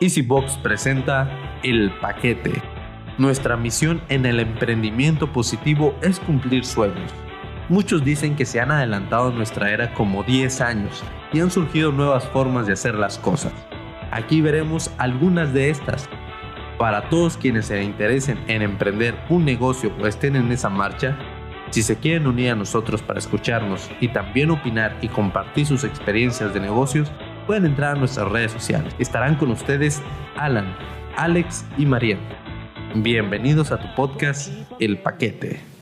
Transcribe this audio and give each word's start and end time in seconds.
EasyBox 0.00 0.58
presenta 0.58 1.30
El 1.62 1.90
Paquete. 2.00 2.62
Nuestra 3.18 3.56
misión 3.56 4.02
en 4.08 4.26
el 4.26 4.40
emprendimiento 4.40 5.32
positivo 5.32 5.94
es 6.02 6.20
cumplir 6.20 6.64
sueños. 6.64 7.10
Muchos 7.68 8.04
dicen 8.04 8.36
que 8.36 8.44
se 8.44 8.60
han 8.60 8.70
adelantado 8.70 9.32
nuestra 9.32 9.70
era 9.70 9.94
como 9.94 10.22
10 10.22 10.60
años 10.60 11.02
y 11.32 11.40
han 11.40 11.50
surgido 11.50 11.90
nuevas 11.90 12.28
formas 12.28 12.66
de 12.66 12.74
hacer 12.74 12.94
las 12.94 13.18
cosas. 13.18 13.52
Aquí 14.10 14.40
veremos 14.40 14.90
algunas 14.98 15.52
de 15.52 15.70
estas. 15.70 16.08
Para 16.78 17.08
todos 17.08 17.38
quienes 17.38 17.66
se 17.66 17.82
interesen 17.82 18.38
en 18.48 18.60
emprender 18.60 19.18
un 19.30 19.44
negocio 19.44 19.90
o 19.98 20.06
estén 20.06 20.36
en 20.36 20.52
esa 20.52 20.68
marcha, 20.68 21.18
si 21.70 21.82
se 21.82 21.96
quieren 21.96 22.26
unir 22.26 22.50
a 22.50 22.54
nosotros 22.54 23.02
para 23.02 23.18
escucharnos 23.18 23.90
y 24.00 24.08
también 24.08 24.50
opinar 24.50 24.96
y 25.00 25.08
compartir 25.08 25.66
sus 25.66 25.82
experiencias 25.84 26.54
de 26.54 26.60
negocios, 26.60 27.10
pueden 27.46 27.66
entrar 27.66 27.96
a 27.96 27.98
nuestras 27.98 28.30
redes 28.30 28.52
sociales. 28.52 28.94
Estarán 28.98 29.36
con 29.36 29.50
ustedes 29.50 30.02
Alan, 30.36 30.76
Alex 31.16 31.64
y 31.78 31.86
María. 31.86 32.18
Bienvenidos 32.94 33.72
a 33.72 33.78
tu 33.78 33.94
podcast 33.94 34.50
El 34.80 34.98
Paquete. 34.98 35.75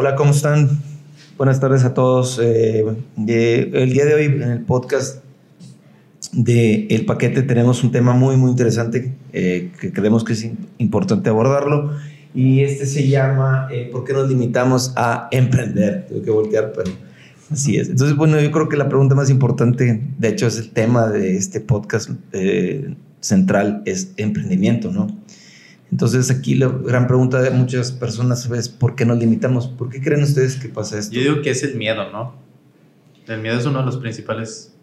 Hola, 0.00 0.14
¿cómo 0.14 0.30
están? 0.30 0.80
Buenas 1.36 1.58
tardes 1.58 1.82
a 1.82 1.92
todos. 1.92 2.38
Eh, 2.40 2.84
el 3.16 3.92
día 3.92 4.04
de 4.04 4.14
hoy 4.14 4.24
en 4.26 4.42
el 4.44 4.60
podcast 4.60 5.24
de 6.30 6.86
El 6.88 7.04
Paquete 7.04 7.42
tenemos 7.42 7.82
un 7.82 7.90
tema 7.90 8.12
muy, 8.12 8.36
muy 8.36 8.52
interesante 8.52 9.12
eh, 9.32 9.72
que 9.80 9.92
creemos 9.92 10.22
que 10.22 10.34
es 10.34 10.48
importante 10.78 11.30
abordarlo. 11.30 11.96
Y 12.32 12.60
este 12.60 12.86
se 12.86 13.08
llama 13.08 13.66
eh, 13.72 13.88
¿Por 13.90 14.04
qué 14.04 14.12
nos 14.12 14.28
limitamos 14.28 14.92
a 14.94 15.26
emprender? 15.32 16.06
Tengo 16.06 16.22
que 16.22 16.30
voltear, 16.30 16.72
pero 16.76 16.92
así 17.50 17.76
es. 17.76 17.88
Entonces, 17.88 18.16
bueno, 18.16 18.40
yo 18.40 18.52
creo 18.52 18.68
que 18.68 18.76
la 18.76 18.88
pregunta 18.88 19.16
más 19.16 19.30
importante, 19.30 20.00
de 20.16 20.28
hecho 20.28 20.46
es 20.46 20.58
el 20.58 20.70
tema 20.70 21.08
de 21.08 21.36
este 21.36 21.60
podcast 21.60 22.10
central, 23.18 23.82
es 23.84 24.12
emprendimiento, 24.16 24.92
¿no? 24.92 25.08
Entonces 25.90 26.30
aquí 26.30 26.54
la 26.54 26.68
gran 26.68 27.06
pregunta 27.06 27.40
de 27.40 27.50
muchas 27.50 27.92
personas 27.92 28.48
es 28.50 28.68
¿por 28.68 28.94
qué 28.94 29.04
nos 29.04 29.18
limitamos? 29.18 29.68
¿Por 29.68 29.88
qué 29.88 30.00
creen 30.00 30.22
ustedes 30.22 30.56
que 30.56 30.68
pasa 30.68 30.98
esto? 30.98 31.14
Yo 31.14 31.22
digo 31.22 31.42
que 31.42 31.50
es 31.50 31.62
el 31.62 31.76
miedo, 31.76 32.10
¿no? 32.10 32.34
El 33.26 33.40
miedo 33.40 33.58
es 33.58 33.66
uno 33.66 33.80
de 33.80 33.86
los 33.86 33.96
principales 33.98 34.74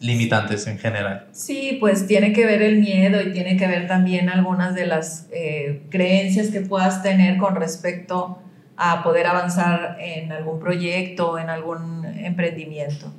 limitantes 0.00 0.66
en 0.66 0.78
general. 0.78 1.28
Sí, 1.32 1.78
pues 1.80 2.06
tiene 2.06 2.32
que 2.32 2.44
ver 2.44 2.62
el 2.62 2.78
miedo 2.78 3.20
y 3.22 3.32
tiene 3.32 3.56
que 3.56 3.66
ver 3.66 3.86
también 3.86 4.28
algunas 4.28 4.74
de 4.74 4.86
las 4.86 5.26
eh, 5.32 5.82
creencias 5.90 6.48
que 6.48 6.60
puedas 6.60 7.02
tener 7.02 7.38
con 7.38 7.56
respecto 7.56 8.38
a 8.76 9.02
poder 9.02 9.26
avanzar 9.26 9.96
en 10.00 10.32
algún 10.32 10.60
proyecto, 10.60 11.38
en 11.38 11.48
algún 11.48 12.04
emprendimiento. 12.04 13.12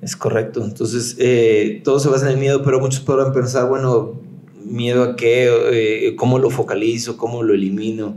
Es 0.00 0.16
correcto. 0.16 0.64
Entonces, 0.64 1.16
eh, 1.20 1.80
todo 1.84 2.00
se 2.00 2.08
basa 2.08 2.26
en 2.26 2.32
el 2.32 2.38
miedo, 2.38 2.62
pero 2.64 2.80
muchos 2.80 3.00
podrán 3.00 3.32
pensar, 3.32 3.68
bueno, 3.68 4.20
miedo 4.64 5.02
a 5.02 5.16
qué, 5.16 5.48
eh, 5.72 6.16
cómo 6.16 6.38
lo 6.38 6.50
focalizo, 6.50 7.16
cómo 7.16 7.42
lo 7.42 7.54
elimino. 7.54 8.16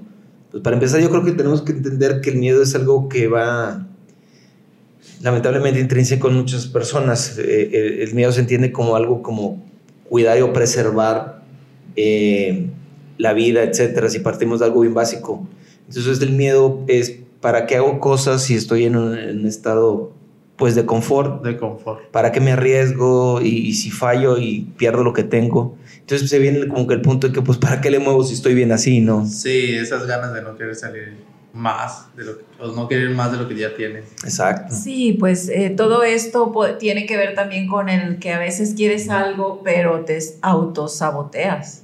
Pues 0.52 0.64
para 0.64 0.76
empezar, 0.76 1.02
yo 1.02 1.10
creo 1.10 1.24
que 1.24 1.32
tenemos 1.32 1.62
que 1.62 1.74
entender 1.74 2.22
que 2.22 2.30
el 2.30 2.38
miedo 2.38 2.64
es 2.64 2.76
algo 2.76 3.10
que 3.10 3.28
va 3.28 3.88
lamentablemente 5.22 5.80
intrínseco 5.80 6.30
en 6.30 6.36
muchas 6.36 6.68
personas. 6.68 7.38
Eh, 7.38 8.04
el, 8.04 8.14
miedo 8.14 8.32
se 8.32 8.42
entiende 8.42 8.72
como 8.72 8.96
algo 8.96 9.22
como 9.22 9.64
cuidar 10.10 10.42
o 10.42 10.54
preservar 10.54 11.44
eh, 11.96 12.68
la 13.18 13.34
vida, 13.34 13.64
etcétera, 13.64 14.10
si 14.10 14.20
partimos 14.20 14.60
de 14.60 14.66
algo 14.66 14.82
bien 14.82 14.94
básico. 14.94 15.48
Entonces, 15.88 16.22
el 16.22 16.32
miedo 16.32 16.84
es 16.88 17.20
para 17.42 17.66
qué 17.66 17.76
hago 17.76 18.00
cosas 18.00 18.44
si 18.44 18.56
estoy 18.56 18.86
en 18.86 18.96
un, 18.96 19.46
estado 19.46 20.14
pues 20.56 20.76
de 20.76 20.86
confort. 20.86 21.44
De 21.44 21.58
confort. 21.58 22.10
¿Para 22.12 22.32
qué 22.32 22.40
me 22.40 22.52
arriesgo 22.52 23.42
y, 23.42 23.74
si 23.74 23.92
fallo 23.92 24.38
y 24.38 24.62
pierdo 24.78 25.04
lo 25.04 25.14
que 25.14 25.24
tengo? 25.24 25.78
Entonces 26.00 26.30
se 26.30 26.40
viene 26.40 26.68
como 26.68 26.88
que 26.88 26.94
el 26.94 27.02
punto 27.02 27.28
de 27.28 27.34
que, 27.34 27.42
pues, 27.42 27.58
¿para 27.58 27.82
qué 27.82 27.90
le 27.90 28.00
muevo 28.00 28.24
si 28.24 28.34
estoy 28.34 28.54
bien 28.54 28.72
así, 28.72 29.02
no? 29.02 29.26
Sí, 29.26 29.76
esas 29.76 30.06
ganas 30.06 30.34
de 30.34 30.42
no 30.42 30.56
querer 30.56 30.76
salir 30.76 31.16
más, 31.56 32.14
de 32.16 32.26
lo 32.26 32.38
o 32.60 32.72
no 32.74 32.88
querer 32.88 33.10
más 33.12 33.32
de 33.32 33.38
lo 33.38 33.48
que 33.48 33.56
ya 33.56 33.76
tienes. 33.76 34.06
Exacto. 34.24 34.74
Sí, 34.76 35.16
pues 35.20 35.50
eh, 35.50 35.74
todo 35.76 36.04
esto 36.04 36.54
tiene 36.78 37.06
que 37.06 37.18
ver 37.18 37.34
también 37.34 37.68
con 37.68 37.90
el 37.90 38.20
que 38.20 38.34
a 38.34 38.40
veces 38.40 38.74
quieres 38.76 39.10
algo, 39.10 39.62
pero 39.64 40.06
te 40.06 40.20
autosaboteas. 40.42 41.84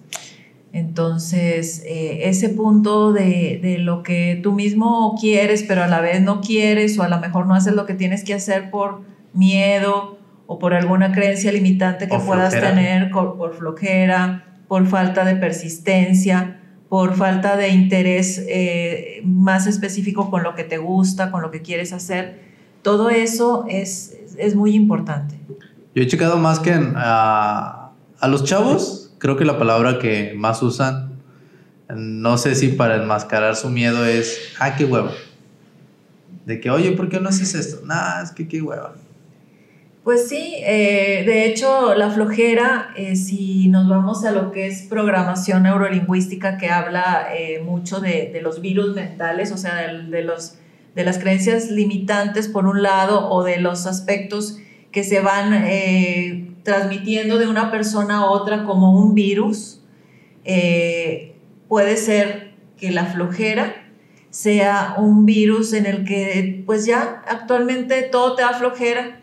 Entonces, 0.73 1.83
eh, 1.85 2.29
ese 2.29 2.49
punto 2.49 3.11
de, 3.11 3.59
de, 3.61 3.77
lo 3.77 4.03
que 4.03 4.39
tú 4.41 4.53
mismo 4.53 5.17
quieres, 5.19 5.63
pero 5.67 5.83
a 5.83 5.87
la 5.87 5.99
vez 5.99 6.21
no 6.21 6.39
quieres, 6.39 6.97
o 6.97 7.03
a 7.03 7.09
lo 7.09 7.19
mejor 7.19 7.45
no 7.45 7.55
haces 7.55 7.73
lo 7.73 7.85
que 7.85 7.93
tienes 7.93 8.23
que 8.23 8.33
hacer 8.33 8.71
por 8.71 9.01
miedo 9.33 10.17
o 10.47 10.59
por 10.59 10.73
alguna 10.73 11.13
creencia 11.13 11.51
limitante 11.51 12.09
que 12.09 12.19
puedas 12.19 12.53
tener 12.53 13.09
por, 13.11 13.53
flojera, 13.53 14.59
por 14.67 14.85
falta 14.85 15.23
de 15.23 15.35
persistencia, 15.35 16.59
por 16.89 17.15
falta 17.15 17.55
de 17.55 17.69
interés 17.69 18.45
eh, 18.49 19.21
más 19.23 19.65
específico 19.65 20.29
con 20.29 20.43
lo 20.43 20.53
que 20.53 20.65
te 20.65 20.77
gusta, 20.77 21.31
con 21.31 21.41
lo 21.41 21.51
que 21.51 21.61
quieres 21.61 21.93
hacer. 21.93 22.41
Todo 22.81 23.09
eso 23.09 23.63
es, 23.69 24.17
es 24.37 24.55
muy 24.55 24.75
importante. 24.75 25.39
Yo 25.95 26.03
he 26.03 26.07
checado 26.07 26.37
más 26.37 26.59
que 26.59 26.73
a, 26.73 27.91
a 28.19 28.27
los 28.27 28.43
chavos, 28.43 29.00
creo 29.21 29.37
que 29.37 29.45
la 29.45 29.59
palabra 29.59 29.99
que 29.99 30.33
más 30.35 30.63
usan, 30.63 31.11
no 31.95 32.39
sé 32.39 32.55
si 32.55 32.69
para 32.69 32.95
enmascarar 32.95 33.55
su 33.55 33.69
miedo 33.69 34.03
es, 34.03 34.55
ah, 34.59 34.75
qué 34.75 34.83
hueva. 34.83 35.11
De 36.47 36.59
que, 36.59 36.71
oye, 36.71 36.91
¿por 36.93 37.07
qué 37.07 37.19
no 37.19 37.29
haces 37.29 37.53
esto? 37.53 37.85
Nah, 37.85 38.23
es 38.23 38.31
que 38.31 38.47
qué 38.47 38.63
hueva. 38.63 38.95
Pues 40.03 40.27
sí, 40.27 40.55
eh, 40.65 41.23
de 41.27 41.45
hecho 41.45 41.93
la 41.93 42.09
flojera, 42.09 42.93
eh, 42.97 43.15
si 43.15 43.67
nos 43.67 43.87
vamos 43.87 44.25
a 44.25 44.31
lo 44.31 44.51
que 44.51 44.65
es 44.65 44.87
programación 44.89 45.61
neurolingüística 45.63 46.57
que 46.57 46.69
habla 46.69 47.27
eh, 47.31 47.61
mucho 47.63 47.99
de, 47.99 48.39
los 48.41 48.59
virus 48.59 48.95
mentales, 48.95 49.51
o 49.51 49.57
sea, 49.57 49.93
de, 49.93 50.23
los, 50.23 50.55
de 50.95 51.03
las 51.03 51.19
creencias 51.19 51.69
limitantes 51.69 52.47
por 52.47 52.65
un 52.65 52.81
lado 52.81 53.29
o 53.29 53.43
de 53.43 53.57
los 53.57 53.85
aspectos 53.85 54.57
que 54.91 55.03
se 55.03 55.19
van 55.21 55.53
transmitiendo 56.63 57.37
de 57.37 57.47
una 57.47 57.71
persona 57.71 58.19
a 58.19 58.29
otra 58.29 58.65
como 58.65 58.99
un 58.99 59.13
virus, 59.15 59.81
puede 61.67 61.97
ser 61.97 62.53
que 62.77 62.91
la 62.91 63.05
flojera 63.05 63.75
sea 64.31 64.95
un 64.97 65.25
virus 65.25 65.73
en 65.73 65.85
el 65.85 66.05
que 66.05 66.63
pues 66.65 66.85
ya 66.85 67.21
actualmente 67.27 68.01
todo 68.03 68.35
te 68.35 68.41
da 68.41 68.53
flojera 68.53 69.21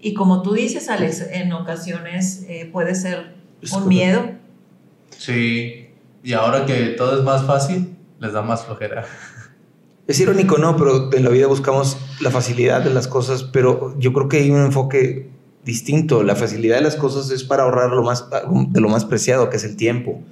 y 0.00 0.14
como 0.14 0.42
tú 0.42 0.54
dices, 0.54 0.88
Alex, 0.88 1.22
en 1.32 1.52
ocasiones 1.52 2.44
eh, 2.48 2.68
puede 2.72 2.94
ser 2.94 3.34
un 3.72 3.88
miedo. 3.88 4.30
Sí, 5.10 5.88
y 6.22 6.32
ahora 6.32 6.64
que 6.64 6.90
todo 6.90 7.18
es 7.18 7.24
más 7.24 7.44
fácil, 7.44 7.96
les 8.20 8.32
da 8.32 8.42
más 8.42 8.64
flojera. 8.64 9.04
Es 10.06 10.20
irónico, 10.20 10.56
¿no? 10.56 10.76
Pero 10.76 11.12
en 11.12 11.24
la 11.24 11.30
vida 11.30 11.48
buscamos 11.48 11.96
la 12.20 12.30
facilidad 12.30 12.80
de 12.80 12.94
las 12.94 13.08
cosas, 13.08 13.42
pero 13.42 13.98
yo 13.98 14.12
creo 14.12 14.28
que 14.28 14.36
hay 14.36 14.52
un 14.52 14.60
enfoque 14.60 15.28
distinto. 15.66 16.22
La 16.22 16.36
facilidad 16.36 16.76
de 16.76 16.82
las 16.82 16.96
cosas 16.96 17.30
es 17.30 17.44
para 17.44 17.64
ahorrar 17.64 17.90
lo 17.90 18.02
más, 18.02 18.26
de 18.70 18.80
lo 18.80 18.88
más 18.88 19.04
preciado, 19.04 19.50
que 19.50 19.58
es 19.58 19.64
el 19.64 19.76
tiempo, 19.76 20.22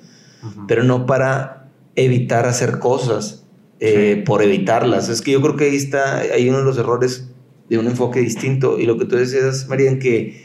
pero 0.67 0.85
no 0.85 1.05
para 1.05 1.69
evitar 1.97 2.47
hacer 2.47 2.79
cosas 2.79 3.45
eh, 3.81 4.23
por 4.25 4.43
evitarlas. 4.43 5.11
Es 5.11 5.21
que 5.21 5.33
yo 5.33 5.43
creo 5.43 5.57
que 5.57 5.65
ahí 5.65 5.77
está, 5.77 6.19
hay 6.19 6.49
uno 6.49 6.59
de 6.59 6.65
los 6.65 6.79
errores 6.79 7.29
de 7.69 7.79
un 7.79 7.87
enfoque 7.87 8.21
distinto. 8.21 8.79
Y 8.79 8.87
lo 8.87 8.97
que 8.97 9.05
tú 9.05 9.17
decías, 9.17 9.69
María, 9.69 9.91
en 9.91 9.99
que 9.99 10.43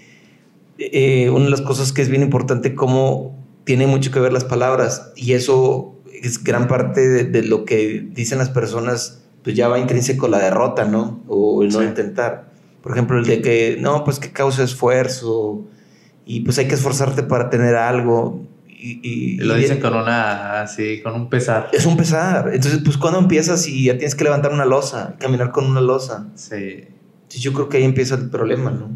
eh, 0.78 1.30
una 1.30 1.46
de 1.46 1.52
las 1.52 1.62
cosas 1.62 1.94
que 1.94 2.02
es 2.02 2.10
bien 2.10 2.24
importante, 2.24 2.76
cómo 2.76 3.38
tiene 3.64 3.88
mucho 3.88 4.12
que 4.12 4.20
ver 4.20 4.34
las 4.34 4.46
palabras, 4.46 5.14
y 5.16 5.34
eso 5.34 5.96
es 6.22 6.44
gran 6.44 6.68
parte 6.68 7.26
de, 7.26 7.44
lo 7.44 7.66
que 7.66 8.06
dicen 8.12 8.40
las 8.40 8.50
personas, 8.50 9.24
pues 9.44 9.56
ya 9.56 9.68
va 9.68 9.80
intrínseco 9.80 10.28
la 10.28 10.40
derrota, 10.40 10.86
¿no? 10.86 11.22
O 11.28 11.64
el 11.64 11.70
no 11.70 11.84
intentar. 11.84 12.49
Por 12.82 12.94
ejemplo, 12.94 13.20
el 13.20 13.26
de 13.26 13.42
que, 13.42 13.78
no, 13.80 14.04
pues 14.04 14.20
que 14.20 14.32
causa 14.32 14.64
esfuerzo 14.64 15.66
y 16.26 16.42
pues 16.42 16.58
hay 16.58 16.68
que 16.68 16.76
esforzarte 16.76 17.24
para 17.24 17.50
tener 17.50 17.76
algo. 17.76 18.46
Y, 18.82 19.36
lo 19.38 19.56
dicen 19.56 19.82
con 19.82 19.94
una, 19.94 20.62
así, 20.62 21.02
con 21.02 21.14
un 21.14 21.30
pesar. 21.30 21.70
Es 21.74 21.86
un 21.86 21.98
pesar. 21.98 22.52
Entonces, 22.54 22.80
pues 22.84 22.98
cuando 22.98 23.20
empiezas 23.20 23.68
y 23.68 23.86
ya 23.86 23.98
tienes 23.98 24.16
que 24.16 24.24
levantar 24.24 24.54
una 24.54 24.64
losa, 24.64 25.16
caminar 25.20 25.52
con 25.52 25.66
una 25.66 25.82
losa. 25.82 26.28
Sí. 26.36 26.86
yo 27.30 27.52
creo 27.52 27.68
que 27.68 27.78
ahí 27.78 27.84
empieza 27.84 28.16
el 28.16 28.30
problema, 28.30 28.72
¿no? 28.72 28.90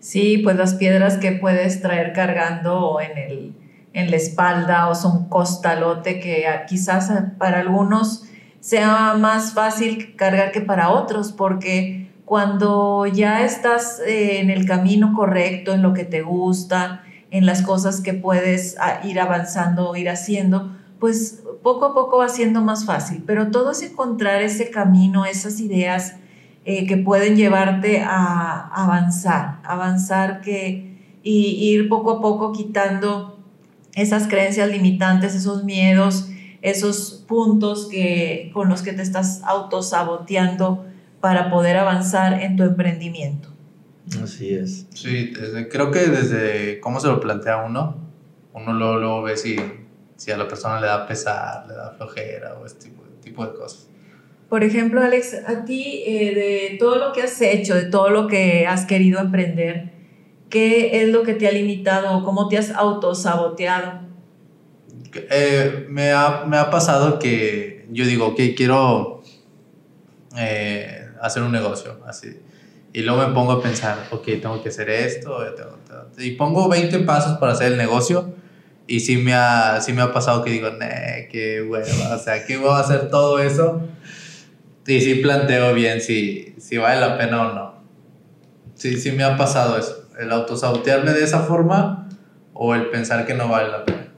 Sí, 0.00 0.38
pues 0.38 0.56
las 0.56 0.74
piedras 0.74 1.16
que 1.16 1.32
puedes 1.32 1.80
traer 1.80 2.12
cargando 2.12 2.98
en 3.00 3.16
el 3.16 3.54
en 3.96 4.10
la 4.10 4.18
espalda 4.18 4.88
o 4.88 4.94
son 4.94 5.30
costalote 5.30 6.20
que 6.20 6.44
quizás 6.68 7.10
para 7.38 7.60
algunos 7.60 8.24
sea 8.60 9.14
más 9.14 9.54
fácil 9.54 10.14
cargar 10.16 10.52
que 10.52 10.60
para 10.60 10.90
otros, 10.90 11.32
porque 11.32 12.05
cuando 12.26 13.06
ya 13.06 13.44
estás 13.44 14.00
eh, 14.00 14.40
en 14.40 14.50
el 14.50 14.66
camino 14.66 15.14
correcto, 15.14 15.72
en 15.72 15.80
lo 15.80 15.94
que 15.94 16.04
te 16.04 16.22
gusta, 16.22 17.04
en 17.30 17.46
las 17.46 17.62
cosas 17.62 18.00
que 18.00 18.14
puedes 18.14 18.76
ah, 18.80 19.00
ir 19.04 19.20
avanzando 19.20 19.88
o 19.88 19.96
ir 19.96 20.10
haciendo, 20.10 20.76
pues 20.98 21.44
poco 21.62 21.86
a 21.86 21.94
poco 21.94 22.18
va 22.18 22.28
siendo 22.28 22.62
más 22.62 22.84
fácil. 22.84 23.22
Pero 23.24 23.52
todo 23.52 23.70
es 23.70 23.82
encontrar 23.82 24.42
ese 24.42 24.70
camino, 24.70 25.24
esas 25.24 25.60
ideas 25.60 26.16
eh, 26.64 26.84
que 26.88 26.96
pueden 26.96 27.36
llevarte 27.36 28.02
a 28.02 28.70
avanzar, 28.74 29.60
avanzar 29.62 30.40
que, 30.40 30.98
y 31.22 31.70
ir 31.70 31.88
poco 31.88 32.10
a 32.10 32.20
poco 32.20 32.52
quitando 32.52 33.38
esas 33.94 34.26
creencias 34.26 34.68
limitantes, 34.68 35.36
esos 35.36 35.62
miedos, 35.62 36.28
esos 36.60 37.24
puntos 37.28 37.86
que, 37.88 38.50
con 38.52 38.68
los 38.68 38.82
que 38.82 38.92
te 38.92 39.02
estás 39.02 39.42
autosaboteando 39.44 40.85
para 41.26 41.50
poder 41.50 41.76
avanzar 41.76 42.40
en 42.40 42.56
tu 42.56 42.62
emprendimiento. 42.62 43.48
Así 44.22 44.54
es. 44.54 44.86
Sí, 44.94 45.32
creo 45.68 45.90
que 45.90 46.06
desde 46.06 46.78
cómo 46.78 47.00
se 47.00 47.08
lo 47.08 47.18
plantea 47.18 47.64
uno, 47.64 47.96
uno 48.52 48.72
luego, 48.72 49.22
ve 49.22 49.36
si, 49.36 49.56
si, 50.14 50.30
a 50.30 50.36
la 50.36 50.46
persona 50.46 50.80
le 50.80 50.86
da 50.86 51.04
pesar, 51.04 51.66
le 51.66 51.74
da 51.74 51.90
flojera 51.96 52.54
o 52.54 52.64
este 52.64 52.90
tipo, 52.90 53.02
tipo 53.20 53.44
de 53.44 53.54
cosas. 53.54 53.88
Por 54.48 54.62
ejemplo, 54.62 55.02
Alex, 55.02 55.34
a 55.48 55.64
ti, 55.64 56.04
eh, 56.06 56.32
de 56.32 56.76
todo 56.78 56.94
lo 56.96 57.12
que 57.12 57.22
has 57.22 57.40
hecho, 57.40 57.74
de 57.74 57.86
todo 57.86 58.10
lo 58.10 58.28
que 58.28 58.68
has 58.68 58.86
querido 58.86 59.18
emprender, 59.18 59.96
¿Qué 60.48 61.02
es 61.02 61.08
lo 61.08 61.24
que 61.24 61.34
te 61.34 61.48
ha 61.48 61.50
limitado 61.50 62.16
o 62.16 62.24
cómo 62.24 62.46
te 62.46 62.56
has 62.56 62.70
autosaboteado? 62.70 64.06
Eh, 65.12 65.86
me, 65.88 66.12
ha, 66.12 66.44
me, 66.46 66.56
ha, 66.56 66.70
pasado 66.70 67.18
que 67.18 67.84
yo 67.90 68.06
digo, 68.06 68.28
ok, 68.28 68.40
quiero 68.56 69.22
eh, 70.38 71.05
hacer 71.20 71.42
un 71.42 71.52
negocio, 71.52 72.00
así. 72.06 72.40
Y 72.92 73.02
luego 73.02 73.26
me 73.26 73.34
pongo 73.34 73.52
a 73.52 73.62
pensar, 73.62 74.08
ok, 74.10 74.24
tengo 74.24 74.62
que 74.62 74.70
hacer 74.70 74.88
esto, 74.88 75.38
y 76.18 76.32
pongo 76.32 76.68
20 76.68 77.00
pasos 77.00 77.38
para 77.38 77.52
hacer 77.52 77.72
el 77.72 77.78
negocio. 77.78 78.34
Y 78.88 79.00
sí 79.00 79.16
me 79.16 79.34
ha, 79.34 79.80
sí 79.80 79.92
me 79.92 80.02
ha 80.02 80.12
pasado 80.12 80.44
que 80.44 80.50
digo, 80.50 80.70
nee, 80.70 81.28
qué 81.30 81.60
hueva, 81.62 82.14
o 82.14 82.18
sea, 82.18 82.46
¿qué 82.46 82.56
voy 82.56 82.70
a 82.70 82.78
hacer 82.78 83.10
todo 83.10 83.40
eso? 83.40 83.82
Y 84.86 85.00
sí 85.00 85.16
planteo 85.16 85.74
bien 85.74 86.00
si, 86.00 86.54
si 86.58 86.76
vale 86.76 87.00
la 87.00 87.18
pena 87.18 87.48
o 87.48 87.54
no. 87.54 87.74
Sí, 88.74 88.96
sí 89.00 89.10
me 89.10 89.24
ha 89.24 89.36
pasado 89.36 89.76
eso 89.76 90.06
el 90.18 90.32
autosabotearme 90.32 91.12
de 91.12 91.24
esa 91.24 91.40
forma 91.40 92.08
o 92.54 92.74
el 92.74 92.88
pensar 92.90 93.26
que 93.26 93.34
no 93.34 93.48
vale 93.48 93.70
la 93.70 93.84
pena. 93.84 94.08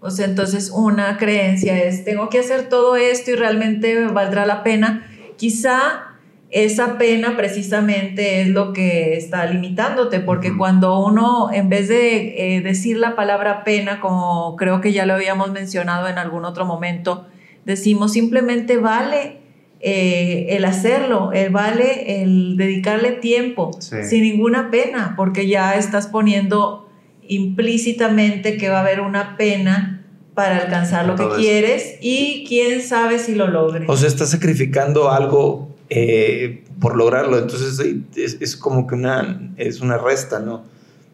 O 0.00 0.10
sea, 0.10 0.26
entonces 0.26 0.70
una 0.70 1.16
creencia 1.16 1.82
es, 1.84 2.04
tengo 2.04 2.28
que 2.28 2.40
hacer 2.40 2.68
todo 2.68 2.96
esto 2.96 3.30
y 3.30 3.34
realmente 3.34 4.06
valdrá 4.06 4.46
la 4.46 4.62
pena. 4.62 5.08
Quizá 5.42 6.12
esa 6.50 6.98
pena 6.98 7.36
precisamente 7.36 8.42
es 8.42 8.46
lo 8.46 8.72
que 8.72 9.16
está 9.16 9.44
limitándote, 9.44 10.20
porque 10.20 10.56
cuando 10.56 11.04
uno, 11.04 11.50
en 11.52 11.68
vez 11.68 11.88
de 11.88 12.56
eh, 12.56 12.60
decir 12.60 12.96
la 12.96 13.16
palabra 13.16 13.64
pena, 13.64 13.98
como 13.98 14.54
creo 14.54 14.80
que 14.80 14.92
ya 14.92 15.04
lo 15.04 15.14
habíamos 15.14 15.50
mencionado 15.50 16.06
en 16.06 16.18
algún 16.18 16.44
otro 16.44 16.64
momento, 16.64 17.26
decimos 17.64 18.12
simplemente 18.12 18.76
vale 18.76 19.38
eh, 19.80 20.46
el 20.50 20.64
hacerlo, 20.64 21.32
el 21.32 21.50
vale 21.50 22.22
el 22.22 22.56
dedicarle 22.56 23.10
tiempo 23.10 23.72
sin 23.80 24.22
ninguna 24.22 24.70
pena, 24.70 25.14
porque 25.16 25.48
ya 25.48 25.74
estás 25.74 26.06
poniendo 26.06 26.88
implícitamente 27.26 28.56
que 28.58 28.68
va 28.68 28.76
a 28.76 28.82
haber 28.82 29.00
una 29.00 29.36
pena 29.36 30.01
para 30.34 30.58
alcanzar 30.58 31.06
lo 31.06 31.16
que 31.16 31.28
quieres 31.36 31.98
y 32.00 32.44
quién 32.48 32.82
sabe 32.82 33.18
si 33.18 33.34
lo 33.34 33.48
logres. 33.48 33.88
O 33.88 33.96
sea, 33.96 34.08
estás 34.08 34.30
sacrificando 34.30 35.10
algo 35.10 35.68
eh, 35.90 36.64
por 36.80 36.96
lograrlo, 36.96 37.38
entonces 37.38 37.84
es, 38.16 38.56
como 38.56 38.86
que 38.86 38.94
una, 38.94 39.52
es 39.56 39.80
una 39.80 39.98
resta, 39.98 40.40
¿no? 40.40 40.64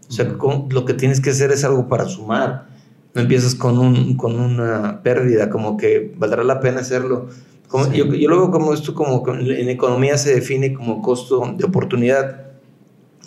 O 0.09 0.13
sea, 0.13 0.25
lo 0.25 0.85
que 0.85 0.95
tienes 0.95 1.21
que 1.21 1.31
hacer 1.31 1.51
es 1.51 1.65
algo 1.65 1.89
para 1.89 2.07
sumar. 2.07 2.69
No 3.15 3.23
empiezas 3.23 3.55
con, 3.55 3.79
un, 3.79 4.17
con 4.17 4.39
una 4.39 5.03
pérdida, 5.03 5.51
como 5.51 5.77
que 5.77 6.13
valdrá 6.17 6.45
la 6.45 6.61
pena 6.61 6.81
hacerlo 6.81 7.29
yo, 7.93 8.07
yo, 8.07 8.29
lo 8.29 8.39
veo 8.39 8.51
como 8.51 8.73
esto, 8.73 8.95
como 8.95 9.23
en 9.29 9.69
economía 9.69 10.17
se 10.17 10.35
define 10.35 10.73
como 10.73 11.03
costo 11.03 11.55
de 11.57 11.65
oportunidad. 11.65 12.47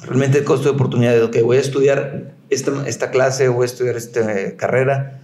Realmente 0.04 0.40
el 0.40 0.44
costo 0.44 0.70
de 0.70 0.76
oportunidad 0.76 1.16
es, 1.16 1.30
que 1.30 1.44
voy 1.44 1.58
a 1.58 1.60
estudiar 1.60 2.34
esta, 2.50 2.88
esta 2.88 3.12
clase, 3.12 3.50
voy 3.50 3.64
a 3.64 3.66
estudiar 3.66 3.98
esta 3.98 4.56
carrera, 4.58 5.20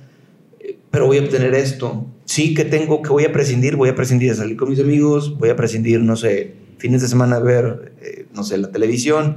pero 0.97 1.05
voy 1.05 1.19
a 1.19 1.21
obtener 1.21 1.53
esto. 1.53 2.07
Sí 2.25 2.55
que 2.55 2.65
tengo, 2.65 3.03
que 3.03 3.09
voy 3.09 3.23
a 3.23 3.31
prescindir, 3.31 3.75
voy 3.75 3.89
a 3.89 3.93
prescindir 3.93 4.31
de 4.31 4.35
salir 4.35 4.57
con 4.57 4.67
mis 4.67 4.79
amigos, 4.79 5.37
voy 5.37 5.49
a 5.49 5.55
prescindir, 5.55 5.99
no 5.99 6.15
sé, 6.15 6.55
fines 6.79 7.03
de 7.03 7.07
semana 7.07 7.35
a 7.35 7.39
ver, 7.39 7.93
eh, 8.01 8.25
no 8.33 8.43
sé, 8.43 8.57
la 8.57 8.71
televisión. 8.71 9.35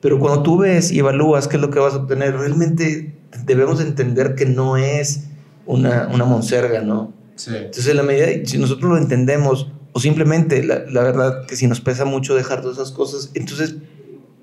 Pero 0.00 0.20
cuando 0.20 0.44
tú 0.44 0.58
ves 0.58 0.92
y 0.92 1.00
evalúas 1.00 1.48
qué 1.48 1.56
es 1.56 1.60
lo 1.60 1.70
que 1.70 1.80
vas 1.80 1.94
a 1.94 1.96
obtener, 1.96 2.36
realmente 2.36 3.16
debemos 3.46 3.80
entender 3.80 4.36
que 4.36 4.46
no 4.46 4.76
es 4.76 5.24
una, 5.66 6.08
una 6.14 6.24
monserga, 6.24 6.82
¿no? 6.82 7.12
Entonces, 7.34 7.88
en 7.88 7.96
la 7.96 8.04
medida, 8.04 8.28
si 8.44 8.56
nosotros 8.56 8.92
lo 8.92 8.96
entendemos, 8.96 9.72
o 9.90 9.98
simplemente, 9.98 10.62
la, 10.62 10.84
la, 10.88 11.02
verdad, 11.02 11.46
que 11.46 11.56
si 11.56 11.66
nos 11.66 11.80
pesa 11.80 12.04
mucho 12.04 12.36
dejar 12.36 12.60
todas 12.60 12.76
esas 12.76 12.92
cosas, 12.92 13.32
entonces, 13.34 13.74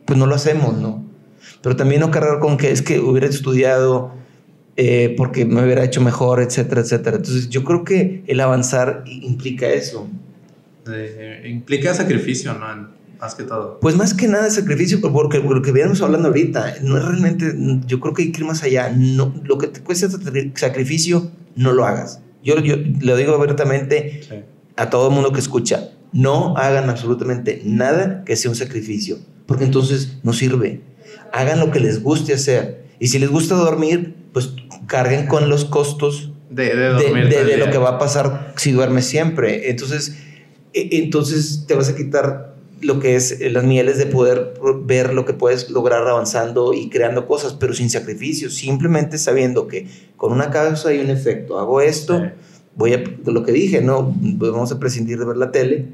pues 0.03 0.19
no 0.19 0.25
lo 0.25 0.35
hacemos, 0.35 0.75
¿no? 0.75 1.05
Pero 1.61 1.77
también 1.77 2.01
no 2.01 2.11
cargar 2.11 2.39
con 2.39 2.57
que 2.57 2.71
es 2.71 2.81
que 2.81 2.99
hubiera 2.99 3.27
estudiado 3.27 4.11
eh, 4.79 5.15
porque 5.17 5.43
me 5.43 5.63
hubiera 5.63 5.83
hecho 5.83 6.01
mejor, 6.01 6.39
etcétera, 6.39 6.81
etcétera. 6.81 7.17
Entonces, 7.17 7.49
yo 7.49 7.63
creo 7.63 7.83
que 7.83 8.23
el 8.27 8.39
avanzar 8.39 9.03
implica 9.05 9.67
eso. 9.67 10.07
implica 11.45 11.95
sacrificio, 11.95 12.53
¿no? 12.53 12.95
Más 13.19 13.33
que 13.33 13.43
todo. 13.43 13.79
Pues 13.79 13.95
más 13.95 14.13
que 14.13 14.27
nada 14.27 14.47
sacrificio, 14.51 15.01
porque 15.01 15.39
lo 15.39 15.63
que 15.63 15.71
veníamos 15.71 15.99
hablando 16.03 16.27
ahorita, 16.27 16.75
no 16.83 16.97
es 16.97 17.05
realmente, 17.05 17.51
yo 17.87 17.99
creo 17.99 18.13
que 18.13 18.21
hay 18.21 18.31
que 18.31 18.41
ir 18.41 18.45
más 18.45 18.61
allá. 18.61 18.93
No, 18.95 19.33
lo 19.43 19.57
que 19.57 19.65
te 19.65 19.81
cuesta 19.81 20.07
sacrificio, 20.53 21.31
no 21.55 21.73
lo 21.73 21.83
hagas. 21.83 22.21
Yo, 22.43 22.59
yo 22.59 22.75
lo 23.01 23.17
digo 23.17 23.33
abiertamente 23.33 24.21
a 24.75 24.91
todo 24.91 25.09
el 25.09 25.15
mundo 25.15 25.33
que 25.33 25.39
escucha. 25.39 25.89
No 26.13 26.55
hagan 26.55 26.91
absolutamente 26.91 27.61
nada 27.65 28.23
que 28.23 28.35
sea 28.35 28.51
un 28.51 28.55
sacrificio, 28.55 29.17
porque 29.47 29.63
entonces 29.63 30.19
no 30.21 30.33
sirve. 30.33 30.81
Hagan 31.33 31.59
lo 31.59 31.71
que 31.71 31.79
les 31.79 32.01
guste 32.01 32.33
hacer. 32.33 32.85
Y 32.99 33.07
si 33.07 33.19
les 33.19 33.29
gusta 33.29 33.55
dormir, 33.55 34.15
pues 34.33 34.53
carguen 34.87 35.27
con 35.27 35.49
los 35.49 35.65
costos 35.65 36.31
de, 36.49 36.75
de, 36.75 37.43
de, 37.45 37.57
lo 37.57 37.69
que 37.69 37.77
va 37.77 37.91
a 37.91 37.99
pasar 37.99 38.53
si 38.57 38.71
duermes 38.71 39.05
siempre. 39.05 39.69
Entonces, 39.69 40.17
e, 40.73 40.89
entonces 40.93 41.65
te 41.67 41.75
vas 41.75 41.89
a 41.89 41.95
quitar 41.95 42.55
lo 42.81 42.99
que 42.99 43.15
es 43.15 43.39
las 43.51 43.63
mieles 43.63 43.97
de 43.97 44.05
poder 44.05 44.53
ver 44.83 45.13
lo 45.13 45.25
que 45.25 45.33
puedes 45.33 45.69
lograr 45.69 46.07
avanzando 46.07 46.73
y 46.73 46.89
creando 46.89 47.27
cosas, 47.27 47.53
pero 47.53 47.73
sin 47.73 47.89
sacrificio, 47.89 48.49
simplemente 48.49 49.17
sabiendo 49.17 49.67
que 49.67 49.87
con 50.15 50.31
una 50.31 50.51
causa 50.51 50.89
hay 50.89 50.99
un 50.99 51.09
efecto. 51.09 51.59
Hago 51.59 51.81
esto, 51.81 52.29
voy 52.75 52.93
a, 52.93 53.03
lo 53.25 53.43
que 53.43 53.51
dije, 53.51 53.81
no, 53.81 54.13
vamos 54.19 54.71
a 54.71 54.79
prescindir 54.79 55.17
de 55.17 55.25
ver 55.25 55.37
la 55.37 55.51
tele, 55.51 55.87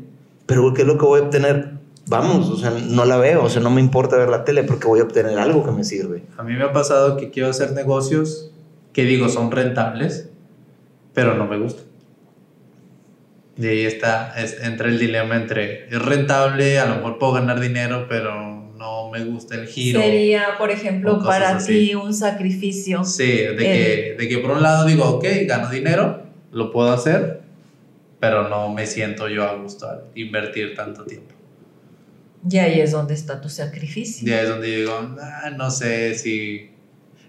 pero 0.46 0.74
¿qué 0.74 0.82
es 0.82 0.88
lo 0.88 0.98
que 0.98 1.06
voy 1.06 1.22
a 1.22 1.24
obtener? 1.24 1.83
Vamos, 2.18 2.50
o 2.50 2.58
sea, 2.58 2.72
no 2.72 3.06
la 3.06 3.18
veo, 3.18 3.44
o 3.44 3.50
sea, 3.50 3.62
no 3.62 3.70
me 3.70 3.82
importa 3.82 4.18
ver 4.18 4.30
la 4.30 4.44
tele 4.44 4.64
porque 4.64 4.88
voy 4.88 5.00
a 5.00 5.04
obtener 5.04 5.38
algo 5.40 5.64
que 5.66 5.72
me 5.72 5.84
sirve. 5.84 6.24
A 6.38 6.44
mí 6.44 6.54
me 6.54 6.64
ha 6.64 6.72
pasado 6.72 7.18
que 7.18 7.32
quiero 7.32 7.50
hacer 7.50 7.72
negocios 7.72 8.52
que 8.94 9.04
digo 9.04 9.28
son 9.30 9.52
rentables, 9.52 10.30
pero 11.14 11.36
no 11.36 11.48
me 11.48 11.58
gustan. 11.58 11.86
Y 13.58 13.68
ahí 13.68 13.86
está, 13.86 14.34
es, 14.42 14.62
entra 14.64 14.88
el 14.88 15.00
dilema 15.00 15.36
entre, 15.36 15.88
es 15.88 16.02
rentable, 16.02 16.80
a 16.80 16.86
lo 16.86 16.96
mejor 16.96 17.18
puedo 17.20 17.34
ganar 17.34 17.60
dinero, 17.60 18.08
pero 18.08 18.72
no 18.78 19.10
me 19.12 19.24
gusta 19.26 19.56
el 19.56 19.68
giro. 19.68 20.02
Sería, 20.02 20.58
por 20.58 20.72
ejemplo, 20.72 21.20
para 21.24 21.58
así. 21.58 21.88
ti 21.88 21.96
un 21.96 22.14
sacrificio. 22.14 23.04
Sí, 23.04 23.28
de 23.28 23.56
que, 23.56 24.16
de 24.18 24.28
que 24.28 24.38
por 24.40 24.52
un 24.52 24.62
lado 24.62 24.86
digo, 24.86 25.06
ok, 25.06 25.26
gano 25.46 25.70
dinero, 25.70 26.24
lo 26.52 26.72
puedo 26.72 26.92
hacer, 26.92 27.42
pero 28.20 28.50
no 28.50 28.70
me 28.70 28.86
siento 28.88 29.28
yo 29.28 29.44
a 29.44 29.56
gusto 29.56 29.88
al 29.88 30.04
invertir 30.16 30.76
tanto 30.76 31.04
tiempo. 31.04 31.34
Y 32.50 32.58
ahí 32.58 32.82
es 32.82 32.92
donde 32.92 33.14
está 33.14 33.40
tu 33.42 33.50
sacrificio. 33.50 34.28
Y 34.28 34.34
ahí 34.34 34.44
es 34.44 34.50
donde 34.50 34.76
digo, 34.78 34.92
"Ah, 35.22 35.50
no 35.58 35.72
sé 35.72 36.16
si... 36.16 36.70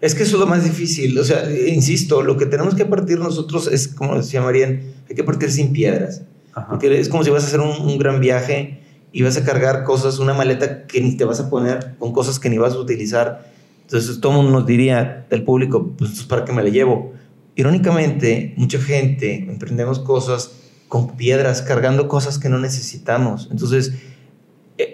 Es 0.00 0.14
que 0.14 0.24
eso 0.24 0.36
es 0.36 0.40
lo 0.40 0.46
más 0.46 0.64
difícil. 0.64 1.18
O 1.18 1.24
sea, 1.24 1.48
insisto, 1.68 2.22
lo 2.22 2.36
que 2.36 2.46
tenemos 2.46 2.74
que 2.74 2.84
partir 2.84 3.18
nosotros 3.18 3.68
es, 3.68 3.88
como 3.88 4.16
decía 4.16 4.42
Marian, 4.42 4.80
hay 5.08 5.14
que 5.14 5.24
partir 5.24 5.50
sin 5.50 5.72
piedras. 5.72 6.22
Ajá. 6.52 6.68
Porque 6.70 7.00
es 7.00 7.08
como 7.08 7.24
si 7.24 7.30
vas 7.30 7.44
a 7.44 7.46
hacer 7.46 7.60
un, 7.60 7.70
un 7.70 7.98
gran 7.98 8.20
viaje 8.20 8.80
y 9.12 9.22
vas 9.22 9.36
a 9.36 9.44
cargar 9.44 9.84
cosas, 9.84 10.18
una 10.18 10.34
maleta 10.34 10.86
que 10.86 11.00
ni 11.00 11.16
te 11.16 11.24
vas 11.24 11.40
a 11.40 11.48
poner, 11.48 11.94
con 11.98 12.12
cosas 12.12 12.38
que 12.38 12.50
ni 12.50 12.58
vas 12.58 12.74
a 12.74 12.78
utilizar. 12.78 13.50
Entonces 13.82 14.20
todo 14.20 14.32
el 14.32 14.38
mundo 14.38 14.58
nos 14.58 14.66
diría, 14.66 15.26
del 15.30 15.44
público, 15.44 15.94
pues 15.96 16.24
¿para 16.24 16.44
qué 16.44 16.52
me 16.52 16.62
la 16.62 16.70
llevo? 16.70 17.12
Irónicamente, 17.54 18.52
mucha 18.56 18.80
gente 18.80 19.46
emprendemos 19.48 20.00
cosas 20.00 20.52
con 20.88 21.16
piedras, 21.16 21.62
cargando 21.62 22.08
cosas 22.08 22.38
que 22.38 22.48
no 22.48 22.58
necesitamos. 22.58 23.48
Entonces, 23.50 23.92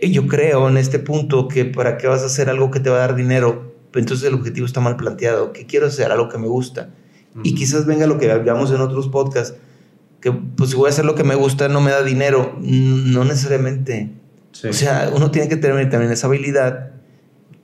yo 0.03 0.27
creo 0.27 0.69
en 0.69 0.77
este 0.77 0.99
punto 0.99 1.49
que 1.49 1.65
para 1.65 1.97
qué 1.97 2.07
vas 2.07 2.23
a 2.23 2.27
hacer 2.27 2.49
algo 2.51 2.71
que 2.71 2.81
te 2.81 2.91
va 2.91 2.97
a 2.97 3.01
dar 3.01 3.15
dinero, 3.15 3.75
entonces 3.95 4.27
el 4.29 4.35
objetivo 4.35 4.67
está 4.67 4.81
mal 4.81 4.97
planteado. 4.97 5.53
¿Qué 5.53 5.67
quiero 5.67 5.87
hacer? 5.87 6.13
Algo 6.13 6.29
que 6.29 6.39
me 6.39 6.47
gusta. 6.49 6.91
Y 7.43 7.55
quizás 7.55 7.87
venga 7.87 8.07
lo 8.07 8.19
que 8.19 8.31
hablamos 8.31 8.71
en 8.73 8.81
otros 8.81 9.09
podcasts, 9.09 9.57
que 10.21 10.33
pues 10.33 10.71
si 10.71 10.77
voy 10.77 10.87
a 10.87 10.91
hacer 10.91 11.05
lo 11.05 11.15
que 11.15 11.25
me 11.25 11.35
gusta 11.35 11.69
no 11.69 11.81
me 11.81 11.91
da 11.93 12.03
dinero. 12.03 12.57
No 12.61 13.25
necesariamente. 13.25 14.11
Sí. 14.53 14.69
O 14.69 14.73
sea, 14.73 15.11
uno 15.15 15.31
tiene 15.31 15.49
que 15.49 15.57
tener 15.57 15.89
también 15.91 16.13
esa 16.13 16.27
habilidad. 16.27 16.91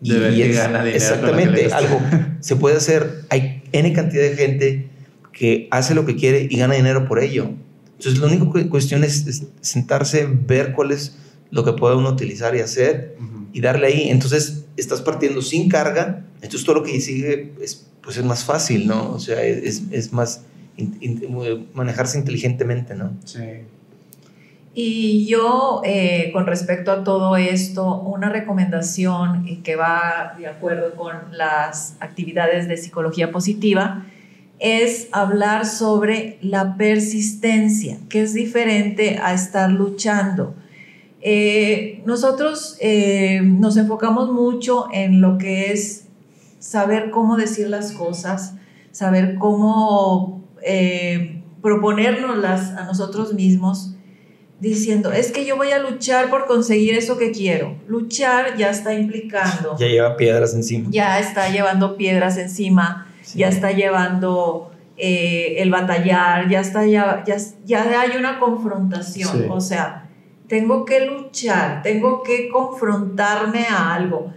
De 0.01 0.19
ver 0.19 0.35
que 0.35 0.51
es- 0.51 0.57
gana 0.57 0.79
dinero 0.85 0.97
Exactamente, 0.97 1.73
algo 1.73 2.01
se 2.41 2.57
puede 2.57 2.77
hacer. 2.77 3.25
Hay 3.29 3.63
N 3.73 3.93
cantidad 3.93 4.23
de 4.23 4.37
gente 4.37 4.89
que 5.33 5.69
hace 5.71 5.95
lo 5.95 6.07
que 6.07 6.17
quiere 6.17 6.47
y 6.49 6.57
gana 6.57 6.75
dinero 6.75 7.07
por 7.09 7.19
ello. 7.19 7.51
Entonces, 7.99 8.19
lo 8.21 8.27
único 8.27 8.53
que 8.53 8.69
cuestión 8.69 9.05
es, 9.05 9.27
es 9.27 9.47
sentarse, 9.63 10.27
ver 10.31 10.73
cuál 10.73 10.93
es 10.93 11.17
lo 11.51 11.65
que 11.65 11.73
puede 11.73 11.97
uno 11.97 12.11
utilizar 12.11 12.55
y 12.57 12.61
hacer 12.61 13.17
y 13.53 13.61
darle 13.61 13.87
ahí. 13.89 14.09
Entonces, 14.11 14.65
estás 14.77 15.01
partiendo 15.01 15.41
sin 15.43 15.69
carga, 15.69 16.25
entonces 16.37 16.65
todo 16.65 16.77
lo 16.77 16.83
que 16.83 17.01
sigue 17.01 17.53
es, 17.61 17.87
pues 18.03 18.17
es 18.17 18.25
más 18.25 18.45
fácil, 18.45 18.87
¿no? 18.87 19.13
O 19.13 19.19
sea, 19.19 19.43
es, 19.43 19.83
es 19.91 20.13
más 20.13 20.43
in- 20.77 20.97
in- 21.01 21.67
manejarse 21.73 22.19
inteligentemente, 22.19 22.95
¿no? 22.95 23.13
Sí. 23.25 23.41
Y 24.79 25.27
yo, 25.27 25.81
eh, 25.87 26.29
con 26.35 26.47
respecto 26.47 26.93
a 26.93 27.03
todo 27.03 27.37
esto, 27.39 27.99
una 28.03 28.29
recomendación 28.29 29.63
que 29.63 29.75
va 29.75 30.35
de 30.39 30.47
acuerdo 30.49 30.95
con 30.95 31.15
las 31.33 31.97
actividades 32.01 32.69
de 32.69 32.77
psicología 32.77 33.33
positiva 33.33 34.05
es 34.59 35.09
hablar 35.13 35.65
sobre 35.65 36.37
la 36.43 36.77
persistencia, 36.77 37.97
que 38.11 38.21
es 38.21 38.35
diferente 38.35 39.19
a 39.23 39.33
estar 39.33 39.71
luchando. 39.71 40.55
Eh, 41.29 42.03
nosotros 42.07 42.77
eh, 42.81 43.41
nos 43.43 43.77
enfocamos 43.77 44.31
mucho 44.33 44.87
en 44.93 45.21
lo 45.21 45.39
que 45.39 45.73
es 45.73 46.05
saber 46.61 47.11
cómo 47.11 47.37
decir 47.37 47.69
las 47.69 47.91
cosas, 47.91 48.55
saber 48.93 49.35
cómo 49.35 50.45
eh, 50.63 51.43
proponérnoslas 51.63 52.71
a 52.77 52.85
nosotros 52.85 53.35
mismos 53.35 53.97
diciendo, 54.61 55.11
es 55.11 55.33
que 55.33 55.45
yo 55.45 55.57
voy 55.57 55.73
a 55.73 55.81
luchar 55.81 56.31
por 56.31 56.47
conseguir 56.47 56.95
eso 56.95 57.19
que 57.19 57.33
quiero. 57.33 57.75
Luchar 57.89 58.57
ya 58.57 58.71
está 58.71 58.95
implicando, 58.95 59.77
Ya 59.81 59.89
lleva 59.89 60.17
piedras 60.17 60.55
encima. 60.55 60.87
ya 60.93 61.19
está 61.19 61.49
llevando 61.51 61.97
piedras 61.97 62.37
encima, 62.39 63.09
Sí. 63.23 63.41
ya 63.41 63.49
está 63.49 63.73
llevando 63.73 64.71
eh, 64.97 65.57
el 65.59 65.71
batallar, 65.71 66.49
ya, 66.49 66.61
está, 66.61 66.87
ya, 66.87 67.25
ya, 67.27 67.37
ya 67.65 68.01
hay 68.01 68.17
una 68.17 68.39
confrontación. 68.39 69.29
Sí. 69.33 69.45
O 69.51 69.61
sea, 69.61 70.06
tengo 70.49 70.85
que 70.85 71.07
luchar, 71.07 71.83
tengo 71.83 72.23
que 72.23 72.49
confrontarme 72.49 73.67
a 73.69 73.95
algo. 73.95 74.33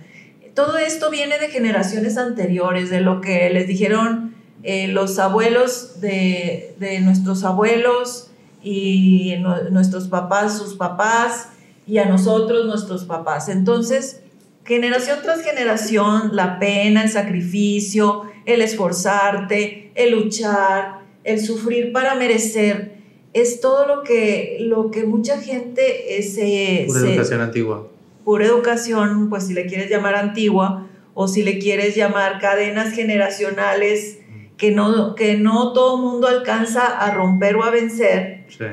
Todo 0.53 0.77
esto 0.77 1.09
viene 1.09 1.37
de 1.39 1.49
generaciones 1.49 2.17
anteriores, 2.17 2.89
de 2.89 3.01
lo 3.01 3.21
que 3.21 3.49
les 3.49 3.67
dijeron 3.67 4.33
eh, 4.63 4.87
los 4.87 5.19
abuelos 5.19 6.01
de, 6.01 6.75
de 6.79 6.99
nuestros 6.99 7.43
abuelos 7.43 8.31
y 8.61 9.35
nu- 9.39 9.69
nuestros 9.71 10.07
papás, 10.09 10.57
sus 10.57 10.75
papás, 10.75 11.49
y 11.87 11.97
a 11.97 12.05
nosotros, 12.05 12.65
nuestros 12.65 13.05
papás. 13.05 13.49
Entonces, 13.49 14.21
generación 14.65 15.19
tras 15.23 15.41
generación, 15.41 16.35
la 16.35 16.59
pena, 16.59 17.03
el 17.03 17.09
sacrificio, 17.09 18.23
el 18.45 18.61
esforzarte, 18.61 19.91
el 19.95 20.11
luchar, 20.11 20.99
el 21.23 21.39
sufrir 21.39 21.91
para 21.91 22.15
merecer, 22.15 22.98
es 23.33 23.61
todo 23.61 23.85
lo 23.85 24.03
que, 24.03 24.57
lo 24.61 24.89
que 24.91 25.03
mucha 25.03 25.39
gente 25.39 25.83
se... 26.23 26.85
Pura 26.87 26.99
se- 26.99 27.09
educación 27.13 27.41
antigua. 27.41 27.87
pura 28.23 28.45
educación, 28.45 29.29
pues 29.29 29.47
si 29.47 29.53
le 29.53 29.65
quieres 29.65 29.89
llamar 29.89 30.15
antigua 30.15 30.87
o 31.13 31.27
si 31.27 31.43
le 31.43 31.59
quieres 31.59 31.95
llamar 31.95 32.39
cadenas 32.39 32.93
generacionales 32.93 34.19
que 34.57 34.71
no, 34.71 35.15
que 35.15 35.37
no 35.37 35.73
todo 35.73 35.97
mundo 35.97 36.27
alcanza 36.27 36.85
a 36.85 37.11
romper 37.13 37.55
o 37.55 37.63
a 37.63 37.69
vencer, 37.71 38.45
Sí. 38.49 38.65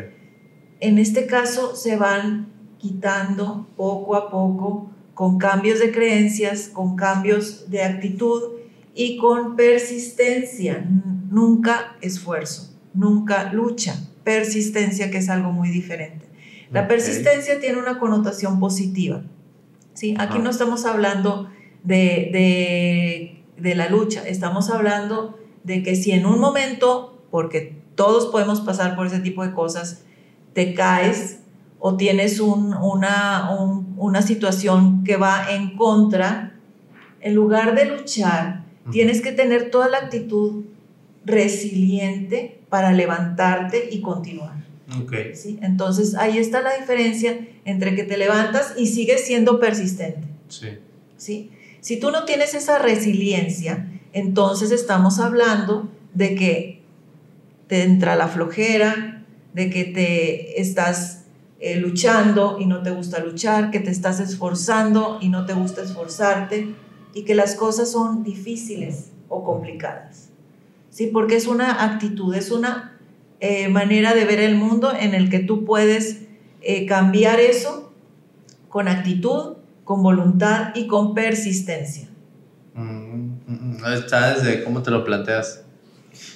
en 0.80 0.98
este 0.98 1.26
caso 1.26 1.76
se 1.76 1.96
van 1.96 2.48
quitando 2.78 3.66
poco 3.76 4.14
a 4.16 4.30
poco 4.30 4.90
con 5.14 5.38
cambios 5.38 5.78
de 5.80 5.92
creencias, 5.92 6.68
con 6.72 6.96
cambios 6.96 7.70
de 7.70 7.82
actitud 7.82 8.42
y 8.94 9.16
con 9.18 9.56
persistencia, 9.56 10.84
nunca 11.30 11.96
esfuerzo, 12.00 12.74
nunca 12.94 13.52
lucha, 13.52 13.94
persistencia 14.26 15.10
que 15.10 15.18
es 15.18 15.28
algo 15.30 15.52
muy 15.52 15.70
diferente. 15.70 16.26
La 16.72 16.88
persistencia 16.88 17.60
tiene 17.60 17.78
una 17.78 18.00
connotación 18.00 18.58
positiva. 18.58 19.22
¿sí? 19.94 20.14
Aquí 20.18 20.38
no 20.40 20.50
estamos 20.50 20.84
hablando 20.84 21.48
de, 21.84 22.28
de- 22.32 23.42
de 23.56 23.74
la 23.76 23.88
lucha, 23.88 24.26
estamos 24.28 24.68
hablando 24.68 25.38
de 25.64 25.82
que 25.84 25.94
si 25.94 26.10
en 26.10 26.26
un 26.26 26.40
momento, 26.40 27.22
porque 27.30 27.76
todos 27.94 28.26
podemos 28.26 28.60
pasar 28.60 28.96
por 28.96 29.06
ese 29.06 29.20
tipo 29.20 29.46
de 29.46 29.52
cosas, 29.54 30.02
te 30.54 30.74
caes 30.74 31.38
o 31.78 31.96
tienes 31.96 32.40
un- 32.40 32.74
una, 32.74 33.56
un- 33.58 33.94
una 33.96 34.22
situación 34.22 35.04
que 35.04 35.16
va 35.16 35.46
en 35.52 35.76
contra, 35.76 36.58
en 37.20 37.34
lugar 37.34 37.74
de 37.76 37.84
luchar, 37.86 38.64
tienes 38.90 39.20
que 39.22 39.30
tener 39.32 39.70
toda 39.70 39.88
la 39.88 39.98
actitud 39.98 40.64
resiliente 41.24 42.60
para 42.76 42.92
levantarte 42.92 43.88
y 43.90 44.02
continuar. 44.02 44.52
Ok. 45.00 45.14
¿sí? 45.32 45.58
Entonces 45.62 46.14
ahí 46.14 46.36
está 46.36 46.60
la 46.60 46.76
diferencia 46.76 47.48
entre 47.64 47.94
que 47.94 48.02
te 48.02 48.18
levantas 48.18 48.74
y 48.76 48.88
sigues 48.88 49.24
siendo 49.24 49.58
persistente. 49.58 50.28
Sí. 50.48 50.78
¿sí? 51.16 51.50
Si 51.80 51.98
tú 51.98 52.10
no 52.10 52.26
tienes 52.26 52.52
esa 52.52 52.78
resiliencia, 52.78 53.88
entonces 54.12 54.72
estamos 54.72 55.20
hablando 55.20 55.88
de 56.12 56.34
que 56.34 56.82
te 57.66 57.82
entra 57.82 58.14
la 58.14 58.28
flojera, 58.28 59.24
de 59.54 59.70
que 59.70 59.84
te 59.84 60.60
estás 60.60 61.24
eh, 61.60 61.76
luchando 61.76 62.58
y 62.60 62.66
no 62.66 62.82
te 62.82 62.90
gusta 62.90 63.20
luchar, 63.20 63.70
que 63.70 63.80
te 63.80 63.90
estás 63.90 64.20
esforzando 64.20 65.16
y 65.22 65.30
no 65.30 65.46
te 65.46 65.54
gusta 65.54 65.80
esforzarte, 65.80 66.74
y 67.14 67.22
que 67.22 67.34
las 67.34 67.54
cosas 67.54 67.90
son 67.90 68.22
difíciles 68.22 69.12
o 69.30 69.42
complicadas. 69.44 70.25
¿Sí? 70.96 71.10
Porque 71.12 71.36
es 71.36 71.46
una 71.46 71.84
actitud, 71.84 72.34
es 72.34 72.50
una 72.50 72.96
eh, 73.40 73.68
manera 73.68 74.14
de 74.14 74.24
ver 74.24 74.40
el 74.40 74.56
mundo 74.56 74.92
en 74.98 75.14
el 75.14 75.28
que 75.28 75.40
tú 75.40 75.66
puedes 75.66 76.22
eh, 76.62 76.86
cambiar 76.86 77.38
eso 77.38 77.92
con 78.70 78.88
actitud, 78.88 79.56
con 79.84 80.02
voluntad 80.02 80.74
y 80.74 80.86
con 80.86 81.14
persistencia. 81.14 82.08
Mm, 82.72 82.80
mm, 82.80 83.36
mm. 83.46 83.84
Está 83.92 84.34
desde 84.34 84.64
cómo 84.64 84.82
te 84.82 84.90
lo 84.90 85.04
planteas. 85.04 85.64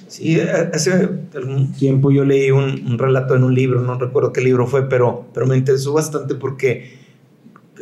Sí, 0.09 0.39
hace 0.39 1.09
algún 1.35 1.73
tiempo 1.73 2.11
yo 2.11 2.27
leí 2.27 2.51
un, 2.51 2.85
un 2.87 2.99
relato 2.99 3.35
en 3.35 3.45
un 3.45 3.55
libro, 3.55 3.81
no 3.81 3.99
recuerdo 3.99 4.31
qué 4.31 4.43
libro 4.43 4.67
fue, 4.67 4.91
pero, 4.91 5.27
pero 5.33 5.47
me 5.47 5.57
interesó 5.57 5.95
bastante 5.95 6.35
porque 6.35 6.99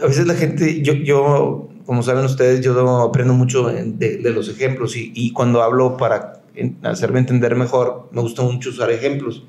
a 0.00 0.06
veces 0.06 0.28
la 0.28 0.34
gente, 0.34 0.80
yo, 0.82 0.92
yo 0.92 1.70
como 1.86 2.04
saben 2.04 2.24
ustedes, 2.24 2.60
yo 2.60 3.00
aprendo 3.00 3.34
mucho 3.34 3.66
de, 3.66 4.18
de 4.18 4.30
los 4.30 4.48
ejemplos 4.48 4.94
y, 4.96 5.10
y 5.12 5.32
cuando 5.32 5.60
hablo 5.62 5.96
para 5.96 6.37
en- 6.58 6.76
hacerme 6.82 7.20
entender 7.20 7.54
mejor, 7.56 8.08
me 8.12 8.20
gusta 8.20 8.42
mucho 8.42 8.70
usar 8.70 8.90
ejemplos, 8.90 9.44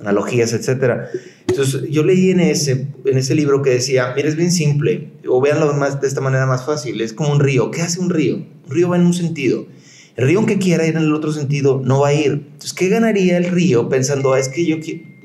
analogías, 0.00 0.52
etc. 0.52 1.02
Entonces 1.48 1.82
yo 1.90 2.02
leí 2.04 2.30
en 2.30 2.40
ese, 2.40 2.88
en 3.04 3.18
ese 3.18 3.34
libro 3.34 3.62
que 3.62 3.70
decía, 3.70 4.12
mira, 4.16 4.28
es 4.28 4.36
bien 4.36 4.50
simple, 4.52 5.10
o 5.28 5.40
véanlo 5.40 5.72
más, 5.74 6.00
de 6.00 6.08
esta 6.08 6.20
manera 6.20 6.46
más 6.46 6.64
fácil, 6.66 7.00
es 7.00 7.12
como 7.12 7.30
un 7.32 7.40
río. 7.40 7.70
¿Qué 7.70 7.82
hace 7.82 8.00
un 8.00 8.10
río? 8.10 8.36
Un 8.36 8.70
río 8.70 8.88
va 8.88 8.96
en 8.96 9.06
un 9.06 9.14
sentido. 9.14 9.66
El 10.16 10.26
río 10.26 10.38
aunque 10.40 10.58
quiera 10.58 10.86
ir 10.86 10.96
en 10.96 11.02
el 11.02 11.14
otro 11.14 11.32
sentido 11.32 11.80
no 11.84 12.00
va 12.00 12.08
a 12.08 12.14
ir. 12.14 12.32
Entonces, 12.32 12.72
¿qué 12.74 12.88
ganaría 12.88 13.36
el 13.38 13.44
río 13.44 13.88
pensando, 13.88 14.32
"Ah, 14.34 14.38
es 14.40 14.48
que 14.48 14.66
yo 14.66 14.76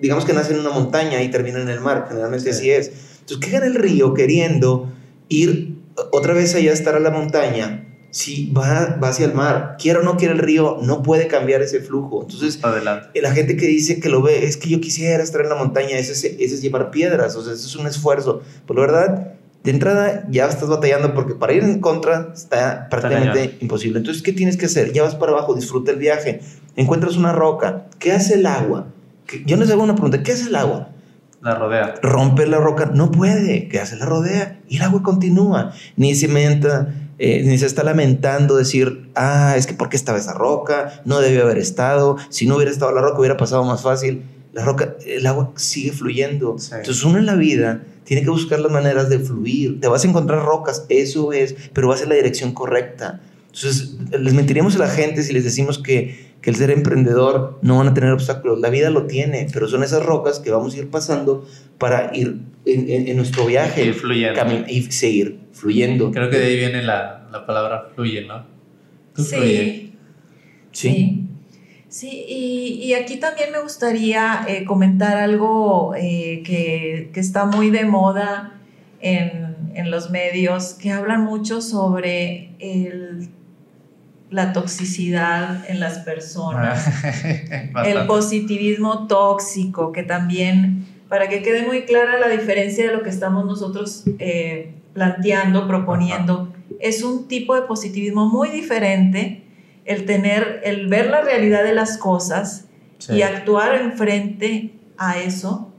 digamos 0.01 0.25
que 0.25 0.33
nace 0.33 0.53
en 0.53 0.59
una 0.59 0.69
montaña 0.69 1.21
y 1.23 1.29
termina 1.31 1.59
en 1.61 1.67
el 1.69 1.81
mar, 1.81 2.05
generalmente 2.07 2.53
Sí. 2.53 2.57
así 2.59 2.69
es. 2.71 2.91
Entonces, 3.21 3.37
¿qué 3.45 3.51
gana 3.51 3.65
el 3.65 3.75
río 3.75 4.13
queriendo 4.13 4.91
ir 5.27 5.75
otra 6.11 6.33
vez 6.33 6.53
allá 6.55 6.69
a 6.71 6.73
estar 6.73 6.95
a 6.95 6.99
la 6.99 7.09
montaña? 7.09 7.86
Si 8.17 8.51
va, 8.51 8.97
va 9.01 9.09
hacia 9.09 9.27
el 9.27 9.33
mar, 9.35 9.75
quiera 9.77 9.99
o 9.99 10.01
no 10.01 10.17
quiera 10.17 10.33
el 10.33 10.39
río, 10.39 10.79
no 10.81 11.03
puede 11.03 11.27
cambiar 11.27 11.61
ese 11.61 11.81
flujo. 11.81 12.23
Entonces, 12.23 12.57
Adelante. 12.63 13.21
la 13.21 13.31
gente 13.31 13.55
que 13.57 13.67
dice 13.67 13.99
que 13.99 14.09
lo 14.09 14.23
ve, 14.23 14.45
es 14.45 14.57
que 14.57 14.69
yo 14.69 14.81
quisiera 14.81 15.21
estar 15.21 15.41
en 15.41 15.49
la 15.49 15.55
montaña, 15.55 15.99
ese 15.99 16.13
es, 16.13 16.23
ese 16.23 16.55
es 16.55 16.61
llevar 16.63 16.89
piedras, 16.89 17.35
o 17.35 17.43
sea, 17.43 17.53
eso 17.53 17.67
es 17.67 17.75
un 17.75 17.85
esfuerzo. 17.85 18.41
Pero 18.65 18.81
la 18.81 18.87
verdad, 18.87 19.33
de 19.63 19.69
entrada 19.71 20.25
ya 20.31 20.47
estás 20.47 20.67
batallando 20.67 21.13
porque 21.13 21.35
para 21.35 21.53
ir 21.53 21.63
en 21.63 21.79
contra 21.79 22.31
está 22.33 22.87
prácticamente 22.89 23.57
imposible. 23.61 23.99
Entonces, 23.99 24.23
¿qué 24.23 24.33
tienes 24.33 24.57
que 24.57 24.65
hacer? 24.65 24.93
Ya 24.93 25.03
vas 25.03 25.13
para 25.13 25.33
abajo, 25.33 25.53
disfruta 25.53 25.91
el 25.91 25.97
viaje, 25.99 26.39
encuentras 26.75 27.17
una 27.17 27.33
roca. 27.33 27.85
¿Qué 27.99 28.13
hace 28.13 28.33
el 28.33 28.47
agua? 28.47 28.87
¿Qué- 29.27 29.43
Yo 29.45 29.57
les 29.57 29.69
hago 29.69 29.83
una 29.83 29.93
pregunta, 29.93 30.23
¿qué 30.23 30.31
hace 30.31 30.47
el 30.49 30.55
agua? 30.55 30.89
La 31.39 31.53
rodea. 31.53 31.93
romper 32.01 32.47
la 32.49 32.57
roca, 32.57 32.89
no 32.95 33.11
puede, 33.11 33.67
que 33.69 33.79
hace 33.79 33.95
la 33.95 34.07
rodea 34.07 34.59
y 34.67 34.77
el 34.77 34.81
agua 34.81 35.03
continúa. 35.03 35.71
Ni 35.95 36.15
se 36.15 36.27
menta, 36.27 36.93
eh, 37.19 37.41
ni 37.43 37.57
se 37.57 37.65
está 37.65 37.83
lamentando 37.83 38.55
decir, 38.55 39.09
ah, 39.15 39.55
es 39.57 39.65
que 39.67 39.73
¿por 39.73 39.89
qué 39.89 39.97
estaba 39.97 40.17
esa 40.17 40.33
roca? 40.33 41.01
No 41.05 41.19
debió 41.19 41.43
haber 41.43 41.57
estado, 41.57 42.17
si 42.29 42.45
no 42.45 42.55
hubiera 42.55 42.71
estado 42.71 42.91
la 42.93 43.01
roca 43.01 43.19
hubiera 43.19 43.37
pasado 43.37 43.63
más 43.63 43.81
fácil. 43.81 44.23
La 44.53 44.65
roca, 44.65 44.95
el 45.05 45.25
agua 45.27 45.51
sigue 45.55 45.91
fluyendo. 45.91 46.57
Sí. 46.57 46.71
Entonces 46.75 47.03
uno 47.03 47.19
en 47.19 47.25
la 47.27 47.35
vida 47.35 47.83
tiene 48.05 48.23
que 48.23 48.29
buscar 48.29 48.59
las 48.59 48.71
maneras 48.71 49.07
de 49.09 49.19
fluir. 49.19 49.79
Te 49.79 49.87
vas 49.87 50.03
a 50.03 50.07
encontrar 50.07 50.43
rocas, 50.43 50.85
eso 50.89 51.31
es, 51.33 51.55
pero 51.73 51.87
vas 51.89 52.01
en 52.01 52.09
la 52.09 52.15
dirección 52.15 52.53
correcta. 52.53 53.21
Entonces, 53.47 53.95
les 54.19 54.33
mentiríamos 54.33 54.75
a 54.75 54.79
la 54.79 54.87
gente 54.87 55.23
si 55.23 55.33
les 55.33 55.43
decimos 55.43 55.77
que, 55.79 56.33
que 56.41 56.49
el 56.51 56.55
ser 56.55 56.69
emprendedor 56.71 57.57
no 57.63 57.77
van 57.77 57.87
a 57.87 57.93
tener 57.93 58.11
obstáculos. 58.11 58.59
La 58.59 58.69
vida 58.69 58.89
lo 58.91 59.05
tiene, 59.07 59.47
pero 59.51 59.67
son 59.67 59.83
esas 59.83 60.03
rocas 60.05 60.39
que 60.39 60.51
vamos 60.51 60.75
a 60.75 60.77
ir 60.77 60.89
pasando 60.89 61.45
para 61.77 62.11
ir 62.15 62.39
en, 62.65 62.89
en- 62.89 63.07
en 63.07 63.17
nuestro 63.17 63.45
viaje 63.45 63.83
cami- 64.35 64.65
y 64.67 64.91
seguir 64.91 65.39
fluyendo. 65.59 66.11
Creo 66.11 66.29
que 66.29 66.37
de 66.37 66.45
ahí 66.45 66.57
viene 66.57 66.81
la, 66.83 67.27
la 67.31 67.45
palabra 67.45 67.89
fluye, 67.95 68.25
¿no? 68.25 68.45
Tú 69.15 69.23
Sí. 69.23 69.35
fluye. 69.35 69.91
Sí. 70.71 71.23
Sí, 71.89 72.25
y, 72.27 72.83
y 72.83 72.93
aquí 72.93 73.15
también 73.17 73.51
me 73.51 73.61
gustaría 73.61 74.45
eh, 74.47 74.65
comentar 74.65 75.17
algo 75.17 75.93
eh, 75.95 76.43
que, 76.45 77.09
que 77.13 77.19
está 77.19 77.45
muy 77.45 77.69
de 77.71 77.85
moda 77.85 78.59
en, 78.99 79.55
en 79.73 79.89
los 79.89 80.09
medios, 80.11 80.73
que 80.73 80.91
hablan 80.91 81.23
mucho 81.23 81.61
sobre 81.61 82.51
el- 82.59 83.29
la 84.29 84.51
toxicidad 84.51 85.63
en 85.69 85.79
las 85.79 85.99
personas. 85.99 86.85
el 87.85 88.05
positivismo 88.07 89.07
tóxico, 89.07 89.93
que 89.93 90.03
también, 90.03 90.85
para 91.07 91.29
que 91.29 91.41
quede 91.41 91.65
muy 91.65 91.83
clara 91.83 92.19
la 92.19 92.27
diferencia 92.27 92.85
de 92.87 92.93
lo 92.93 93.01
que 93.03 93.09
estamos 93.09 93.45
nosotros 93.45 94.03
eh, 94.19 94.73
planteando, 94.97 95.67
proponiendo, 95.67 96.51
es 96.79 97.03
un 97.03 97.27
tipo 97.27 97.53
de 97.53 97.61
positivismo 97.61 98.25
muy 98.27 98.49
diferente, 98.49 99.43
el 99.85 100.05
tener, 100.05 100.59
el 100.63 100.87
ver 100.87 101.11
la 101.11 101.21
realidad 101.21 101.63
de 101.63 101.75
las 101.75 101.99
cosas 101.99 102.65
Sí. 102.97 103.13
y 103.13 103.21
actuar 103.21 103.75
en 103.75 103.93
frente 103.93 104.71
a 104.97 105.19
eso, 105.19 105.71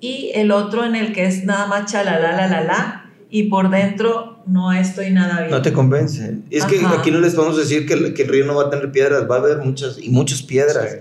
y 0.00 0.30
el 0.36 0.52
otro 0.52 0.84
en 0.84 0.94
el 0.94 1.12
que 1.12 1.26
es 1.26 1.44
nada 1.44 1.66
más 1.66 1.90
chalala, 1.90 2.30
la, 2.30 2.46
la, 2.46 2.62
la, 2.62 3.10
y 3.28 3.48
por 3.48 3.70
dentro 3.70 4.38
no 4.46 4.70
estoy 4.72 5.10
nada 5.10 5.40
bien. 5.40 5.50
No 5.50 5.60
te 5.60 5.72
convence. 5.72 6.36
Es 6.48 6.64
que 6.64 6.80
aquí 6.96 7.10
no 7.10 7.18
les 7.18 7.34
vamos 7.34 7.56
a 7.56 7.60
decir 7.62 7.88
que 7.88 7.94
el, 7.94 8.14
que 8.14 8.22
el 8.22 8.28
río 8.28 8.46
no 8.46 8.54
va 8.54 8.66
a 8.66 8.70
tener 8.70 8.92
piedras, 8.92 9.28
va 9.28 9.34
a 9.34 9.38
haber 9.40 9.58
muchas 9.58 9.98
y 10.00 10.10
muchas 10.10 10.42
piedras. 10.42 10.92
Sí. 10.92 10.98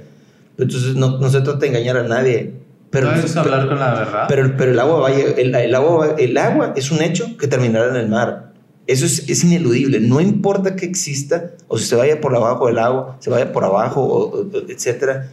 Entonces 0.57 0.95
no, 0.95 1.19
no 1.19 1.29
se 1.29 1.41
trata 1.41 1.59
de 1.59 1.67
engañar 1.67 1.97
a 1.97 2.07
nadie. 2.07 2.51
Pero, 2.89 3.11
no 3.11 3.17
es 3.17 3.35
hablar 3.35 3.67
con 3.67 3.79
la 3.79 3.93
verdad. 3.93 4.25
pero, 4.29 4.55
pero 4.57 4.71
el 4.71 4.79
agua 4.79 4.99
va 5.01 5.11
el, 5.11 5.53
el 5.55 5.75
agua 5.75 6.15
el 6.17 6.37
agua 6.37 6.73
es 6.75 6.89
un 6.91 7.01
hecho 7.01 7.35
que 7.37 7.47
terminará 7.47 7.89
en 7.89 7.95
el 7.97 8.07
mar. 8.09 8.53
Eso 8.87 9.05
es, 9.05 9.27
es 9.27 9.43
ineludible. 9.43 9.99
No 9.99 10.21
importa 10.21 10.75
que 10.77 10.85
exista 10.85 11.51
o 11.67 11.77
si 11.77 11.83
se 11.85 11.95
vaya 11.97 12.21
por 12.21 12.33
abajo 12.33 12.67
del 12.67 12.79
agua, 12.79 13.17
se 13.19 13.29
vaya 13.29 13.51
por 13.51 13.65
abajo, 13.65 14.01
o, 14.01 14.39
o- 14.41 14.47
etcétera, 14.69 15.29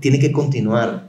tiene 0.00 0.18
que 0.18 0.30
continuar. 0.32 1.08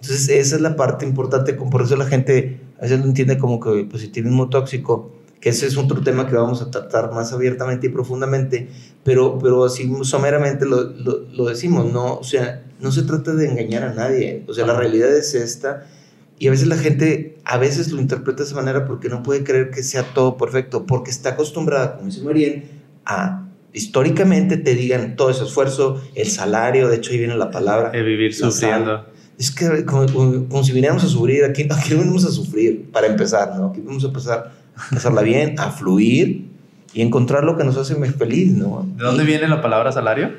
Entonces 0.00 0.28
esa 0.28 0.56
es 0.56 0.62
la 0.62 0.76
parte 0.76 1.04
importante. 1.04 1.54
Por 1.54 1.82
eso 1.82 1.96
la 1.96 2.06
gente 2.06 2.60
a 2.78 2.82
veces 2.82 3.00
lo 3.00 3.06
entiende 3.06 3.36
como 3.38 3.58
que 3.58 3.84
positivismo 3.90 4.48
tóxico, 4.48 5.10
que 5.40 5.48
ese 5.48 5.66
es 5.66 5.76
otro 5.76 6.00
tema 6.02 6.28
que 6.28 6.36
vamos 6.36 6.62
a 6.62 6.70
tratar 6.70 7.12
más 7.12 7.32
abiertamente 7.32 7.88
y 7.88 7.90
profundamente, 7.90 8.68
pero, 9.02 9.38
pero 9.40 9.64
así 9.64 9.90
someramente 10.02 10.64
lo, 10.66 10.84
lo, 10.84 11.18
lo 11.32 11.44
decimos, 11.46 11.92
¿no? 11.92 12.14
O 12.18 12.24
sea, 12.24 12.62
no 12.80 12.92
se 12.92 13.02
trata 13.02 13.34
de 13.34 13.48
engañar 13.48 13.82
a 13.84 13.94
nadie. 13.94 14.44
O 14.48 14.54
sea, 14.54 14.66
la 14.66 14.74
realidad 14.78 15.14
es 15.16 15.34
esta. 15.34 15.86
Y 16.38 16.48
a 16.48 16.50
veces 16.50 16.68
la 16.68 16.76
gente, 16.76 17.38
a 17.44 17.58
veces 17.58 17.92
lo 17.92 18.00
interpreta 18.00 18.38
de 18.42 18.44
esa 18.48 18.56
manera 18.56 18.86
porque 18.86 19.08
no 19.10 19.22
puede 19.22 19.44
creer 19.44 19.70
que 19.70 19.82
sea 19.82 20.02
todo 20.14 20.36
perfecto, 20.38 20.86
porque 20.86 21.10
está 21.10 21.30
acostumbrada, 21.30 21.96
como 21.96 22.06
dice 22.06 22.22
Marien, 22.22 22.64
a 23.04 23.46
históricamente 23.72 24.56
te 24.56 24.74
digan 24.74 25.16
todo 25.16 25.30
ese 25.30 25.44
esfuerzo, 25.44 26.02
el 26.14 26.26
salario, 26.28 26.88
de 26.88 26.96
hecho 26.96 27.12
ahí 27.12 27.18
viene 27.18 27.36
la 27.36 27.50
palabra. 27.50 27.90
El 27.92 28.04
vivir 28.04 28.34
sufriendo. 28.34 29.06
Es 29.38 29.50
que 29.50 29.84
como, 29.84 30.06
como- 30.12 30.48
como 30.48 30.64
si 30.64 30.72
viniéramos 30.72 31.04
a 31.04 31.08
sufrir, 31.08 31.44
aquí, 31.44 31.66
aquí 31.70 31.92
no 31.94 31.98
venimos 32.00 32.24
a 32.24 32.30
sufrir, 32.30 32.90
para 32.90 33.06
empezar, 33.06 33.54
¿no? 33.56 33.66
Aquí 33.66 33.80
vamos 33.84 34.02
a 34.04 34.08
empezar 34.08 34.52
a 34.76 34.94
pasarla 34.94 35.22
bien, 35.22 35.58
a 35.58 35.70
fluir 35.70 36.46
y 36.92 37.02
encontrar 37.02 37.44
lo 37.44 37.56
que 37.56 37.64
nos 37.64 37.76
hace 37.76 37.94
más 37.96 38.14
feliz, 38.14 38.52
¿no? 38.52 38.86
¿De 38.96 39.04
dónde 39.04 39.22
Y- 39.24 39.26
viene 39.26 39.46
la 39.48 39.62
palabra 39.62 39.92
salario? 39.92 40.30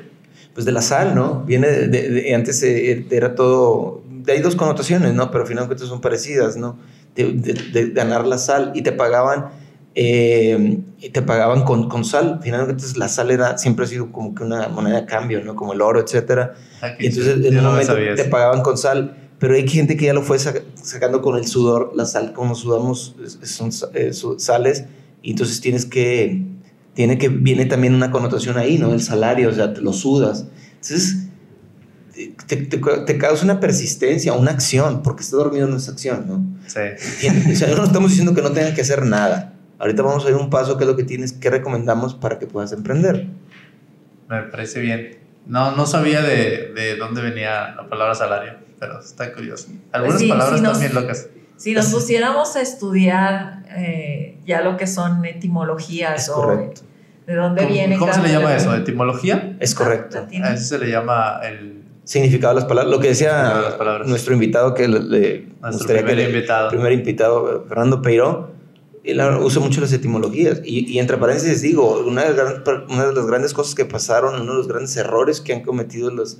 Pues 0.54 0.66
de 0.66 0.72
la 0.72 0.82
sal, 0.82 1.14
¿no? 1.14 1.42
Viene 1.46 1.68
de, 1.68 1.88
de- 1.88 2.08
de- 2.10 2.34
antes 2.34 2.62
eh, 2.62 3.06
era 3.10 3.34
todo, 3.34 4.02
hay 4.28 4.40
dos 4.40 4.54
connotaciones, 4.56 5.14
¿no? 5.14 5.30
Pero 5.30 5.42
al 5.44 5.48
final 5.48 5.78
son 5.78 6.00
parecidas, 6.00 6.56
¿no? 6.56 6.78
De, 7.14 7.90
ganar 7.94 8.26
la 8.26 8.38
sal 8.38 8.72
y 8.74 8.82
te 8.82 8.92
pagaban, 8.92 9.46
eh, 9.94 10.78
y 10.98 11.10
te 11.10 11.22
pagaban 11.22 11.64
con, 11.64 11.88
con 11.88 12.04
sal. 12.04 12.34
Al 12.38 12.42
final 12.42 12.60
de 12.60 12.66
cuentas 12.66 12.96
la 12.96 13.08
sal 13.08 13.30
era, 13.30 13.58
siempre 13.58 13.84
ha 13.84 13.88
sido 13.88 14.10
como 14.12 14.34
que 14.34 14.42
una 14.44 14.68
moneda 14.68 15.00
de 15.00 15.06
cambio, 15.06 15.42
¿no? 15.44 15.54
Como 15.54 15.72
el 15.74 15.80
oro, 15.80 16.00
etcétera. 16.00 16.54
Aquí 16.80 17.04
Y 17.04 17.06
entonces 17.08 17.34
en 17.44 17.56
un 17.58 17.62
no 17.64 17.70
momento 17.70 17.94
te 17.94 18.12
eso. 18.12 18.30
pagaban 18.30 18.62
con 18.62 18.78
sal, 18.78 19.16
pero 19.38 19.54
hay 19.54 19.66
gente 19.68 19.96
que 19.96 20.06
ya 20.06 20.14
lo 20.14 20.22
fue 20.22 20.38
saca- 20.38 20.62
sacando 20.82 21.20
con 21.22 21.36
el 21.36 21.46
sudor, 21.46 21.92
la 21.94 22.06
sal, 22.06 22.32
como 22.32 22.54
sudamos, 22.54 23.14
son 23.42 23.70
eh, 23.94 24.12
sales, 24.38 24.84
y 25.22 25.30
entonces 25.32 25.60
tienes 25.60 25.84
que, 25.84 26.42
tiene 26.94 27.18
que, 27.18 27.28
viene 27.28 27.64
también 27.66 27.94
una 27.94 28.10
connotación 28.10 28.58
ahí, 28.58 28.78
¿no? 28.78 28.92
El 28.92 29.00
salario, 29.02 29.48
o 29.48 29.52
sea, 29.52 29.72
te 29.72 29.80
lo 29.80 29.92
sudas. 29.92 30.46
Entonces, 30.74 31.26
te, 32.46 32.56
te- 32.56 32.78
te 32.78 33.18
causa 33.18 33.44
una 33.44 33.58
persistencia, 33.60 34.32
una 34.34 34.50
acción, 34.50 35.02
porque 35.02 35.22
está 35.22 35.36
dormido 35.36 35.66
en 35.68 35.74
esa 35.74 35.92
acción, 35.92 36.26
¿no? 36.26 36.44
Sí. 36.66 36.80
O 37.52 37.56
sea, 37.56 37.74
no 37.74 37.84
estamos 37.84 38.10
diciendo 38.10 38.34
que 38.34 38.42
no 38.42 38.50
tengan 38.52 38.74
que 38.74 38.82
hacer 38.82 39.04
nada. 39.06 39.54
Ahorita 39.78 40.02
vamos 40.02 40.22
a 40.24 40.26
ver 40.26 40.36
un 40.36 40.50
paso 40.50 40.76
que 40.76 40.84
es 40.84 40.88
lo 40.90 40.96
que 40.96 41.04
tienes, 41.04 41.32
que 41.32 41.50
recomendamos 41.50 42.14
para 42.14 42.38
que 42.38 42.46
puedas 42.46 42.72
emprender. 42.72 43.26
Me 44.28 44.42
parece 44.42 44.80
bien. 44.80 45.18
No, 45.46 45.74
no 45.74 45.86
sabía 45.86 46.22
de, 46.22 46.72
de 46.74 46.96
dónde 46.96 47.20
venía 47.22 47.74
la 47.74 47.88
palabra 47.88 48.14
salario, 48.14 48.52
pero 48.78 49.00
está 49.00 49.32
curioso. 49.32 49.68
Algunas 49.90 50.20
sí, 50.20 50.28
palabras 50.28 50.58
sí 50.58 50.62
nos- 50.62 50.72
están 50.76 50.92
bien 50.92 51.02
locas. 51.02 51.26
Si 51.56 51.72
nos 51.74 51.86
pusiéramos 51.86 52.54
a 52.56 52.60
estudiar 52.60 53.64
eh, 53.76 54.31
ya 54.46 54.60
lo 54.62 54.76
que 54.76 54.86
son 54.86 55.24
etimologías 55.24 56.22
Es 56.24 56.28
o 56.28 56.34
correcto. 56.34 56.82
de 57.26 57.34
dónde 57.34 57.62
¿Cómo, 57.62 57.72
viene 57.74 57.96
cómo 57.98 58.12
se 58.12 58.22
le 58.22 58.28
llama 58.30 58.54
eso? 58.56 58.74
¿Etimología? 58.74 59.56
Es 59.60 59.74
correcto. 59.74 60.20
Latín. 60.20 60.44
A 60.44 60.54
eso 60.54 60.64
se 60.64 60.78
le 60.78 60.90
llama 60.90 61.40
el, 61.44 61.82
Significado 62.04 62.52
de 62.54 62.60
las 62.60 62.68
palabras. 62.68 62.92
Lo 62.92 62.98
que 63.00 63.08
decía 63.08 63.54
de 64.02 64.08
nuestro 64.08 64.34
invitado, 64.34 64.74
que 64.74 64.88
le, 64.88 64.98
le 65.00 65.46
nuestro 65.60 65.70
gustaría 65.70 66.02
primer 66.02 66.16
que 66.16 66.22
le- 66.24 66.36
invitado. 66.36 66.68
primer 66.70 66.92
invitado, 66.92 67.64
Fernando 67.68 68.02
Peiró, 68.02 68.50
él 69.04 69.20
usa 69.40 69.60
mucho 69.62 69.80
las 69.80 69.92
etimologías. 69.92 70.60
Y, 70.64 70.90
y 70.92 70.98
entre 70.98 71.16
paréntesis 71.18 71.62
digo, 71.62 72.00
una 72.04 72.24
de, 72.24 72.34
las, 72.34 72.54
una 72.88 73.06
de 73.06 73.12
las 73.14 73.26
grandes 73.26 73.54
cosas 73.54 73.76
que 73.76 73.84
pasaron, 73.84 74.34
uno 74.40 74.50
de 74.52 74.58
los 74.58 74.66
grandes 74.68 74.96
errores 74.96 75.40
que 75.40 75.52
han 75.52 75.60
cometido 75.62 76.10
los, 76.10 76.38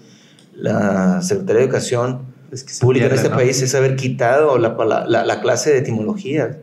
la 0.54 1.22
Secretaría 1.22 1.60
de 1.60 1.64
Educación 1.66 2.22
Es 2.50 2.64
que 2.64 2.72
Pública 2.80 3.04
en 3.06 3.10
pierde, 3.12 3.22
este 3.22 3.30
¿no? 3.30 3.36
país 3.36 3.62
es 3.62 3.72
haber 3.76 3.94
quitado 3.94 4.58
la, 4.58 4.76
la, 5.08 5.24
la 5.24 5.40
clase 5.40 5.70
de 5.70 5.78
etimología. 5.78 6.58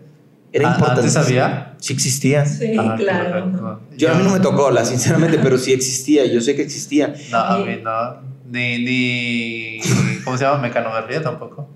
Era 0.51 0.69
Ah, 0.69 0.73
importante. 0.73 1.01
¿Antes 1.01 1.15
había? 1.17 1.75
Sí 1.79 1.93
existía. 1.93 2.45
Sí, 2.45 2.73
Ah, 2.77 2.95
claro. 2.97 3.79
Yo 3.97 4.11
a 4.11 4.15
mí 4.15 4.23
no 4.23 4.31
me 4.31 4.39
tocó, 4.39 4.71
la, 4.71 4.83
sinceramente, 4.85 5.37
pero 5.41 5.57
sí 5.57 5.73
existía. 5.73 6.25
Yo 6.25 6.41
sé 6.41 6.55
que 6.55 6.61
existía. 6.63 7.13
No, 7.31 7.37
a 7.37 7.57
mí 7.59 7.73
no. 7.83 8.29
Ni, 8.49 8.83
ni. 8.83 9.79
¿Cómo 10.23 10.37
se 10.37 10.43
llama? 10.45 10.59
Mecanografía 10.61 11.21
tampoco. 11.21 11.69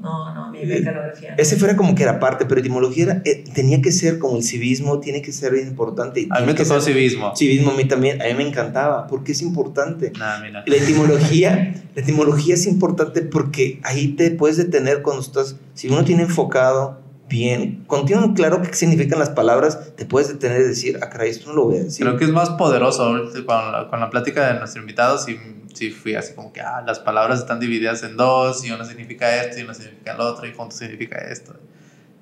No, 0.00 0.34
no, 0.34 0.50
mi 0.50 0.66
mecanografía. 0.66 1.34
Ese 1.38 1.56
fuera 1.56 1.76
como 1.76 1.94
que 1.94 2.02
era 2.02 2.20
parte, 2.20 2.44
pero 2.44 2.60
etimología 2.60 3.04
era- 3.04 3.22
eh, 3.24 3.42
tenía 3.54 3.80
que 3.80 3.90
ser 3.90 4.18
como 4.18 4.36
el 4.36 4.42
civismo, 4.42 5.00
tiene 5.00 5.22
que 5.22 5.32
ser 5.32 5.52
bien 5.54 5.68
importante. 5.68 6.26
A 6.30 6.40
mí 6.40 6.46
me 6.46 6.52
tocó 6.52 6.78
civismo. 6.82 7.34
Civismo 7.34 7.70
a 7.70 7.74
mí 7.74 7.86
también, 7.86 8.20
a 8.20 8.26
mí 8.26 8.34
me 8.34 8.46
encantaba, 8.46 9.06
porque 9.06 9.32
es 9.32 9.40
importante. 9.40 10.12
Nah, 10.18 10.40
mira. 10.42 10.62
La 10.66 10.76
etimología, 10.76 11.72
la 11.94 12.02
etimología 12.02 12.52
es 12.54 12.66
importante 12.66 13.22
porque 13.22 13.80
ahí 13.82 14.08
te 14.08 14.30
puedes 14.32 14.58
detener 14.58 15.00
cuando 15.00 15.22
estás, 15.22 15.56
si 15.72 15.88
uno 15.88 16.04
tiene 16.04 16.24
enfocado 16.24 17.00
bien, 17.28 17.84
cuando 17.86 18.06
tienen 18.06 18.34
claro 18.34 18.62
qué 18.62 18.72
significan 18.74 19.18
las 19.18 19.30
palabras, 19.30 19.94
te 19.96 20.04
puedes 20.04 20.28
detener 20.28 20.60
y 20.60 20.64
decir, 20.64 20.98
ah, 21.02 21.08
caray, 21.08 21.30
esto 21.30 21.48
no 21.48 21.56
lo 21.56 21.64
voy 21.64 21.78
a 21.78 21.84
decir. 21.84 22.04
Creo 22.04 22.18
que 22.18 22.24
es 22.24 22.30
más 22.30 22.50
poderoso 22.50 23.12
con 23.46 23.72
la, 23.72 23.88
con 23.88 24.00
la 24.00 24.10
plática 24.10 24.52
de 24.52 24.58
nuestro 24.58 24.80
invitado. 24.80 25.18
Sí, 25.18 25.38
sí 25.72 25.90
fui 25.90 26.14
así 26.14 26.34
como 26.34 26.52
que, 26.52 26.60
ah, 26.60 26.82
las 26.86 26.98
palabras 26.98 27.40
están 27.40 27.60
divididas 27.60 28.02
en 28.02 28.16
dos 28.16 28.64
y 28.64 28.70
una 28.70 28.84
significa 28.84 29.42
esto 29.42 29.60
y 29.60 29.62
una 29.64 29.74
significa 29.74 30.14
el 30.14 30.20
otro 30.20 30.46
y 30.46 30.52
junto 30.52 30.76
significa 30.76 31.18
esto. 31.18 31.54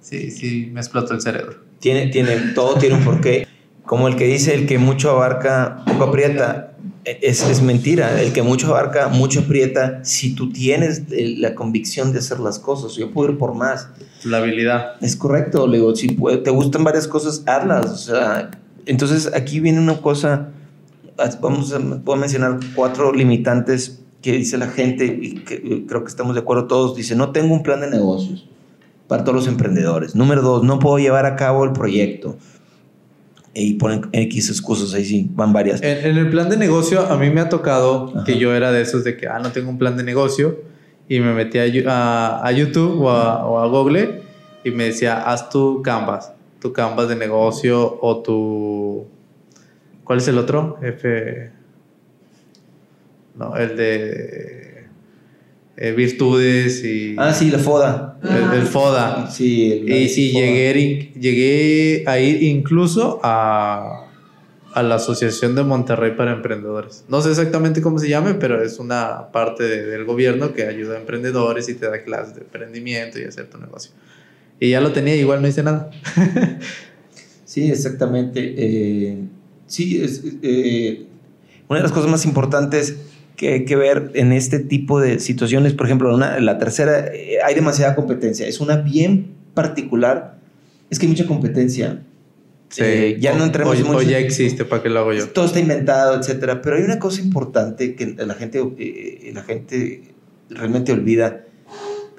Sí, 0.01 0.31
sí, 0.31 0.71
me 0.73 0.81
explotó 0.81 1.15
el 1.15 1.21
cerebro. 1.21 1.57
Tiene, 1.79 2.09
tiene, 2.09 2.37
todo 2.55 2.77
tiene 2.77 2.97
un 2.97 3.05
porqué. 3.05 3.47
Como 3.85 4.09
el 4.09 4.17
que 4.17 4.25
dice, 4.25 4.55
el 4.55 4.67
que 4.67 4.79
mucho 4.79 5.11
abarca, 5.11 5.83
poco 5.87 6.05
aprieta. 6.05 6.72
Es, 7.05 7.43
es 7.43 7.63
mentira. 7.63 8.21
El 8.21 8.33
que 8.33 8.43
mucho 8.43 8.69
abarca, 8.69 9.09
mucho 9.09 9.41
aprieta. 9.41 10.05
Si 10.05 10.35
tú 10.35 10.53
tienes 10.53 11.03
eh, 11.11 11.35
la 11.39 11.55
convicción 11.55 12.13
de 12.13 12.21
hacer 12.21 12.39
las 12.39 12.59
cosas, 12.59 12.95
yo 12.95 13.11
puedo 13.11 13.33
ir 13.33 13.39
por 13.39 13.55
más. 13.55 13.89
La 14.25 14.39
habilidad. 14.39 14.93
Es 15.01 15.17
correcto, 15.17 15.67
le 15.67 15.79
digo, 15.79 15.97
si 15.97 16.09
te 16.09 16.51
gustan 16.51 16.85
varias 16.85 17.09
cosas, 17.09 17.43
hazlas. 17.47 17.87
O 17.87 17.97
sea, 17.97 18.51
entonces 18.87 19.31
aquí 19.35 19.59
viene 19.59 19.81
una 19.81 20.01
cosa, 20.01 20.51
vamos 21.41 21.73
a, 21.73 21.79
puedo 21.79 22.19
mencionar 22.19 22.61
cuatro 22.75 23.13
limitantes 23.13 24.01
que 24.21 24.33
dice 24.33 24.57
la 24.57 24.69
gente 24.69 25.05
y 25.07 25.35
que 25.41 25.55
eh, 25.55 25.85
creo 25.89 26.05
que 26.05 26.09
estamos 26.09 26.35
de 26.35 26.41
acuerdo 26.41 26.67
todos. 26.67 26.97
Dice, 26.97 27.17
no 27.17 27.33
tengo 27.33 27.53
un 27.53 27.65
plan 27.65 27.81
de 27.81 27.91
negocios 27.91 28.49
para 29.09 29.25
todos 29.25 29.35
los 29.35 29.49
emprendedores. 29.49 30.15
Número 30.15 30.41
dos, 30.41 30.63
no 30.63 30.79
puedo 30.79 30.99
llevar 30.99 31.27
a 31.27 31.35
cabo 31.35 31.65
el 31.65 31.73
proyecto. 31.73 32.37
Y 33.55 33.75
ponen 33.75 34.09
X 34.13 34.49
excusas, 34.49 34.95
ahí 34.95 35.05
sí, 35.05 35.29
van 35.35 35.53
varias. 35.53 35.83
En, 35.83 36.07
en 36.07 36.17
el 36.17 36.31
plan 36.31 36.49
de 36.49 36.57
negocio, 36.57 37.01
a 37.03 37.17
mí 37.19 37.29
me 37.31 37.41
ha 37.43 37.49
tocado 37.51 38.11
Ajá. 38.15 38.25
que 38.25 38.39
yo 38.39 38.55
era 38.55 38.73
de 38.73 38.81
esos 38.81 39.05
de 39.05 39.17
que, 39.17 39.27
ah, 39.29 39.39
no 39.41 39.53
tengo 39.53 39.69
un 39.69 39.77
plan 39.79 39.97
de 39.97 40.03
negocio. 40.03 40.61
Y 41.09 41.21
me 41.21 41.35
metí 41.35 41.59
a- 41.59 42.41
a 42.47 42.53
YouTube 42.53 43.03
o 43.03 43.11
a, 43.11 43.47
o 43.47 43.59
a 43.59 43.67
Google 43.67 44.23
y 44.65 44.71
me 44.71 44.85
decía, 44.85 45.21
haz 45.31 45.51
tu 45.51 45.83
Canvas, 45.83 46.33
tu 46.61 46.73
Canvas 46.73 47.09
de 47.09 47.17
negocio 47.17 47.99
o 48.01 48.23
tu... 48.23 49.05
¿Cuál 50.05 50.19
es 50.19 50.29
el 50.29 50.39
otro? 50.39 50.79
F... 50.81 51.51
No, 53.37 53.57
el 53.57 53.77
de 53.77 54.72
eh, 55.77 55.93
virtudes 55.93 56.85
y... 56.85 57.15
Ah, 57.19 57.33
sí, 57.33 57.51
la 57.51 57.59
FODA. 57.59 58.19
El, 58.23 58.61
el 58.61 58.67
FODA. 58.67 59.31
Sí, 59.31 59.73
el- 59.73 59.89
Y 59.93 60.09
sí, 60.09 60.31
llegué, 60.33 61.13
llegué 61.19 62.05
a 62.07 62.19
ir 62.21 62.43
incluso 62.43 63.21
a, 63.23 64.07
a 64.75 64.83
la 64.83 64.97
Asociación 64.97 65.55
de 65.55 65.63
Monterrey 65.65 66.13
para 66.17 66.33
Emprendedores. 66.33 67.05
No 67.09 67.23
sé 67.23 67.31
exactamente 67.31 67.81
cómo 67.83 67.99
se 67.99 68.09
llame, 68.09 68.35
pero 68.35 68.63
es 68.63 68.79
una 68.79 69.33
parte 69.33 69.65
de- 69.65 69.87
del 69.87 70.05
gobierno 70.05 70.53
que 70.53 70.67
ayuda 70.67 70.97
a 70.97 71.01
emprendedores 71.01 71.69
y 71.69 71.75
te 71.75 71.87
da 71.87 72.03
clases 72.05 72.35
de 72.35 72.41
emprendimiento 72.43 73.19
y 73.19 73.25
hacer 73.25 73.47
tu 73.49 73.59
negocio. 73.59 73.93
Y 74.61 74.71
ya 74.71 74.81
lo 74.81 74.93
tenía, 74.93 75.17
igual 75.17 75.41
no 75.43 75.49
hice 75.49 75.63
nada. 75.63 75.91
Sí, 77.45 77.71
exactamente. 77.71 78.55
Eh, 78.57 79.19
sí, 79.67 80.03
es, 80.03 80.23
eh, 80.43 81.05
una 81.69 81.81
de 81.81 81.83
las 81.83 81.93
cosas 81.93 82.11
más 82.11 82.25
importantes 82.25 82.97
que 83.37 83.55
hay 83.55 83.65
que 83.65 83.77
ver 83.77 84.11
en 84.15 84.33
este 84.33 84.59
tipo 84.59 85.01
de 85.01 85.19
situaciones, 85.19 85.73
por 85.75 85.87
ejemplo, 85.87 86.15
una- 86.15 86.39
la 86.41 86.59
tercera, 86.59 87.07
eh, 87.13 87.39
hay 87.45 87.55
demasiada 87.55 87.95
competencia. 87.95 88.47
Es 88.47 88.61
una 88.61 88.77
bien 88.77 89.29
particular. 89.55 90.39
Es 90.91 90.99
que 90.99 91.07
hay 91.07 91.11
mucha 91.13 91.27
competencia. 91.27 92.03
Eh, 92.79 93.19
ya 93.21 93.35
no 93.35 93.43
O- 93.43 93.47
entremos 93.47 93.81
o, 93.81 93.85
mucho- 93.85 93.99
o 93.99 94.03
ya 94.03 94.19
existe, 94.19 94.65
¿para 94.65 94.83
qué 94.83 94.89
lo 94.89 95.01
hago 95.01 95.13
yo? 95.13 95.29
Todo 95.29 95.45
está 95.47 95.61
inventado, 95.61 96.19
etcétera. 96.19 96.63
Pero 96.63 96.77
hay 96.77 96.83
una 96.83 96.99
cosa 96.99 97.21
importante 97.21 97.95
que 97.95 98.15
la 98.17 98.35
gente, 98.35 98.63
eh, 98.79 99.31
la 99.35 99.43
gente 99.43 100.03
realmente 100.49 100.93
olvida. 100.93 101.45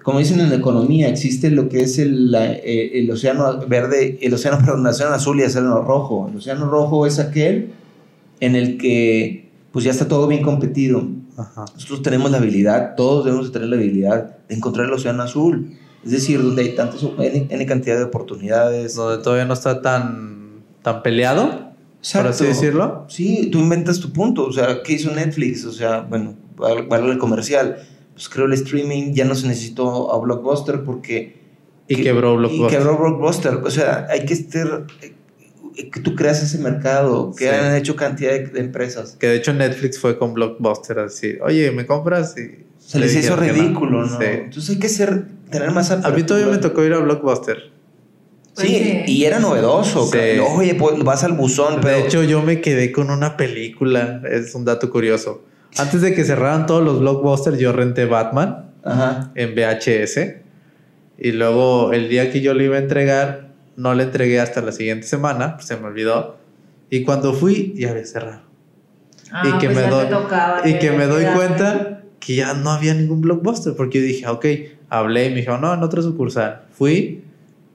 Como 0.03 0.19
dicen 0.19 0.39
en 0.41 0.49
la 0.49 0.55
economía, 0.55 1.07
existe 1.07 1.49
lo 1.49 1.69
que 1.69 1.81
es 1.81 1.97
el, 1.97 2.31
la- 2.31 2.51
eh, 2.53 2.99
el 2.99 3.09
océano 3.09 3.65
verde, 3.67 4.19
el 4.21 4.33
océano, 4.33 4.57
perdón, 4.59 4.81
el 4.81 4.87
océano 4.87 5.13
azul 5.15 5.39
y 5.39 5.43
el 5.43 5.47
océano 5.47 5.81
rojo. 5.81 6.27
El 6.29 6.37
océano 6.37 6.69
rojo 6.69 7.07
es 7.07 7.19
aquel 7.19 7.69
en 8.39 8.55
el 8.55 8.77
que 8.77 9.42
pues 9.73 9.83
ya 9.83 9.91
está 9.91 10.07
todo 10.07 10.27
bien 10.27 10.41
competido. 10.43 11.03
Ajá. 11.35 11.65
Nosotros 11.73 12.01
tenemos 12.03 12.31
la 12.31 12.37
habilidad, 12.37 12.95
todos 12.95 13.25
debemos 13.25 13.47
de 13.47 13.51
tener 13.53 13.67
la 13.67 13.75
habilidad 13.75 14.37
de 14.47 14.55
encontrar 14.55 14.85
el 14.87 14.93
océano 14.93 15.23
azul. 15.23 15.73
Es 16.05 16.11
decir, 16.11 16.41
donde 16.41 16.61
hay 16.61 16.75
tantas, 16.75 17.01
N, 17.03 17.47
N 17.49 17.65
cantidad 17.65 17.97
de 17.97 18.03
oportunidades. 18.03 18.95
Donde 18.95 19.21
todavía 19.23 19.45
no 19.45 19.53
está 19.53 19.81
tan, 19.81 20.61
tan 20.81 21.01
peleado, 21.01 21.47
por 21.47 21.57
así 21.57 22.17
Exacto. 22.19 22.43
decirlo. 22.43 23.05
Sí, 23.09 23.49
tú 23.51 23.59
inventas 23.59 23.99
tu 23.99 24.11
punto. 24.13 24.45
O 24.45 24.51
sea, 24.53 24.83
¿qué 24.83 24.93
hizo 24.93 25.11
Netflix? 25.11 25.65
O 25.65 25.71
sea, 25.71 26.01
bueno, 26.01 26.35
vale 26.57 27.11
el 27.11 27.17
comercial. 27.17 27.77
Pues 28.13 28.29
creo 28.29 28.45
el 28.45 28.53
streaming 28.53 29.13
ya 29.13 29.25
no 29.25 29.33
se 29.33 29.47
necesitó 29.47 30.13
a 30.13 30.19
Blockbuster 30.19 30.83
porque... 30.83 31.41
Y 31.87 31.95
que- 31.95 32.03
quebró 32.03 32.33
Y 32.35 32.37
Blockbuster. 32.37 32.77
quebró 32.79 32.97
Blockbuster. 32.99 33.55
O 33.63 33.71
sea, 33.71 34.05
hay 34.09 34.25
que 34.25 34.33
estar... 34.33 34.85
Que 35.73 35.99
tú 35.99 36.15
creas 36.15 36.41
ese 36.43 36.57
mercado, 36.59 37.33
que 37.37 37.45
Sí. 37.49 37.49
han 37.49 37.75
hecho 37.75 37.95
cantidad 37.95 38.31
de, 38.31 38.47
de 38.47 38.59
empresas. 38.59 39.15
Que 39.19 39.27
de 39.27 39.35
hecho 39.37 39.53
Netflix 39.53 39.99
fue 39.99 40.17
con 40.17 40.33
Blockbuster 40.33 40.99
a 40.99 41.03
decir, 41.03 41.39
oye, 41.43 41.71
¿me 41.71 41.85
compras? 41.85 42.35
Y 42.37 42.63
Se 42.79 42.99
le 42.99 43.05
les 43.07 43.15
hizo 43.15 43.35
ridículo, 43.35 44.05
¿no? 44.05 44.17
Sí. 44.19 44.25
Entonces 44.25 44.69
hay 44.71 44.79
que 44.79 44.89
ser, 44.89 45.25
tener 45.49 45.71
más 45.71 45.89
A 45.91 46.09
mí 46.11 46.23
todavía 46.23 46.51
me 46.51 46.57
tocó 46.59 46.83
ir 46.83 46.93
a 46.93 46.99
Blockbuster. 46.99 47.71
Pues 48.55 48.67
Sí, 48.67 48.75
sí. 48.75 49.03
y 49.11 49.25
era 49.25 49.39
novedoso. 49.39 50.05
Sí. 50.05 50.11
claro. 50.11 50.47
Oye, 50.57 50.75
pues 50.75 50.99
vas 51.03 51.23
al 51.23 51.31
buzón, 51.33 51.77
pero... 51.81 51.97
De 51.97 52.03
hecho, 52.03 52.23
yo 52.23 52.41
me 52.43 52.61
quedé 52.61 52.91
con 52.91 53.09
una 53.09 53.35
película. 53.35 54.21
Es 54.29 54.53
un 54.53 54.63
dato 54.65 54.91
curioso. 54.91 55.43
Antes 55.77 56.01
de 56.01 56.13
que 56.13 56.23
cerraran 56.23 56.67
todos 56.67 56.83
los 56.83 56.99
blockbusters, 56.99 57.57
yo 57.57 57.71
renté 57.71 58.05
Batman 58.05 58.71
Ajá. 58.83 59.31
en 59.33 59.55
VHS. 59.55 60.35
Y 61.17 61.31
luego, 61.31 61.93
el 61.93 62.09
día 62.09 62.31
que 62.31 62.41
yo 62.41 62.53
le 62.53 62.65
iba 62.65 62.75
a 62.75 62.79
entregar, 62.79 63.42
no 63.75 63.93
le 63.93 64.03
entregué 64.03 64.39
hasta 64.39 64.61
la 64.61 64.71
siguiente 64.71 65.07
semana. 65.07 65.55
pues 65.55 65.67
se 65.67 65.77
me 65.77 65.87
olvidó. 65.87 66.37
Y 66.89 67.03
cuando 67.03 67.33
fui, 67.33 67.73
ya 67.75 67.91
había 67.91 68.05
cerrado. 68.05 68.41
Ah, 69.31 69.43
y 69.47 69.57
que 69.57 69.67
pues 69.67 69.77
me 69.77 69.89
doy, 69.89 70.09
tocaba 70.09 70.67
y 70.67 70.77
que 70.77 70.91
me 70.91 71.07
doy 71.07 71.25
cuenta 71.35 72.03
que 72.19 72.35
ya 72.35 72.53
no 72.53 72.69
había 72.71 72.93
ningún 72.93 73.21
blockbuster. 73.21 73.75
Porque 73.75 73.99
yo 73.99 74.05
dije, 74.05 74.27
ok, 74.27 74.45
hablé 74.89 75.25
y 75.25 75.29
me 75.31 75.37
dijo, 75.37 75.57
no, 75.57 75.73
en 75.73 75.81
otra 75.81 76.01
sucursal. 76.01 76.63
Fui 76.71 77.23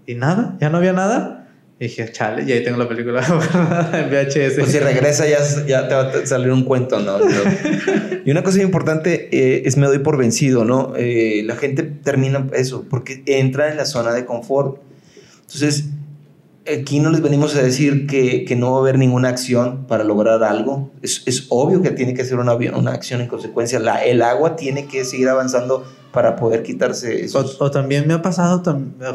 y 0.06 0.14
nada, 0.14 0.56
ya 0.60 0.70
no 0.70 0.78
había 0.78 0.92
nada. 0.92 1.48
Y 1.80 1.84
dije, 1.84 2.10
chale, 2.10 2.42
y 2.42 2.50
ahí 2.50 2.64
tengo 2.64 2.76
la 2.76 2.88
película 2.88 3.20
en 3.92 4.10
VHS. 4.10 4.54
Pues 4.58 4.72
si 4.72 4.78
regresa 4.80 5.28
ya, 5.28 5.38
ya 5.66 5.86
te 5.86 5.94
va 5.94 6.10
a 6.10 6.26
salir 6.26 6.50
un 6.50 6.64
cuento, 6.64 6.98
¿no? 6.98 7.18
No. 7.28 8.18
Y 8.24 8.30
una 8.30 8.42
cosa 8.42 8.60
importante 8.62 9.28
eh, 9.32 9.62
es 9.64 9.76
me 9.76 9.86
doy 9.86 10.00
por 10.00 10.16
vencido, 10.16 10.64
¿no? 10.64 10.92
Eh, 10.96 11.42
la 11.44 11.56
gente 11.56 11.82
termina 11.82 12.46
eso 12.52 12.84
porque 12.90 13.22
entra 13.26 13.70
en 13.70 13.76
la 13.76 13.84
zona 13.84 14.12
de 14.12 14.24
confort. 14.24 14.82
Entonces, 15.48 15.86
aquí 16.70 17.00
no 17.00 17.10
les 17.10 17.22
venimos 17.22 17.56
a 17.56 17.62
decir 17.62 18.06
que, 18.06 18.44
que 18.44 18.54
no 18.54 18.72
va 18.72 18.78
a 18.78 18.80
haber 18.82 18.98
ninguna 18.98 19.30
acción 19.30 19.86
para 19.86 20.04
lograr 20.04 20.44
algo. 20.44 20.90
Es, 21.00 21.22
es 21.24 21.46
obvio 21.48 21.80
que 21.80 21.90
tiene 21.90 22.12
que 22.12 22.24
ser 22.24 22.38
una, 22.38 22.54
una 22.54 22.92
acción 22.92 23.22
en 23.22 23.28
consecuencia. 23.28 23.80
La, 23.80 24.04
el 24.04 24.20
agua 24.20 24.56
tiene 24.56 24.86
que 24.86 25.06
seguir 25.06 25.28
avanzando 25.28 25.84
para 26.12 26.36
poder 26.36 26.62
quitarse 26.62 27.14
O, 27.14 27.24
esos... 27.24 27.60
o 27.60 27.70
también 27.70 28.06
me 28.06 28.12
ha 28.12 28.20
pasado, 28.20 28.62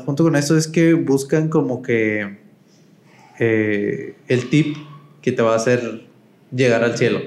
junto 0.05 0.23
con 0.23 0.35
esto, 0.35 0.57
es 0.57 0.67
que 0.67 0.95
buscan 0.95 1.49
como 1.49 1.83
que 1.83 2.39
eh, 3.39 4.15
el 4.27 4.49
tip 4.49 4.75
que 5.21 5.31
te 5.31 5.41
va 5.43 5.53
a 5.53 5.57
hacer 5.57 6.03
llegar 6.51 6.83
al 6.83 6.97
cielo. 6.97 7.19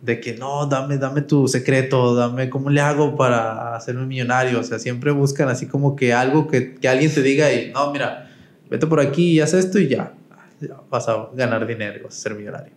De 0.00 0.20
que 0.20 0.34
no, 0.34 0.66
dame, 0.66 0.96
dame 0.96 1.22
tu 1.22 1.48
secreto, 1.48 2.14
dame 2.14 2.48
cómo 2.48 2.70
le 2.70 2.80
hago 2.80 3.16
para 3.16 3.74
hacerme 3.74 4.06
millonario. 4.06 4.60
O 4.60 4.62
sea, 4.62 4.78
siempre 4.78 5.10
buscan 5.10 5.48
así 5.48 5.66
como 5.66 5.96
que 5.96 6.12
algo 6.12 6.46
que, 6.46 6.76
que 6.76 6.88
alguien 6.88 7.12
te 7.12 7.22
diga 7.22 7.52
y 7.52 7.72
no, 7.72 7.92
mira, 7.92 8.30
vete 8.70 8.86
por 8.86 9.00
aquí 9.00 9.32
y 9.32 9.40
haz 9.40 9.54
esto 9.54 9.78
y 9.78 9.88
ya, 9.88 10.14
ya 10.60 10.76
vas 10.88 11.08
a 11.08 11.28
ganar 11.34 11.66
dinero 11.66 12.00
vas 12.04 12.16
a 12.16 12.20
ser 12.20 12.34
millonario. 12.34 12.72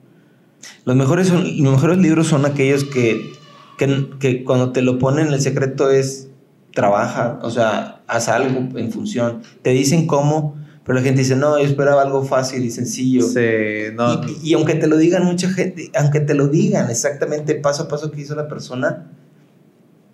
Los 0.85 0.95
mejores, 0.95 1.27
son, 1.27 1.43
los 1.43 1.73
mejores 1.73 1.97
libros 1.97 2.27
son 2.27 2.45
aquellos 2.45 2.83
que, 2.83 3.33
que, 3.77 4.09
que 4.19 4.43
cuando 4.43 4.71
te 4.71 4.81
lo 4.81 4.99
ponen 4.99 5.27
el 5.27 5.41
secreto 5.41 5.89
es 5.89 6.29
trabaja, 6.73 7.39
o 7.43 7.49
sea, 7.49 8.01
haz 8.07 8.29
algo 8.29 8.77
en 8.77 8.91
función. 8.91 9.41
Te 9.61 9.71
dicen 9.71 10.07
cómo, 10.07 10.55
pero 10.83 10.97
la 10.97 11.03
gente 11.03 11.19
dice, 11.19 11.35
no, 11.35 11.59
yo 11.59 11.65
esperaba 11.65 12.01
algo 12.01 12.23
fácil 12.23 12.65
y 12.65 12.71
sencillo. 12.71 13.23
Sí, 13.23 13.93
no, 13.93 14.21
Y, 14.27 14.49
y 14.49 14.53
aunque 14.53 14.75
te 14.75 14.87
lo 14.87 14.97
digan 14.97 15.23
mucha 15.25 15.49
gente, 15.49 15.91
aunque 15.95 16.21
te 16.21 16.33
lo 16.33 16.47
digan 16.47 16.89
exactamente 16.89 17.55
paso 17.55 17.83
a 17.83 17.87
paso 17.87 18.11
que 18.11 18.21
hizo 18.21 18.33
la 18.35 18.47
persona, 18.47 19.11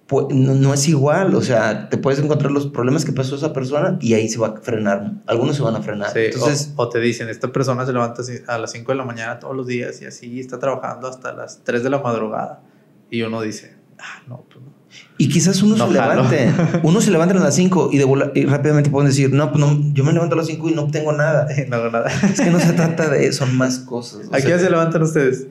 pues 0.08 0.28
no, 0.30 0.56
no 0.56 0.74
es 0.74 0.88
igual. 0.88 1.36
O 1.36 1.42
sea, 1.42 1.90
te 1.90 1.98
puedes 1.98 2.20
encontrar 2.20 2.52
los 2.52 2.68
problemas 2.68 3.06
que 3.06 3.12
pasó 3.12 3.36
esa 3.36 3.54
persona 3.54 3.98
y 4.02 4.14
ahí 4.14 4.28
se 4.30 4.40
va 4.40 4.48
a 4.48 4.58
frenar. 4.58 5.14
Algunos 5.26 5.56
se 5.56 5.62
van 5.62 5.76
a 5.76 5.82
frenar. 5.82 6.12
Sí, 6.12 6.20
Entonces, 6.34 6.74
o, 6.76 6.84
o 6.84 6.90
te 6.90 7.00
dicen, 7.00 7.30
esta 7.30 7.52
persona 7.52 7.86
se 7.86 7.94
levanta 7.94 8.24
a 8.48 8.58
las 8.58 8.72
5 8.72 8.92
de 8.92 8.98
la 8.98 9.06
mañana 9.06 9.40
todos 9.40 9.56
los 9.56 9.68
días 9.68 10.02
y 10.02 10.06
así 10.06 10.40
está 10.40 10.60
trabajando 10.60 11.08
hasta 11.08 11.34
las 11.34 11.64
3 11.64 11.84
de 11.84 11.90
la 11.90 12.00
madrugada. 12.00 12.62
Y 13.10 13.22
uno 13.22 13.42
dice, 13.42 13.76
ah, 14.00 14.24
no, 14.28 14.44
pues 14.50 14.66
no. 14.66 14.77
Y 15.20 15.30
quizás 15.30 15.64
uno 15.64 15.76
No 15.76 15.88
se 15.88 15.98
jalo. 15.98 16.24
levante. 16.30 16.52
Uno 16.84 17.02
se 17.02 17.10
levanta 17.10 17.36
a 17.36 17.40
las 17.40 17.56
5 17.56 17.90
y, 17.92 18.46
rápidamente 18.46 18.90
pueden 18.92 19.10
decir, 19.10 19.34
no, 19.34 19.52
pues 19.52 19.60
no, 19.60 19.80
yo 19.94 20.04
me 20.04 20.14
levanto 20.14 20.36
a 20.36 20.38
las 20.38 20.48
5 20.48 20.70
y 20.70 20.74
no 20.76 20.84
obtengo 20.84 21.12
nada. 21.12 21.48
no 21.70 21.76
hago 21.76 21.90
nada. 21.90 22.08
Es 22.24 22.40
que 22.40 22.52
no 22.52 22.60
se 22.60 22.74
trata 22.74 23.10
de 23.10 23.26
eso, 23.26 23.46
son 23.46 23.58
más 23.58 23.80
cosas. 23.80 24.28
O 24.32 24.36
¿A 24.36 24.40
qué 24.40 24.48
hora 24.54 24.60
se 24.60 24.70
levantan 24.70 25.02
ustedes? 25.02 25.48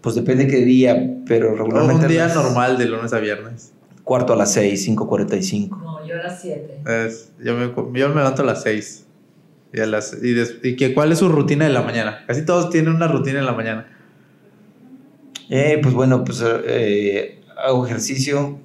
Pues 0.00 0.14
depende 0.14 0.46
qué 0.46 0.64
día, 0.64 0.96
pero 1.26 1.54
regularmente. 1.54 2.06
Un 2.06 2.10
día 2.12 2.26
las- 2.28 2.34
normal 2.34 2.78
de 2.78 2.86
lunes 2.86 3.12
a 3.12 3.18
viernes. 3.18 3.72
cuarto 4.04 4.32
a 4.32 4.36
las 4.36 4.52
6, 4.52 4.88
5.45. 4.88 5.68
No, 5.82 6.06
yo 6.06 6.14
a 6.14 6.22
las 6.22 6.40
7. 6.40 6.80
Es- 7.06 7.30
yo, 7.44 7.54
me, 7.56 7.66
yo 7.98 8.08
me 8.08 8.14
levanto 8.16 8.40
a 8.42 8.44
las 8.46 8.62
6. 8.62 9.04
Y, 9.74 9.80
a 9.80 9.86
las, 9.86 10.16
y, 10.22 10.32
des- 10.32 10.56
y 10.62 10.76
que, 10.76 10.94
¿cuál 10.94 11.12
es 11.12 11.18
su 11.18 11.28
rutina 11.28 11.64
de 11.66 11.72
la 11.72 11.82
mañana? 11.82 12.24
Casi 12.26 12.42
todos 12.46 12.70
tienen 12.70 12.94
una 12.94 13.08
rutina 13.08 13.38
en 13.40 13.44
la 13.46 13.52
mañana. 13.52 13.86
Eh, 15.50 15.78
pues 15.82 15.94
bueno, 15.94 16.24
pues 16.24 16.42
eh, 16.44 17.40
hago 17.62 17.84
ejercicio 17.86 18.58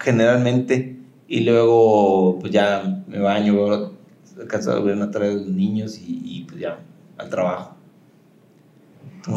generalmente 0.00 0.96
y 1.28 1.40
luego 1.40 2.38
pues 2.40 2.52
ya 2.52 2.82
me 3.06 3.20
baño, 3.20 3.92
alcanzo 4.38 4.72
a 4.72 4.80
ver 4.80 4.96
una 4.96 5.10
tarea 5.10 5.28
de 5.28 5.36
los 5.36 5.46
niños 5.46 5.98
y, 5.98 6.20
y, 6.24 6.44
pues 6.44 6.58
ya 6.58 6.78
al 7.18 7.28
trabajo. 7.28 7.76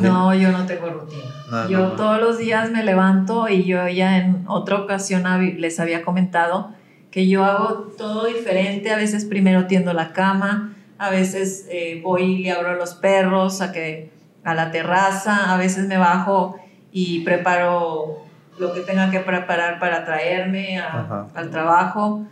No, 0.01 0.33
yo 0.33 0.51
no 0.51 0.65
tengo 0.65 0.89
rutina. 0.89 1.23
No, 1.51 1.69
yo 1.69 1.77
no, 1.77 1.87
no. 1.89 1.95
todos 1.95 2.19
los 2.19 2.37
días 2.37 2.71
me 2.71 2.83
levanto 2.83 3.49
y 3.49 3.63
yo 3.65 3.87
ya 3.89 4.17
en 4.17 4.45
otra 4.47 4.77
ocasión 4.77 5.23
les 5.59 5.79
había 5.79 6.03
comentado 6.03 6.71
que 7.11 7.27
yo 7.27 7.43
hago 7.43 7.91
todo 7.97 8.25
diferente. 8.25 8.89
A 8.91 8.95
veces 8.95 9.25
primero 9.25 9.67
tiendo 9.67 9.93
la 9.93 10.13
cama, 10.13 10.73
a 10.97 11.09
veces 11.09 11.67
eh, 11.69 11.99
voy 12.01 12.23
y 12.23 12.43
le 12.43 12.51
abro 12.51 12.69
a 12.71 12.75
los 12.75 12.95
perros 12.95 13.61
a, 13.61 13.71
que, 13.71 14.09
a 14.43 14.55
la 14.55 14.71
terraza, 14.71 15.53
a 15.53 15.57
veces 15.57 15.85
me 15.85 15.97
bajo 15.97 16.55
y 16.91 17.19
preparo 17.19 18.22
lo 18.59 18.73
que 18.73 18.81
tenga 18.81 19.09
que 19.11 19.19
preparar 19.19 19.79
para 19.79 20.05
traerme 20.05 20.79
a- 20.79 21.27
al 21.33 21.49
trabajo. 21.49 22.25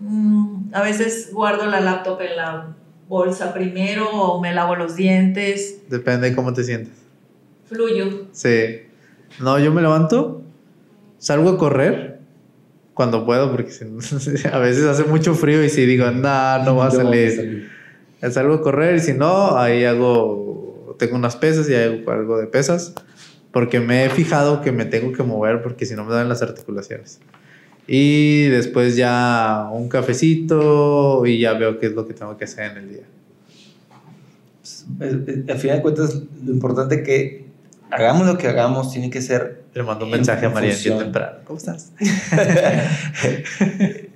Mm, 0.00 0.74
a 0.74 0.82
veces 0.82 1.30
guardo 1.32 1.66
la 1.66 1.80
laptop 1.80 2.20
en 2.22 2.36
la 2.36 2.66
bolsa 3.08 3.52
primero 3.54 4.08
o 4.10 4.40
me 4.40 4.52
lavo 4.54 4.74
los 4.76 4.96
dientes. 4.96 5.82
Depende 5.88 6.30
de 6.30 6.36
cómo 6.36 6.52
te 6.52 6.64
sientes. 6.64 6.94
Fluyo. 7.66 8.26
Sí. 8.32 8.82
No, 9.40 9.58
yo 9.58 9.72
me 9.72 9.80
levanto, 9.82 10.42
salgo 11.18 11.50
a 11.50 11.58
correr 11.58 12.18
cuando 12.94 13.24
puedo, 13.24 13.50
porque 13.50 13.70
a 14.52 14.58
veces 14.58 14.84
hace 14.84 15.04
mucho 15.04 15.34
frío 15.34 15.64
y 15.64 15.68
si 15.70 15.86
digo, 15.86 16.10
no, 16.10 16.58
no 16.64 16.76
va 16.76 16.86
a 16.88 16.90
salir. 16.90 17.70
Salgo 18.30 18.54
a 18.54 18.62
correr 18.62 18.96
y 18.96 19.00
si 19.00 19.14
no, 19.14 19.56
ahí 19.56 19.84
hago, 19.84 20.94
tengo 20.98 21.16
unas 21.16 21.34
pesas 21.36 21.68
y 21.68 21.74
hago 21.74 22.10
algo 22.10 22.38
de 22.38 22.46
pesas, 22.46 22.94
porque 23.52 23.80
me 23.80 24.04
he 24.04 24.10
fijado 24.10 24.62
que 24.62 24.72
me 24.72 24.84
tengo 24.86 25.12
que 25.12 25.22
mover 25.22 25.62
porque 25.62 25.86
si 25.86 25.94
no 25.94 26.04
me 26.04 26.14
dan 26.14 26.28
las 26.28 26.42
articulaciones. 26.42 27.20
Y 27.86 28.44
después 28.46 28.96
ya 28.96 29.68
un 29.72 29.88
cafecito 29.88 31.26
y 31.26 31.38
ya 31.40 31.52
veo 31.54 31.78
qué 31.78 31.86
es 31.86 31.92
lo 31.92 32.06
que 32.06 32.14
tengo 32.14 32.36
que 32.36 32.44
hacer 32.44 32.72
en 32.72 32.78
el 32.78 32.88
día. 32.88 33.02
Eh, 35.00 35.24
eh, 35.26 35.44
Al 35.52 35.58
final 35.58 35.76
de 35.78 35.82
cuentas, 35.82 36.22
lo 36.44 36.52
importante 36.52 36.96
es 36.96 37.02
que 37.02 37.44
hagamos 37.90 38.26
lo 38.26 38.38
que 38.38 38.46
hagamos, 38.48 38.92
tiene 38.92 39.10
que 39.10 39.20
ser 39.20 39.62
Le 39.74 39.82
mando 39.82 40.04
un 40.06 40.12
En 40.12 40.18
mensaje 40.18 40.46
a 40.46 40.50
María 40.50 40.74
bien 40.82 40.98
temprano. 40.98 41.38
¿Cómo 41.44 41.58
estás? 41.58 41.92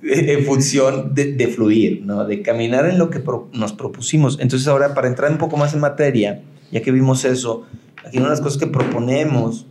en 0.03 0.45
función 0.45 1.13
de, 1.13 1.33
de 1.33 1.47
fluir, 1.47 2.03
¿no? 2.05 2.25
de 2.25 2.41
caminar 2.41 2.85
en 2.87 2.97
lo 2.97 3.09
que 3.09 3.19
pro- 3.19 3.49
nos 3.53 3.73
propusimos. 3.73 4.37
Entonces 4.39 4.67
ahora, 4.67 4.93
para 4.93 5.07
entrar 5.07 5.31
un 5.31 5.37
poco 5.37 5.57
más 5.57 5.73
en 5.73 5.79
materia, 5.81 6.41
ya 6.71 6.81
que 6.81 6.91
vimos 6.91 7.25
eso, 7.25 7.65
aquí 8.07 8.17
una 8.17 8.27
de 8.27 8.31
las 8.31 8.41
cosas 8.41 8.57
que 8.57 8.67
proponemos, 8.67 9.67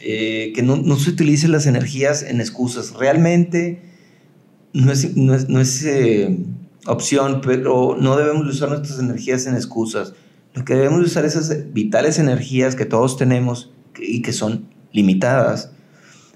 eh, 0.00 0.52
que 0.54 0.62
no, 0.62 0.76
no 0.76 0.96
se 0.96 1.10
utilicen 1.10 1.52
las 1.52 1.66
energías 1.66 2.22
en 2.22 2.40
excusas. 2.40 2.94
Realmente 2.94 3.82
no 4.72 4.92
es, 4.92 5.16
no 5.16 5.34
es, 5.34 5.48
no 5.48 5.60
es, 5.60 5.84
eh, 5.84 6.38
opción, 6.86 7.40
pero 7.44 7.96
no 8.00 8.16
debemos 8.16 8.44
de 8.44 8.50
usar 8.50 8.68
nuestras 8.70 8.98
energías 8.98 9.46
en 9.46 9.54
excusas. 9.54 10.14
Lo 10.54 10.64
que 10.64 10.74
debemos 10.74 11.00
de 11.00 11.06
usar 11.06 11.24
es 11.24 11.36
esas 11.36 11.72
vitales 11.72 12.18
energías 12.18 12.74
que 12.74 12.84
todos 12.84 13.16
tenemos 13.16 13.70
y 14.00 14.22
que 14.22 14.32
son 14.32 14.68
limitadas, 14.92 15.72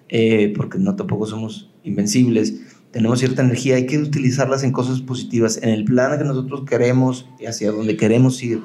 eh, 0.08 0.52
porque 0.56 0.78
no 0.78 0.94
tampoco 0.94 1.26
somos 1.26 1.70
invencibles. 1.84 2.54
Tenemos 2.90 3.20
cierta 3.20 3.42
energía, 3.42 3.76
hay 3.76 3.86
que 3.86 3.98
utilizarlas 3.98 4.62
en 4.64 4.72
cosas 4.72 5.00
positivas, 5.00 5.58
en 5.62 5.70
el 5.70 5.84
plan 5.84 6.18
que 6.18 6.24
nosotros 6.24 6.64
queremos 6.68 7.26
y 7.40 7.46
hacia 7.46 7.72
donde 7.72 7.96
queremos 7.96 8.42
ir. 8.42 8.60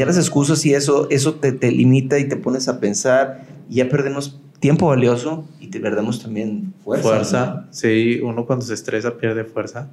Ya 0.00 0.06
las 0.06 0.16
excusas 0.16 0.64
y 0.64 0.72
eso, 0.72 1.08
eso 1.10 1.34
te, 1.34 1.52
te 1.52 1.70
limita 1.70 2.18
y 2.18 2.26
te 2.26 2.36
pones 2.36 2.68
a 2.68 2.80
pensar 2.80 3.42
y 3.68 3.74
ya 3.74 3.88
perdemos 3.90 4.40
tiempo 4.58 4.86
valioso 4.86 5.46
y 5.60 5.66
te 5.66 5.78
perdemos 5.78 6.22
también 6.22 6.72
fuerza. 6.82 7.02
Fuerza. 7.06 7.66
Sí, 7.70 8.18
uno 8.24 8.46
cuando 8.46 8.64
se 8.64 8.72
estresa 8.72 9.18
pierde 9.18 9.44
fuerza. 9.44 9.90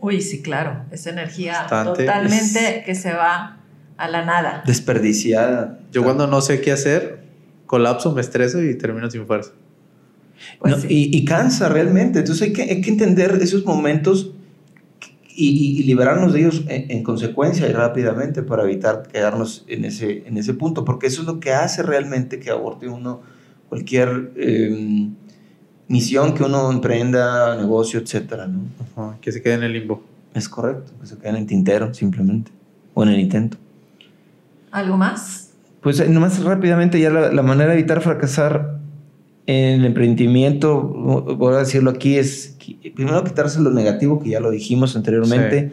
Uy, 0.00 0.20
sí, 0.20 0.40
claro. 0.40 0.84
Esa 0.92 1.10
energía 1.10 1.62
Bastante. 1.62 2.04
totalmente 2.04 2.84
que 2.86 2.94
se 2.94 3.12
va 3.12 3.58
a 3.96 4.08
la 4.08 4.24
nada. 4.24 4.58
¿no? 4.58 4.62
Desperdiciada. 4.66 5.80
Yo 5.90 6.04
cuando 6.04 6.28
no 6.28 6.40
sé 6.40 6.60
qué 6.60 6.70
hacer, 6.70 7.24
colapso, 7.66 8.12
me 8.12 8.20
estreso 8.20 8.62
y 8.62 8.76
termino 8.78 9.10
sin 9.10 9.26
fuerza. 9.26 9.50
Pues 10.60 10.76
No, 10.76 10.80
sí. 10.80 10.86
y, 10.90 11.16
y 11.18 11.24
cansa 11.24 11.68
realmente. 11.68 12.20
Entonces 12.20 12.46
hay 12.46 12.52
que, 12.52 12.62
hay 12.62 12.80
que 12.80 12.90
entender 12.90 13.36
esos 13.42 13.64
momentos 13.64 14.30
y, 15.34 15.48
y- 15.48 15.80
y 15.80 15.82
liberarnos 15.84 16.32
de 16.32 16.40
ellos 16.40 16.64
en, 16.68 16.90
en 16.90 17.02
consecuencia 17.02 17.68
y 17.68 17.72
rápidamente 17.72 18.42
para 18.42 18.62
evitar 18.64 19.02
quedarnos 19.12 19.64
en 19.68 19.84
ese, 19.84 20.26
en 20.26 20.36
ese 20.38 20.54
punto, 20.54 20.84
porque 20.84 21.06
eso 21.08 21.22
es 21.22 21.26
lo 21.26 21.40
que 21.40 21.52
hace 21.52 21.82
realmente 21.82 22.38
que 22.40 22.50
aborte 22.50 22.88
uno 22.88 23.20
cualquier 23.68 24.32
eh, 24.36 25.08
misión 25.88 26.34
que 26.34 26.44
uno 26.44 26.70
emprenda, 26.70 27.56
negocio, 27.56 28.00
etcétera, 28.00 28.46
¿no? 28.46 28.60
Ajá, 28.96 29.18
que 29.20 29.32
se 29.32 29.42
quede 29.42 29.54
en 29.54 29.62
el 29.64 29.72
limbo. 29.72 30.02
Es 30.34 30.48
correcto, 30.48 30.92
que 31.00 31.06
se 31.06 31.16
quede 31.16 31.30
en 31.30 31.36
el 31.36 31.46
tintero 31.46 31.92
simplemente, 31.94 32.50
o 32.94 33.02
en 33.02 33.08
el 33.10 33.20
intento. 33.20 33.56
¿Algo 34.70 34.96
más? 34.96 35.50
Pues 35.80 36.00
eh, 36.00 36.08
nomás 36.08 36.42
rápidamente 36.42 36.98
ya 37.00 37.10
la, 37.10 37.32
la 37.32 37.42
manera 37.42 37.72
de 37.72 37.78
evitar 37.78 38.00
fracasar 38.00 38.78
en 39.46 39.80
el 39.80 39.84
emprendimiento, 39.86 40.80
voy 40.82 41.54
a 41.54 41.58
decirlo 41.58 41.90
aquí, 41.90 42.16
es 42.16 42.56
primero 42.94 43.22
quitarse 43.24 43.60
lo 43.60 43.70
negativo, 43.70 44.20
que 44.22 44.30
ya 44.30 44.40
lo 44.40 44.50
dijimos 44.50 44.96
anteriormente. 44.96 45.72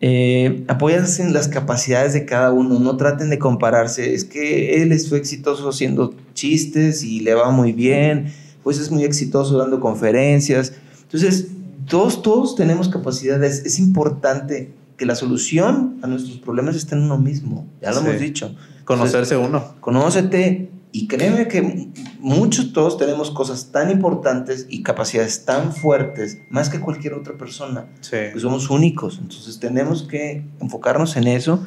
Eh, 0.00 0.64
apoyarse 0.68 1.22
en 1.22 1.32
las 1.32 1.48
capacidades 1.48 2.12
de 2.12 2.26
cada 2.26 2.52
uno, 2.52 2.78
no 2.78 2.96
traten 2.96 3.30
de 3.30 3.38
compararse. 3.38 4.12
Es 4.14 4.24
que 4.24 4.82
él 4.82 4.92
es- 4.92 5.08
fue 5.08 5.18
exitoso 5.18 5.68
haciendo 5.68 6.14
chistes 6.34 7.02
y 7.02 7.20
le 7.20 7.34
va 7.34 7.50
muy 7.50 7.72
bien, 7.72 8.26
pues 8.62 8.78
es 8.78 8.90
muy 8.90 9.04
exitoso 9.04 9.56
dando 9.56 9.80
conferencias. 9.80 10.74
Entonces, 11.02 11.48
todos, 11.88 12.22
todos 12.22 12.56
tenemos 12.56 12.88
capacidades. 12.88 13.62
Es 13.64 13.78
importante 13.78 14.70
que 14.98 15.06
la 15.06 15.14
solución 15.14 15.96
a 16.02 16.06
nuestros 16.08 16.38
problemas 16.38 16.74
esté 16.76 16.94
en 16.94 17.02
uno 17.02 17.16
mismo. 17.18 17.66
Ya 17.80 17.92
lo 17.92 18.00
Sí. 18.00 18.06
hemos 18.08 18.20
dicho. 18.20 18.54
Conocerse 18.84 19.36
uno. 19.36 19.74
Conócete 19.80 20.68
y 21.02 21.06
créeme 21.08 21.46
que 21.48 21.88
muchos 22.20 22.72
todos 22.72 22.96
tenemos 22.96 23.30
cosas 23.30 23.70
tan 23.72 23.90
importantes 23.90 24.66
y 24.70 24.82
capacidades 24.82 25.44
tan 25.44 25.72
fuertes, 25.74 26.38
más 26.48 26.68
que 26.68 26.80
cualquier 26.80 27.14
otra 27.14 27.34
persona, 27.36 27.86
Sí. 28.00 28.16
que 28.32 28.40
somos 28.40 28.70
únicos. 28.70 29.18
Entonces 29.20 29.58
tenemos 29.60 30.02
que 30.04 30.44
enfocarnos 30.60 31.16
en 31.16 31.26
eso 31.26 31.66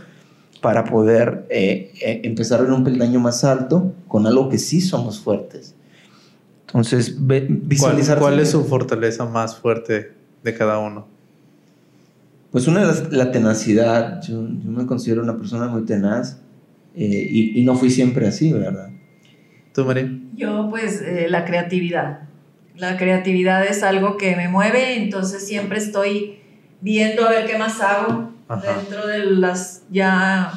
para 0.61 0.83
poder 0.85 1.45
eh, 1.49 1.91
eh, 2.01 2.21
empezar 2.23 2.61
en 2.65 2.71
un 2.71 2.83
peldaño 2.83 3.19
más 3.19 3.43
alto 3.43 3.93
con 4.07 4.25
algo 4.25 4.49
que 4.49 4.57
sí 4.57 4.81
somos 4.81 5.19
fuertes. 5.19 5.75
Entonces, 6.67 7.15
ve- 7.25 7.45
¿Cuál, 7.47 7.59
visualizar. 7.63 8.19
cuál 8.19 8.39
es 8.39 8.49
su 8.51 8.63
fortaleza 8.65 9.25
más 9.25 9.55
fuerte 9.55 10.11
de 10.43 10.53
cada 10.53 10.79
uno? 10.79 11.07
Pues 12.51 12.67
una 12.67 12.83
las, 12.83 13.11
la 13.11 13.31
tenacidad. 13.31 14.21
Yo, 14.23 14.41
yo 14.47 14.71
me 14.71 14.85
considero 14.85 15.21
una 15.23 15.37
persona 15.37 15.67
muy 15.67 15.83
tenaz 15.85 16.37
eh, 16.95 17.27
y, 17.29 17.59
y 17.59 17.63
no 17.63 17.75
fui 17.75 17.89
siempre 17.91 18.27
así, 18.27 18.51
¿verdad? 18.51 18.89
¿Tú, 19.73 19.85
María? 19.85 20.09
Yo, 20.35 20.67
pues, 20.69 21.01
eh, 21.01 21.27
la 21.29 21.45
creatividad. 21.45 22.21
La 22.75 22.97
creatividad 22.97 23.65
es 23.65 23.83
algo 23.83 24.17
que 24.17 24.35
me 24.35 24.47
mueve, 24.47 24.95
entonces 24.97 25.45
siempre 25.45 25.77
estoy 25.79 26.39
viendo 26.81 27.25
a 27.25 27.29
ver 27.29 27.45
qué 27.45 27.57
más 27.57 27.81
hago 27.81 28.31
Ajá. 28.47 28.77
dentro 28.79 29.05
de 29.07 29.25
las 29.25 29.83
ya 29.89 30.51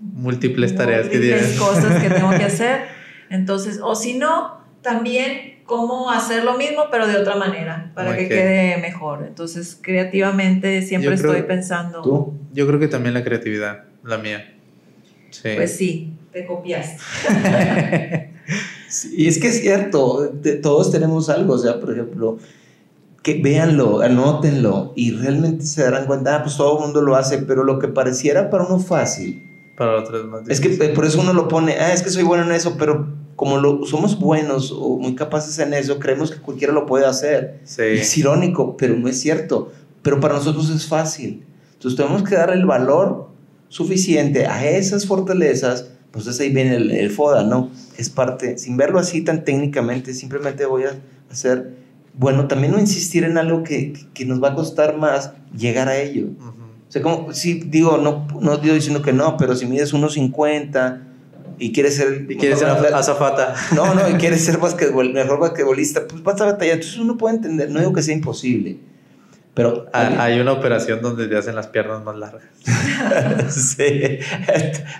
Múltiples 0.00 0.74
tareas 0.74 1.06
que 1.08 1.18
múltiples 1.18 1.40
tienes. 1.42 1.60
cosas 1.60 2.02
que 2.02 2.10
tengo 2.10 2.30
que 2.30 2.44
hacer. 2.44 2.82
Entonces, 3.30 3.78
o 3.80 3.94
si 3.94 4.14
no, 4.18 4.60
también 4.82 5.60
cómo 5.64 6.10
hacer 6.10 6.42
lo 6.44 6.58
mismo, 6.58 6.86
pero 6.90 7.06
de 7.06 7.16
otra 7.16 7.36
manera, 7.36 7.92
para 7.94 8.10
Ok. 8.10 8.16
que 8.16 8.28
quede 8.28 8.76
mejor. 8.78 9.24
Entonces, 9.26 9.78
creativamente 9.80 10.82
siempre 10.82 11.16
creo- 11.16 11.32
estoy 11.32 11.46
pensando, 11.46 12.02
¿Tú? 12.02 12.34
Yo 12.52 12.66
creo 12.66 12.80
que 12.80 12.88
también 12.88 13.14
la 13.14 13.22
creatividad, 13.22 13.84
la 14.02 14.18
mía. 14.18 14.52
Sí. 15.30 15.50
pues 15.54 15.74
sí, 15.76 16.12
te 16.32 16.46
copiaste. 16.46 16.96
Sí, 18.88 19.14
y 19.16 19.26
es 19.28 19.38
que 19.38 19.48
es 19.48 19.60
cierto, 19.60 20.30
de- 20.32 20.56
todos 20.56 20.90
tenemos 20.90 21.28
algo, 21.28 21.54
o 21.54 21.58
sea, 21.58 21.80
por 21.80 21.92
ejemplo, 21.92 22.38
que 23.22 23.40
véanlo, 23.40 24.00
anótenlo 24.00 24.92
y 24.96 25.12
realmente 25.12 25.64
se 25.64 25.82
darán 25.82 26.06
cuenta, 26.06 26.36
ah, 26.36 26.42
pues 26.42 26.56
todo 26.56 26.78
el 26.78 26.84
mundo 26.84 27.02
lo 27.02 27.14
hace, 27.16 27.38
pero 27.38 27.62
lo 27.64 27.78
que 27.78 27.88
pareciera 27.88 28.50
para 28.50 28.64
uno 28.64 28.80
fácil, 28.80 29.42
Para 29.76 30.00
otros 30.00 30.26
más 30.26 30.42
es 30.48 30.60
que 30.60 30.68
difícil. 30.70 30.92
por 30.94 31.04
eso 31.04 31.20
uno 31.20 31.32
lo 31.32 31.46
pone, 31.48 31.74
ah, 31.78 31.92
es 31.92 32.02
que 32.02 32.10
soy 32.10 32.24
bueno 32.24 32.44
en 32.44 32.52
eso, 32.52 32.76
pero 32.78 33.06
como 33.36 33.58
lo, 33.58 33.84
somos 33.86 34.18
buenos 34.18 34.72
o 34.76 34.98
muy 34.98 35.14
capaces 35.14 35.58
en 35.58 35.72
eso, 35.74 35.98
creemos 35.98 36.30
que 36.30 36.38
cualquiera 36.40 36.72
lo 36.72 36.84
puede 36.86 37.06
hacer. 37.06 37.60
Sí. 37.64 37.82
Es 37.82 38.16
irónico, 38.18 38.76
pero 38.76 38.94
no 38.96 39.08
es 39.08 39.20
cierto, 39.20 39.72
pero 40.02 40.20
para 40.20 40.34
nosotros 40.34 40.68
es 40.70 40.86
fácil. 40.86 41.44
Entonces 41.74 41.96
tenemos 41.96 42.22
que 42.28 42.34
dar 42.36 42.50
el 42.50 42.66
valor 42.66 43.28
suficiente 43.68 44.46
a 44.46 44.68
esas 44.68 45.06
fortalezas, 45.06 45.91
entonces 46.18 46.40
ahí 46.40 46.50
viene 46.50 46.76
el, 46.76 46.90
el 46.90 47.10
FODA, 47.10 47.44
¿no? 47.44 47.70
Es 47.96 48.10
parte, 48.10 48.58
sin 48.58 48.76
verlo 48.76 48.98
así 48.98 49.22
tan 49.22 49.44
técnicamente, 49.44 50.14
simplemente 50.14 50.66
voy 50.66 50.84
a 50.84 50.92
hacer 51.30 51.82
bueno, 52.14 52.46
también 52.46 52.72
no 52.72 52.78
insistir 52.78 53.24
en 53.24 53.38
algo 53.38 53.62
que, 53.62 53.94
que 54.12 54.24
nos 54.24 54.42
va 54.42 54.48
a 54.48 54.54
costar 54.54 54.96
más 54.96 55.32
llegar 55.56 55.88
a 55.88 55.96
ello. 55.96 56.26
Ujú. 56.26 56.62
O 56.88 56.92
sea, 56.92 57.02
como, 57.02 57.32
sí, 57.32 57.62
digo, 57.66 57.96
no, 57.96 58.26
no 58.40 58.54
estoy 58.54 58.70
diciendo 58.70 59.00
que 59.02 59.12
no, 59.12 59.36
pero 59.38 59.56
si 59.56 59.66
mides 59.66 59.94
1.50 59.94 61.00
y 61.58 61.72
quieres 61.72 61.96
ser... 61.96 62.26
Y 62.28 62.36
quieres 62.36 62.58
ser 62.58 62.68
azafata. 62.68 63.54
No, 63.74 63.94
no, 63.94 64.08
y 64.10 64.14
quieres 64.14 64.44
ser 64.44 64.58
basquetbol, 64.60 65.12
mejor 65.12 65.40
basquetbolista, 65.40 66.06
pues 66.06 66.22
vas 66.22 66.40
a 66.42 66.46
batallar. 66.46 66.74
Entonces 66.74 66.98
uno 66.98 67.16
puede 67.16 67.36
entender, 67.36 67.70
no 67.70 67.80
digo 67.80 67.94
que 67.94 68.02
sea 68.02 68.14
imposible, 68.14 68.78
pero... 69.54 69.86
Ah, 69.92 70.16
Hay 70.24 70.40
una 70.40 70.52
operación 70.52 71.00
donde 71.02 71.28
te 71.28 71.36
hacen 71.36 71.54
las 71.54 71.66
piernas 71.66 72.02
más 72.02 72.16
largas. 72.16 72.42
sí, 73.50 74.18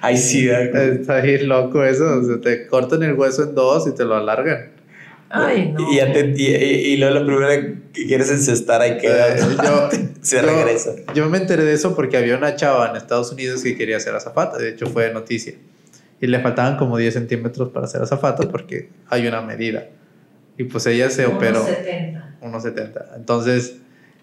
ahí 0.00 0.16
sí. 0.16 0.48
Está 0.48 1.20
bien 1.20 1.48
loco 1.48 1.84
eso. 1.84 2.18
O 2.18 2.24
sea, 2.24 2.40
te 2.40 2.66
cortan 2.66 3.02
el 3.02 3.14
hueso 3.14 3.44
en 3.44 3.54
dos 3.54 3.86
y 3.88 3.94
te 3.94 4.04
lo 4.04 4.14
alargan. 4.16 4.70
Ay, 5.30 5.72
no. 5.72 5.90
Y, 5.90 5.96
ya 5.96 6.12
te- 6.12 6.34
y, 6.36 6.46
y- 6.46 6.92
y 6.92 6.96
luego 6.98 7.14
la 7.20 7.24
primera 7.24 7.74
que 7.94 8.06
quieres 8.06 8.30
encestar 8.30 8.82
ahí 8.82 8.98
queda. 8.98 9.34
Eh, 9.34 9.40
yo, 9.40 9.88
se 10.20 10.36
yo- 10.36 10.42
regresa. 10.42 10.90
Yo 11.14 11.28
me 11.30 11.38
enteré 11.38 11.64
de 11.64 11.72
eso 11.72 11.94
porque 11.96 12.18
había 12.18 12.36
una 12.36 12.54
chava 12.54 12.90
en 12.90 12.96
Estados 12.96 13.32
Unidos 13.32 13.62
que 13.62 13.76
quería 13.76 13.98
ser 14.00 14.14
azafata. 14.14 14.58
De 14.58 14.68
hecho, 14.68 14.86
fue 14.86 15.10
noticia. 15.14 15.54
Y 16.20 16.26
le 16.26 16.38
faltaban 16.40 16.76
como 16.76 16.98
10 16.98 17.14
centímetros 17.14 17.70
para 17.70 17.86
ser 17.86 18.02
azafata 18.02 18.46
porque 18.50 18.90
hay 19.08 19.26
una 19.26 19.40
medida. 19.40 19.86
Y 20.58 20.64
pues 20.64 20.84
ella 20.86 21.08
se 21.08 21.24
operó. 21.24 21.64
1.70. 21.66 22.40
1,70. 22.42 23.04
Entonces, 23.16 23.76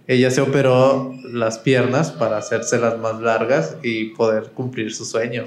ella 0.10 0.32
se 0.32 0.42
operó 0.42 1.14
las 1.24 1.60
piernas 1.60 2.10
para 2.10 2.40
hacérselas 2.40 2.98
más 2.98 3.22
largas 3.22 3.78
y 3.84 4.06
poder 4.06 4.46
cumplir 4.56 4.92
su 4.92 5.06
sueño. 5.06 5.46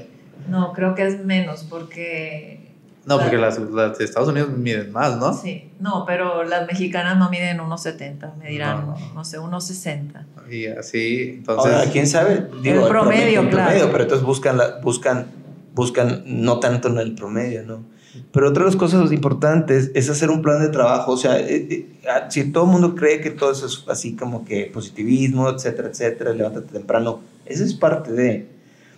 No, 0.48 0.72
creo 0.72 0.94
que 0.94 1.04
es 1.04 1.24
menos 1.24 1.66
porque... 1.68 2.70
No, 3.04 3.18
porque 3.18 3.38
las, 3.38 3.58
las 3.58 3.98
de 3.98 4.04
Estados 4.04 4.28
Unidos 4.28 4.50
miden 4.50 4.92
más, 4.92 5.18
¿no? 5.18 5.34
Sí, 5.34 5.72
no, 5.80 6.04
pero 6.06 6.44
las 6.44 6.68
mexicanas 6.68 7.18
no 7.18 7.28
miden 7.28 7.58
1.70, 7.58 8.36
medirán, 8.36 8.86
No, 8.86 8.96
no, 8.96 9.14
no. 9.14 9.24
sé, 9.24 9.40
1.60. 9.40 10.24
Y 10.48 10.66
así, 10.68 11.38
entonces... 11.38 11.72
Ahora, 11.72 11.90
quién 11.90 12.06
sabe. 12.06 12.46
Digo, 12.62 12.86
promedio, 12.86 13.40
el 13.40 13.48
claro. 13.48 13.66
promedio, 13.66 13.90
pero 13.90 14.04
entonces 14.04 14.24
buscan, 14.24 14.58
la, 14.58 14.78
buscan, 14.78 15.26
buscan 15.74 16.22
no 16.24 16.60
tanto 16.60 16.86
en 16.86 16.98
el 16.98 17.16
promedio, 17.16 17.64
¿no? 17.64 17.82
Pero 18.32 18.48
otra 18.50 18.64
de 18.64 18.70
las 18.70 18.76
cosas 18.76 19.10
importantes 19.12 19.90
es 19.94 20.10
hacer 20.10 20.30
un 20.30 20.42
plan 20.42 20.60
de 20.60 20.68
trabajo. 20.68 21.12
O 21.12 21.16
sea, 21.16 21.38
eh, 21.40 21.66
eh, 21.70 21.86
ah, 22.08 22.30
si 22.30 22.44
todo 22.52 22.64
el 22.64 22.70
mundo 22.70 22.94
cree 22.94 23.20
que 23.20 23.30
todo 23.30 23.52
eso 23.52 23.66
es 23.66 23.84
así 23.88 24.14
como 24.16 24.44
que 24.44 24.70
positivismo, 24.72 25.48
etcétera, 25.48 25.88
etcétera, 25.88 26.32
levántate 26.34 26.72
temprano, 26.72 27.20
eso 27.46 27.64
es 27.64 27.72
parte 27.74 28.12
de. 28.12 28.46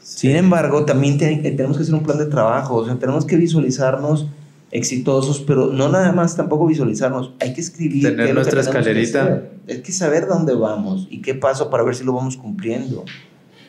Sin 0.02 0.36
embargo, 0.36 0.84
también 0.84 1.16
eh, 1.22 1.50
tenemos 1.56 1.76
que 1.76 1.82
hacer 1.84 1.94
un 1.94 2.02
plan 2.02 2.18
de 2.18 2.26
trabajo. 2.26 2.74
O 2.76 2.84
sea, 2.84 2.96
tenemos 2.96 3.24
que 3.24 3.36
visualizarnos 3.36 4.26
exitosos, 4.70 5.40
pero 5.40 5.66
no 5.68 5.88
nada 5.88 6.10
más 6.12 6.36
tampoco 6.36 6.66
visualizarnos. 6.66 7.32
Hay 7.40 7.54
que 7.54 7.60
escribir. 7.60 8.02
Tener 8.02 8.28
es 8.28 8.34
nuestra 8.34 8.60
escalerita. 8.60 9.42
Hay 9.68 9.80
que 9.82 9.92
saber 9.92 10.26
dónde 10.26 10.54
vamos 10.54 11.06
y 11.08 11.22
qué 11.22 11.34
paso 11.34 11.70
para 11.70 11.84
ver 11.84 11.94
si 11.94 12.04
lo 12.04 12.12
vamos 12.12 12.36
cumpliendo. 12.36 13.04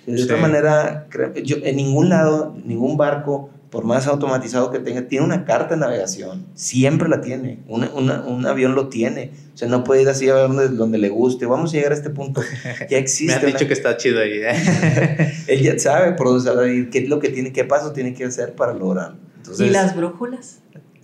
De 0.08 0.24
otra 0.24 0.36
Sí. 0.38 0.42
manera, 0.42 1.06
creo- 1.10 1.34
yo, 1.36 1.58
en 1.64 1.76
ningún 1.78 2.10
lado, 2.10 2.56
ningún 2.66 2.98
barco, 2.98 3.50
por 3.76 3.84
más 3.84 4.08
automatizado 4.08 4.72
que 4.72 4.80
tenga, 4.80 5.02
tiene 5.10 5.26
una 5.26 5.44
carta 5.44 5.74
de 5.74 5.82
navegación. 5.82 6.46
Siempre 6.54 7.10
la 7.10 7.20
tiene. 7.20 7.60
Una- 7.68 7.90
una- 7.94 8.22
un 8.26 8.46
avión 8.46 8.74
lo 8.74 8.88
tiene. 8.88 9.32
O 9.54 9.58
sea, 9.58 9.68
no 9.68 9.84
puede 9.84 10.04
ir 10.04 10.08
así 10.08 10.30
a 10.30 10.34
ver 10.34 10.48
donde, 10.48 10.70
donde 10.70 10.98
le 10.98 11.10
guste. 11.10 11.46
Vamos 11.46 11.72
a 11.74 11.76
llegar 11.76 11.92
a 11.92 11.96
este 11.96 12.10
punto. 12.10 12.40
Ya 12.80 12.86
Me 12.92 12.98
existe. 13.00 13.34
han 13.34 13.46
dicho 13.48 13.58
una- 13.58 13.68
que 13.68 13.74
está 13.74 13.98
chido 13.98 14.22
ahí. 14.22 14.40
¿eh? 14.42 15.34
Él 15.48 15.62
ya 15.62 15.78
sabe 15.78 16.14
por 16.14 16.28
dónde 16.42 16.88
qué 16.90 17.00
es 17.00 17.10
lo 17.10 17.20
que 17.20 17.28
tiene, 17.28 17.52
qué 17.52 17.66
paso 17.66 17.92
tiene 17.92 18.14
que 18.14 18.24
hacer 18.24 18.54
para 18.56 18.74
lograrlo. 18.74 19.18
Entonces, 19.36 19.68
¿Y 19.68 19.70
las 19.72 19.94
brújulas? 19.94 20.60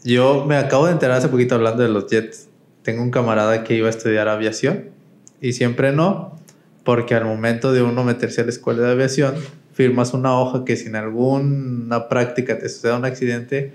Yo 0.06 0.46
me 0.46 0.56
acabo 0.56 0.86
de 0.86 0.94
enterar 0.94 1.18
hace 1.18 1.28
poquito 1.28 1.56
hablando 1.56 1.84
de 1.84 1.90
los 1.90 2.08
jets. 2.08 2.48
Tengo 2.84 3.04
un 3.04 3.12
camarada 3.12 3.66
que 3.66 3.76
iba 3.76 3.88
a 3.88 3.90
estudiar 3.90 4.30
aviación 4.30 4.92
y 5.42 5.52
siempre 5.52 5.92
no, 5.92 6.38
porque 6.86 7.16
al 7.16 7.26
momento 7.26 7.74
de 7.74 7.82
uno 7.82 8.06
meterse 8.06 8.40
a 8.40 8.44
la 8.46 8.50
escuela 8.52 8.82
de 8.84 8.92
aviación, 8.94 9.36
firmas 9.74 10.14
una 10.14 10.38
hoja 10.40 10.66
que 10.66 10.76
si 10.76 10.88
en 10.88 10.96
alguna 10.96 12.08
práctica 12.10 12.58
te 12.58 12.70
suceda 12.70 12.98
un 12.98 13.06
accidente, 13.06 13.74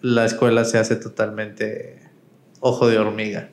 la 0.00 0.24
escuela 0.24 0.64
se 0.64 0.78
hace 0.78 0.96
totalmente 0.96 1.98
ojo 2.60 2.88
de 2.88 2.98
hormiga. 2.98 3.48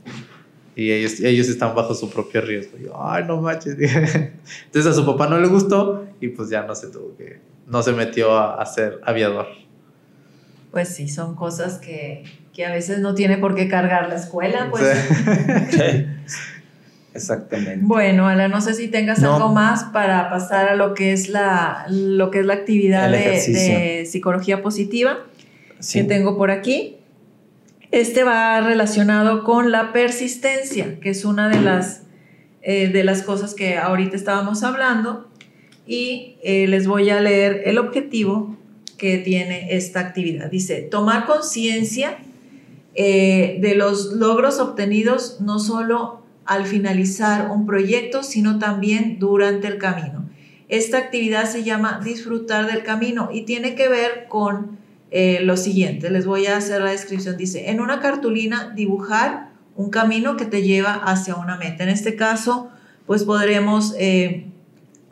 Y 0.75 0.91
ellos, 0.91 1.19
ellos 1.19 1.49
están 1.49 1.75
bajo 1.75 1.93
su 1.93 2.09
propio 2.09 2.41
riesgo. 2.41 2.77
Y 2.79 2.85
yo, 2.85 2.93
ay, 2.99 3.25
no 3.25 3.39
manches. 3.41 3.77
Entonces 4.65 4.87
a 4.87 4.93
su 4.93 5.05
papá 5.05 5.27
no 5.27 5.39
le 5.39 5.47
gustó 5.47 6.07
y 6.19 6.29
pues 6.29 6.49
ya 6.49 6.63
no 6.63 6.73
se 6.75 6.87
tuvo 6.87 7.15
que, 7.15 7.39
no 7.67 7.83
se 7.83 7.91
metió 7.93 8.35
a, 8.35 8.61
a 8.61 8.65
ser 8.65 8.99
aviador. 9.03 9.47
Pues 10.71 10.89
sí, 10.89 11.07
son 11.07 11.35
cosas 11.35 11.77
que, 11.77 12.23
que 12.53 12.65
a 12.65 12.71
veces 12.71 12.99
no 12.99 13.13
tiene 13.13 13.37
por 13.37 13.53
qué 13.53 13.67
cargar 13.67 14.09
la 14.09 14.15
escuela. 14.15 14.69
Pues. 14.71 14.83
Sí. 15.69 16.07
exactamente. 17.13 17.79
Bueno, 17.81 18.27
Ala, 18.27 18.47
no 18.47 18.61
sé 18.61 18.73
si 18.73 18.87
tengas 18.87 19.19
No. 19.19 19.35
algo 19.35 19.49
más 19.53 19.85
para 19.85 20.29
pasar 20.29 20.69
a 20.69 20.75
lo 20.75 20.93
que 20.93 21.13
es 21.13 21.29
la, 21.29 21.85
lo 21.89 22.31
que 22.31 22.39
es 22.39 22.45
la 22.45 22.53
actividad 22.53 23.09
de 23.11 24.05
psicología 24.09 24.61
positiva 24.61 25.19
Sí. 25.79 25.99
que 25.99 26.05
tengo 26.05 26.37
por 26.37 26.49
aquí. 26.51 26.97
Este 27.91 28.23
va 28.23 28.59
relacionado 28.61 29.43
con 29.43 29.71
la 29.71 29.93
persistencia, 29.93 30.99
que 30.99 31.09
es 31.11 31.25
una 31.25 31.49
de 31.49 31.61
las, 31.61 32.01
eh, 32.61 32.87
de 32.87 33.03
las 33.03 33.21
cosas 33.21 33.53
que 33.53 33.77
ahorita 33.77 34.15
estábamos 34.15 34.63
hablando. 34.63 35.29
Y 35.85 36.37
eh, 36.43 36.65
les 36.67 36.87
voy 36.87 37.09
a 37.09 37.19
leer 37.19 37.63
el 37.65 37.77
objetivo 37.77 38.57
que 38.97 39.17
tiene 39.17 39.75
esta 39.75 39.99
actividad. 39.99 40.49
Dice, 40.49 40.81
tomar 40.81 41.25
conciencia 41.25 42.17
eh, 42.95 43.57
de 43.59 43.75
los 43.75 44.13
logros 44.13 44.59
obtenidos 44.59 45.41
no 45.41 45.59
solo 45.59 46.22
al 46.45 46.65
finalizar 46.65 47.49
un 47.51 47.65
proyecto, 47.65 48.23
sino 48.23 48.59
también 48.59 49.17
durante 49.19 49.67
el 49.67 49.77
camino. 49.77 50.29
Esta 50.69 50.97
actividad 50.97 51.45
se 51.45 51.63
llama 51.63 51.99
disfrutar 52.03 52.65
del 52.71 52.83
camino 52.83 53.29
y 53.31 53.43
tiene 53.43 53.75
que 53.75 53.89
ver 53.89 54.25
con 54.27 54.77
eh, 55.11 55.39
lo 55.43 55.55
siguiente. 55.57 56.09
Les 56.09 56.25
voy 56.25 56.47
a 56.47 56.57
hacer 56.57 56.81
la 56.81 56.91
descripción. 56.91 57.37
Dice, 57.37 57.69
en 57.69 57.79
una 57.79 57.99
cartulina 57.99 58.73
dibujar 58.75 59.49
un 59.75 59.89
camino 59.89 60.35
que 60.37 60.45
te 60.45 60.63
lleva 60.63 60.93
hacia 60.93 61.35
una 61.35 61.57
meta. 61.57 61.83
En 61.83 61.89
este 61.89 62.15
caso, 62.15 62.69
pues 63.05 63.23
podremos 63.23 63.95
eh, 63.99 64.47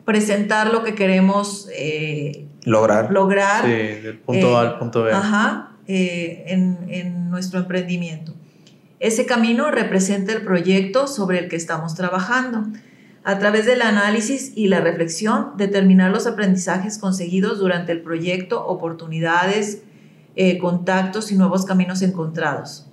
presentar 0.04 0.72
lo 0.72 0.82
que 0.82 0.94
queremos 0.94 1.68
eh, 1.76 2.46
Lograr. 2.64 3.10
lograr 3.12 3.64
Sí, 3.64 3.70
del 3.70 4.18
punto 4.18 4.50
Eh, 4.52 4.54
A 4.56 4.60
al 4.60 4.78
punto 4.78 5.02
B. 5.02 5.12
Ajá, 5.12 5.72
eh, 5.86 6.44
en, 6.46 6.78
en 6.88 7.30
nuestro 7.30 7.58
emprendimiento. 7.58 8.34
Ese 9.02 9.26
camino 9.26 9.72
representa 9.72 10.32
el 10.32 10.42
proyecto 10.42 11.08
sobre 11.08 11.40
el 11.40 11.48
que 11.48 11.56
estamos 11.56 11.96
trabajando. 11.96 12.68
A 13.24 13.36
través 13.40 13.66
del 13.66 13.82
análisis 13.82 14.52
y 14.54 14.68
la 14.68 14.80
reflexión, 14.80 15.56
determinar 15.56 16.12
los 16.12 16.28
aprendizajes 16.28 16.98
conseguidos 16.98 17.58
durante 17.58 17.90
el 17.90 18.00
proyecto, 18.00 18.64
oportunidades, 18.64 19.82
eh, 20.36 20.56
contactos 20.58 21.32
y 21.32 21.34
nuevos 21.34 21.64
caminos 21.64 22.00
encontrados. 22.02 22.86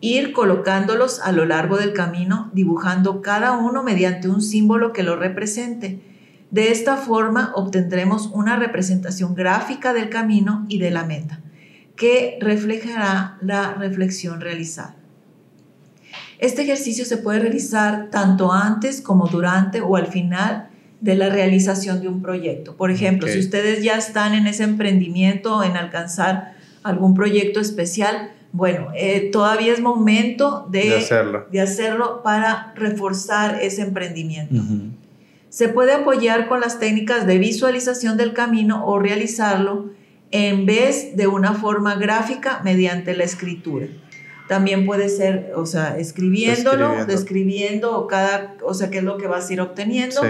Ir 0.00 0.32
colocándolos 0.32 1.20
a 1.20 1.32
lo 1.32 1.44
largo 1.44 1.76
del 1.76 1.92
camino, 1.92 2.50
dibujando 2.54 3.20
cada 3.20 3.52
uno 3.52 3.82
mediante 3.82 4.30
un 4.30 4.40
símbolo 4.40 4.94
que 4.94 5.02
lo 5.02 5.16
represente. 5.16 6.00
De 6.50 6.72
esta 6.72 6.96
forma 6.96 7.52
obtendremos 7.54 8.30
una 8.32 8.56
representación 8.56 9.34
gráfica 9.34 9.92
del 9.92 10.08
camino 10.08 10.64
y 10.70 10.78
de 10.78 10.90
la 10.90 11.04
meta, 11.04 11.40
que 11.94 12.38
reflejará 12.40 13.36
la 13.42 13.74
reflexión 13.74 14.40
realizada. 14.40 15.01
Este 16.42 16.62
ejercicio 16.62 17.04
se 17.04 17.18
puede 17.18 17.38
realizar 17.38 18.08
tanto 18.10 18.52
antes 18.52 19.00
como 19.00 19.28
durante 19.28 19.80
o 19.80 19.94
al 19.94 20.08
final 20.08 20.70
de 21.00 21.14
la 21.14 21.28
realización 21.28 22.00
de 22.00 22.08
un 22.08 22.20
proyecto. 22.20 22.74
Por 22.74 22.90
ejemplo, 22.90 23.28
si 23.28 23.38
ustedes 23.38 23.84
ya 23.84 23.96
están 23.96 24.34
en 24.34 24.48
ese 24.48 24.64
emprendimiento, 24.64 25.62
en 25.62 25.76
alcanzar 25.76 26.54
algún 26.82 27.14
proyecto 27.14 27.60
especial, 27.60 28.32
bueno, 28.50 28.88
eh, 28.96 29.30
todavía 29.32 29.72
es 29.72 29.80
momento 29.80 30.66
de, 30.68 30.88
de 30.90 30.96
hacerlo. 30.96 31.46
de 31.52 31.60
hacerlo 31.60 32.24
para 32.24 32.72
reforzar 32.74 33.60
ese 33.62 33.82
emprendimiento. 33.82 34.64
Se 35.48 35.68
puede 35.68 35.92
apoyar 35.92 36.48
con 36.48 36.60
las 36.60 36.80
técnicas 36.80 37.24
de 37.24 37.38
visualización 37.38 38.16
del 38.16 38.32
camino 38.32 38.84
o 38.84 38.98
realizarlo 38.98 39.90
en 40.32 40.66
vez 40.66 41.16
de 41.16 41.28
una 41.28 41.52
forma 41.52 41.94
gráfica 41.94 42.62
mediante 42.64 43.14
la 43.14 43.22
escritura. 43.22 43.86
También 44.48 44.84
puede 44.86 45.08
ser, 45.08 45.52
o 45.56 45.66
sea, 45.66 45.96
escribiéndolo, 45.98 46.84
Escribiendo. 46.86 47.06
describiendo 47.06 48.06
cada, 48.06 48.54
o 48.64 48.74
sea, 48.74 48.90
qué 48.90 48.98
es 48.98 49.04
lo 49.04 49.16
que 49.16 49.26
vas 49.26 49.48
a 49.48 49.52
ir 49.52 49.60
obteniendo. 49.60 50.20
Sí. 50.20 50.28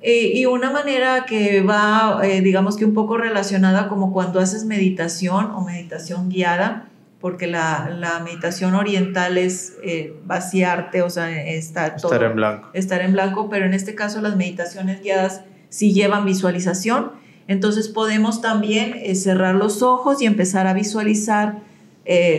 Y 0.00 0.46
una 0.46 0.70
manera 0.70 1.26
que 1.26 1.60
va, 1.60 2.20
eh, 2.22 2.40
digamos 2.40 2.76
que 2.76 2.84
un 2.84 2.94
poco 2.94 3.18
relacionada 3.18 3.88
como 3.88 4.12
cuando 4.12 4.38
haces 4.38 4.64
meditación 4.64 5.50
o 5.50 5.62
meditación 5.64 6.28
guiada, 6.28 6.88
porque 7.20 7.48
la, 7.48 7.90
la 7.90 8.20
meditación 8.20 8.74
oriental 8.76 9.36
es 9.38 9.74
eh, 9.82 10.14
vaciarte, 10.24 11.02
o 11.02 11.10
sea, 11.10 11.42
está 11.42 11.96
todo 11.96 12.12
Estar 12.12 12.30
en 12.30 12.36
blanco. 12.36 12.68
estar 12.74 13.00
en 13.00 13.12
blanco, 13.12 13.50
pero 13.50 13.66
en 13.66 13.74
este 13.74 13.96
caso 13.96 14.20
las 14.20 14.36
meditaciones 14.36 15.02
guiadas 15.02 15.40
sí 15.68 15.92
llevan 15.92 16.24
visualización. 16.24 17.10
Entonces 17.48 17.88
podemos 17.88 18.40
también 18.40 18.94
eh, 19.02 19.16
cerrar 19.16 19.56
los 19.56 19.82
ojos 19.82 20.22
y 20.22 20.26
empezar 20.26 20.68
a 20.68 20.74
visualizar 20.74 21.66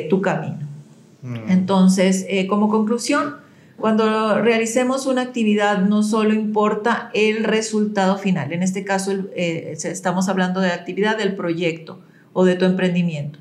tu 0.09 0.22
camino. 0.22 0.68
Mm. 1.22 1.49
Entonces, 1.49 2.26
eh, 2.30 2.47
como 2.47 2.70
conclusión, 2.70 3.36
Cuando 3.80 4.41
realicemos 4.41 5.05
una 5.05 5.22
actividad 5.22 5.80
no 5.80 6.03
solo 6.03 6.34
importa 6.34 7.09
el 7.13 7.45
resultado 7.45 8.17
final, 8.17 8.51
en 8.51 8.61
este 8.61 8.84
caso 8.84 9.13
eh, 9.34 9.78
estamos 9.82 10.28
hablando 10.28 10.59
de 10.59 10.72
actividad 10.72 11.17
del 11.17 11.34
proyecto 11.34 12.01
o 12.34 12.43
de 12.43 12.55
tu 12.55 12.65
emprendimiento. 12.65 13.39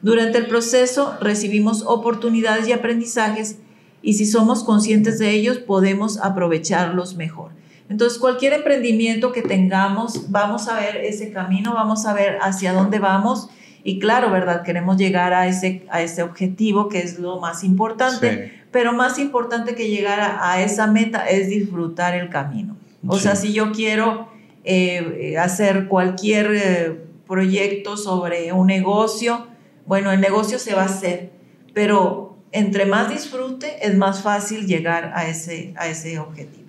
Durante 0.00 0.38
el 0.38 0.46
proceso 0.46 1.16
recibimos 1.20 1.82
oportunidades 1.82 2.68
y 2.68 2.72
aprendizajes 2.72 3.58
y 4.00 4.14
si 4.14 4.26
somos 4.26 4.62
conscientes 4.62 5.18
de 5.18 5.30
ellos 5.30 5.58
podemos 5.58 6.18
aprovecharlos 6.18 7.16
mejor. 7.16 7.50
Entonces, 7.88 8.20
cualquier 8.20 8.52
emprendimiento 8.52 9.32
que 9.32 9.42
tengamos, 9.42 10.30
vamos 10.30 10.68
a 10.68 10.78
ver 10.78 10.98
ese 10.98 11.32
camino, 11.32 11.74
vamos 11.74 12.06
a 12.06 12.14
ver 12.14 12.38
hacia 12.40 12.72
dónde 12.72 13.00
vamos 13.00 13.48
y 13.82 13.98
claro, 13.98 14.30
¿verdad? 14.30 14.62
Queremos 14.62 14.96
llegar 14.96 15.32
a 15.32 15.46
ese, 15.46 15.86
a 15.90 16.02
ese 16.02 16.22
objetivo 16.22 16.88
que 16.88 17.00
es 17.00 17.18
lo 17.18 17.40
más 17.40 17.64
importante, 17.64 18.52
pero 18.70 18.92
más 18.92 19.18
importante 19.18 19.74
que 19.74 19.88
llegar 19.88 20.20
a, 20.20 20.62
esa 20.62 20.86
meta 20.86 21.26
es 21.28 21.48
disfrutar 21.48 22.14
el 22.14 22.28
camino. 22.28 22.76
O 23.06 23.18
sea, 23.18 23.36
si 23.36 23.52
yo 23.52 23.72
quiero 23.72 24.28
eh, 24.64 25.36
hacer 25.38 25.88
cualquier 25.88 26.50
eh, 26.54 27.00
proyecto 27.26 27.96
sobre 27.96 28.52
un 28.52 28.66
negocio, 28.66 29.46
bueno, 29.86 30.12
el 30.12 30.20
negocio 30.20 30.58
se 30.58 30.74
va 30.74 30.82
a 30.82 30.86
hacer, 30.86 31.30
pero 31.72 32.36
entre 32.52 32.84
más 32.84 33.08
disfrute 33.08 33.86
es 33.86 33.96
más 33.96 34.22
fácil 34.22 34.66
llegar 34.66 35.12
a 35.14 35.28
ese, 35.28 35.72
a 35.76 35.88
ese 35.88 36.18
objetivo. 36.18 36.68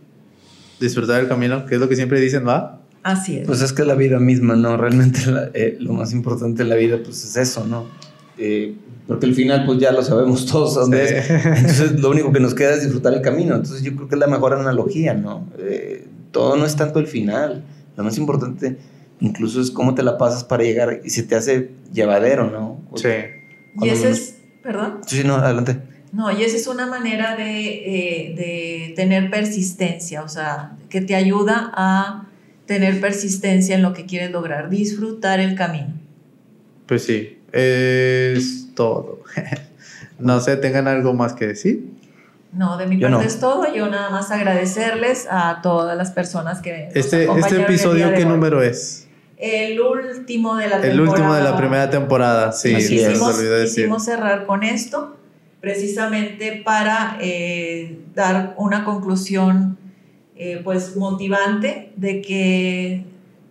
Disfrutar 0.80 1.22
el 1.22 1.28
camino, 1.28 1.66
que 1.66 1.76
es 1.76 1.82
lo 1.82 1.90
que 1.90 1.96
siempre 1.96 2.20
dicen, 2.20 2.48
¿va? 2.48 2.81
Así 3.04 3.38
es. 3.38 3.48
Pues 3.48 3.62
es 3.62 3.74
que 3.74 3.84
la 3.84 3.96
vida 3.96 4.20
misma, 4.20 4.56
¿no? 4.56 4.78
Realmente 4.78 5.20
eh, 5.54 5.78
lo 5.80 5.94
más 5.94 6.14
importante 6.14 6.62
en 6.64 6.70
la 6.70 6.76
vida, 6.76 7.00
pues 7.04 7.24
es 7.24 7.36
eso, 7.36 7.66
¿no? 7.66 7.88
Eh, 8.38 8.76
porque 9.08 9.26
al 9.26 9.34
final, 9.34 9.66
pues 9.66 9.80
ya 9.80 9.92
lo 9.92 10.04
sabemos 10.04 10.46
todos 10.46 10.76
dónde 10.76 11.04
es. 11.04 11.30
Entonces, 11.46 12.00
lo 12.00 12.12
único 12.12 12.32
que 12.32 12.40
nos 12.40 12.54
queda 12.54 12.76
es 12.76 12.84
disfrutar 12.84 13.14
el 13.14 13.22
camino. 13.22 13.56
Entonces, 13.56 13.82
yo 13.82 13.96
creo 13.96 14.08
que 14.08 14.16
es 14.16 14.20
la 14.20 14.28
mejor 14.28 14.54
analogía, 14.54 15.14
¿no? 15.14 15.48
Eh, 15.58 16.08
todo 16.32 16.56
no 16.56 16.66
es 16.66 16.76
tanto 16.76 17.00
el 17.00 17.08
final. 17.08 17.64
Lo 17.98 18.04
más 18.04 18.18
importante, 18.18 18.78
incluso, 19.20 19.60
es 19.62 19.72
cómo 19.72 19.96
te 19.96 20.04
la 20.04 20.18
pasas 20.18 20.44
para 20.44 20.64
llegar 20.64 21.02
y 21.04 21.10
se 21.10 21.24
te 21.24 21.36
hace 21.36 21.72
llevadero, 21.92 22.50
¿no? 22.50 22.82
sí. 22.96 23.10
Y 23.82 23.88
ese 23.88 24.12
es, 24.12 24.36
perdón. 24.62 25.00
Sí, 25.08 25.18
sí, 25.18 25.24
no, 25.26 25.36
adelante. 25.36 25.80
No, 26.12 26.30
y 26.30 26.44
esa 26.44 26.58
es 26.58 26.68
una 26.68 26.88
manera 26.88 27.38
de, 27.38 27.44
de 28.36 28.94
tener 28.98 29.32
persistencia, 29.32 30.24
o 30.24 30.28
sea, 30.28 30.76
que 30.90 31.00
te 31.00 31.16
ayuda 31.16 31.72
a 31.74 32.28
tener 32.66 33.02
persistencia 33.02 33.76
en 33.76 33.82
lo 33.82 33.94
que 33.94 34.06
quieres 34.06 34.32
lograr, 34.32 34.70
disfrutar 34.70 35.40
el 35.40 35.56
camino. 35.56 35.94
Pues 36.86 37.04
sí, 37.04 37.40
es 37.52 38.70
todo. 38.76 39.24
no 40.20 40.40
sé, 40.40 40.58
¿tengan 40.58 40.88
algo 40.88 41.14
más 41.14 41.34
que 41.34 41.48
decir? 41.48 41.86
No, 42.54 42.78
de 42.78 42.86
mi 42.86 42.98
parte 42.98 43.26
es 43.26 43.40
todo. 43.40 43.74
Yo 43.74 43.88
nada 43.90 44.10
más 44.10 44.30
agradecerles 44.32 45.28
a 45.30 45.62
todas 45.62 45.98
las 45.98 46.12
personas 46.12 46.62
que. 46.62 46.90
Este, 46.94 47.24
este 47.24 47.62
episodio, 47.62 48.14
¿qué 48.14 48.26
número 48.26 48.62
es? 48.62 49.08
El 49.38 49.80
último 49.80 50.56
de 50.56 50.68
la 50.68 50.82
temporada. 50.82 50.94
El 50.94 51.02
último 51.02 51.34
de 51.34 51.42
la 51.42 51.58
primera 51.58 51.90
temporada, 51.90 52.52
sí. 52.52 52.76
quisimos, 52.76 53.40
quisimos 53.64 54.06
cerrar 54.06 54.46
con 54.46 54.64
esto, 54.64 55.18
precisamente 55.62 56.62
para 56.64 57.18
eh, 57.22 57.98
dar 58.14 58.54
una 58.58 58.84
conclusión 58.84 59.78
eh, 60.44 60.60
pues 60.64 60.96
motivante 60.96 61.94
de 61.98 62.20
que 62.24 63.04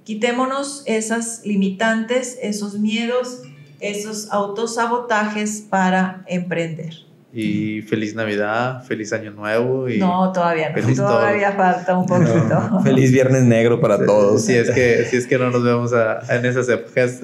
quitémonos 0.03 0.83
esas 0.87 1.43
limitantes, 1.45 2.37
esos 2.43 2.81
miedos, 2.81 3.43
esos 3.79 4.29
autosabotajes 4.33 5.65
para 5.71 6.25
emprender. 6.27 6.93
Y 7.33 7.83
feliz 7.83 8.17
Navidad, 8.17 8.83
feliz 8.83 9.13
Año 9.13 9.31
Nuevo. 9.31 9.89
Y 9.89 9.99
no, 9.99 10.33
todavía 10.33 10.71
no. 10.71 10.95
Todavía 10.97 11.53
falta 11.53 11.97
un 11.97 12.07
poquito. 12.07 12.81
feliz 12.83 13.13
Viernes 13.13 13.45
Negro 13.45 13.81
para 13.81 14.05
todos. 14.05 14.43
Si 14.43 14.55
es 14.55 14.69
que, 14.73 15.05
si 15.09 15.17
es 15.17 15.29
que 15.29 15.39
no 15.39 15.49
nos 15.53 15.63
vemos 15.63 15.93
en 16.29 16.45
esas 16.45 16.69
épocas. 16.69 17.21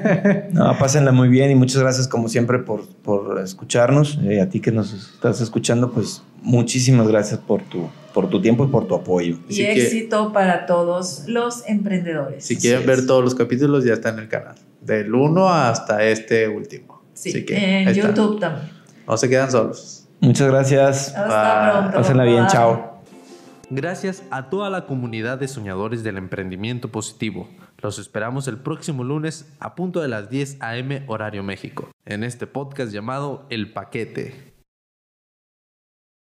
no, 0.52 0.78
pásenla 0.78 1.10
muy 1.10 1.28
bien 1.28 1.50
y 1.50 1.56
muchas 1.56 1.82
gracias 1.82 2.06
como 2.06 2.28
siempre 2.28 2.60
por, 2.60 2.86
por 3.02 3.40
escucharnos. 3.40 4.20
Eh, 4.22 4.40
a 4.40 4.48
ti 4.48 4.60
que 4.60 4.70
nos 4.70 4.92
estás 4.92 5.40
escuchando, 5.40 5.90
pues 5.90 6.22
muchísimas 6.40 7.08
gracias 7.08 7.40
por 7.40 7.62
tu, 7.62 7.88
por 8.12 8.28
tu 8.28 8.40
tiempo 8.40 8.64
y 8.64 8.68
por 8.68 8.86
tu 8.86 8.94
apoyo. 8.94 9.38
Y 9.48 9.62
éxito 9.62 10.32
para 10.32 10.66
todos 10.66 11.24
los 11.26 11.66
emprendedores. 11.68 12.44
Si 12.44 12.56
quieren 12.56 12.86
ver 12.86 13.06
todos 13.06 13.22
los 13.24 13.34
capítulos, 13.34 13.84
ya 13.84 13.94
está 13.94 14.10
en 14.10 14.20
el 14.20 14.28
canal. 14.28 14.54
Del 14.80 15.14
1 15.14 15.48
hasta 15.48 16.04
este 16.04 16.48
último. 16.48 17.02
Sí, 17.14 17.44
en 17.48 17.92
YouTube 17.92 18.40
también. 18.40 18.70
No 19.06 19.16
se 19.16 19.28
quedan 19.28 19.50
solos. 19.50 20.06
Muchas 20.20 20.48
gracias. 20.48 21.08
Hasta 21.14 21.80
pronto. 21.80 21.98
Pásenla 21.98 22.24
bien, 22.24 22.46
chao. 22.48 23.02
Gracias 23.70 24.22
a 24.30 24.48
toda 24.48 24.70
la 24.70 24.86
comunidad 24.86 25.38
de 25.38 25.46
soñadores 25.46 26.02
del 26.02 26.16
emprendimiento 26.16 26.90
positivo. 26.90 27.48
Los 27.80 27.98
esperamos 27.98 28.48
el 28.48 28.56
próximo 28.56 29.04
lunes 29.04 29.52
a 29.60 29.74
punto 29.74 30.00
de 30.00 30.08
las 30.08 30.30
10 30.30 30.56
a.m. 30.60 31.04
horario 31.06 31.42
México, 31.42 31.90
en 32.06 32.24
este 32.24 32.46
podcast 32.46 32.92
llamado 32.92 33.46
El 33.50 33.72
Paquete. 33.72 34.47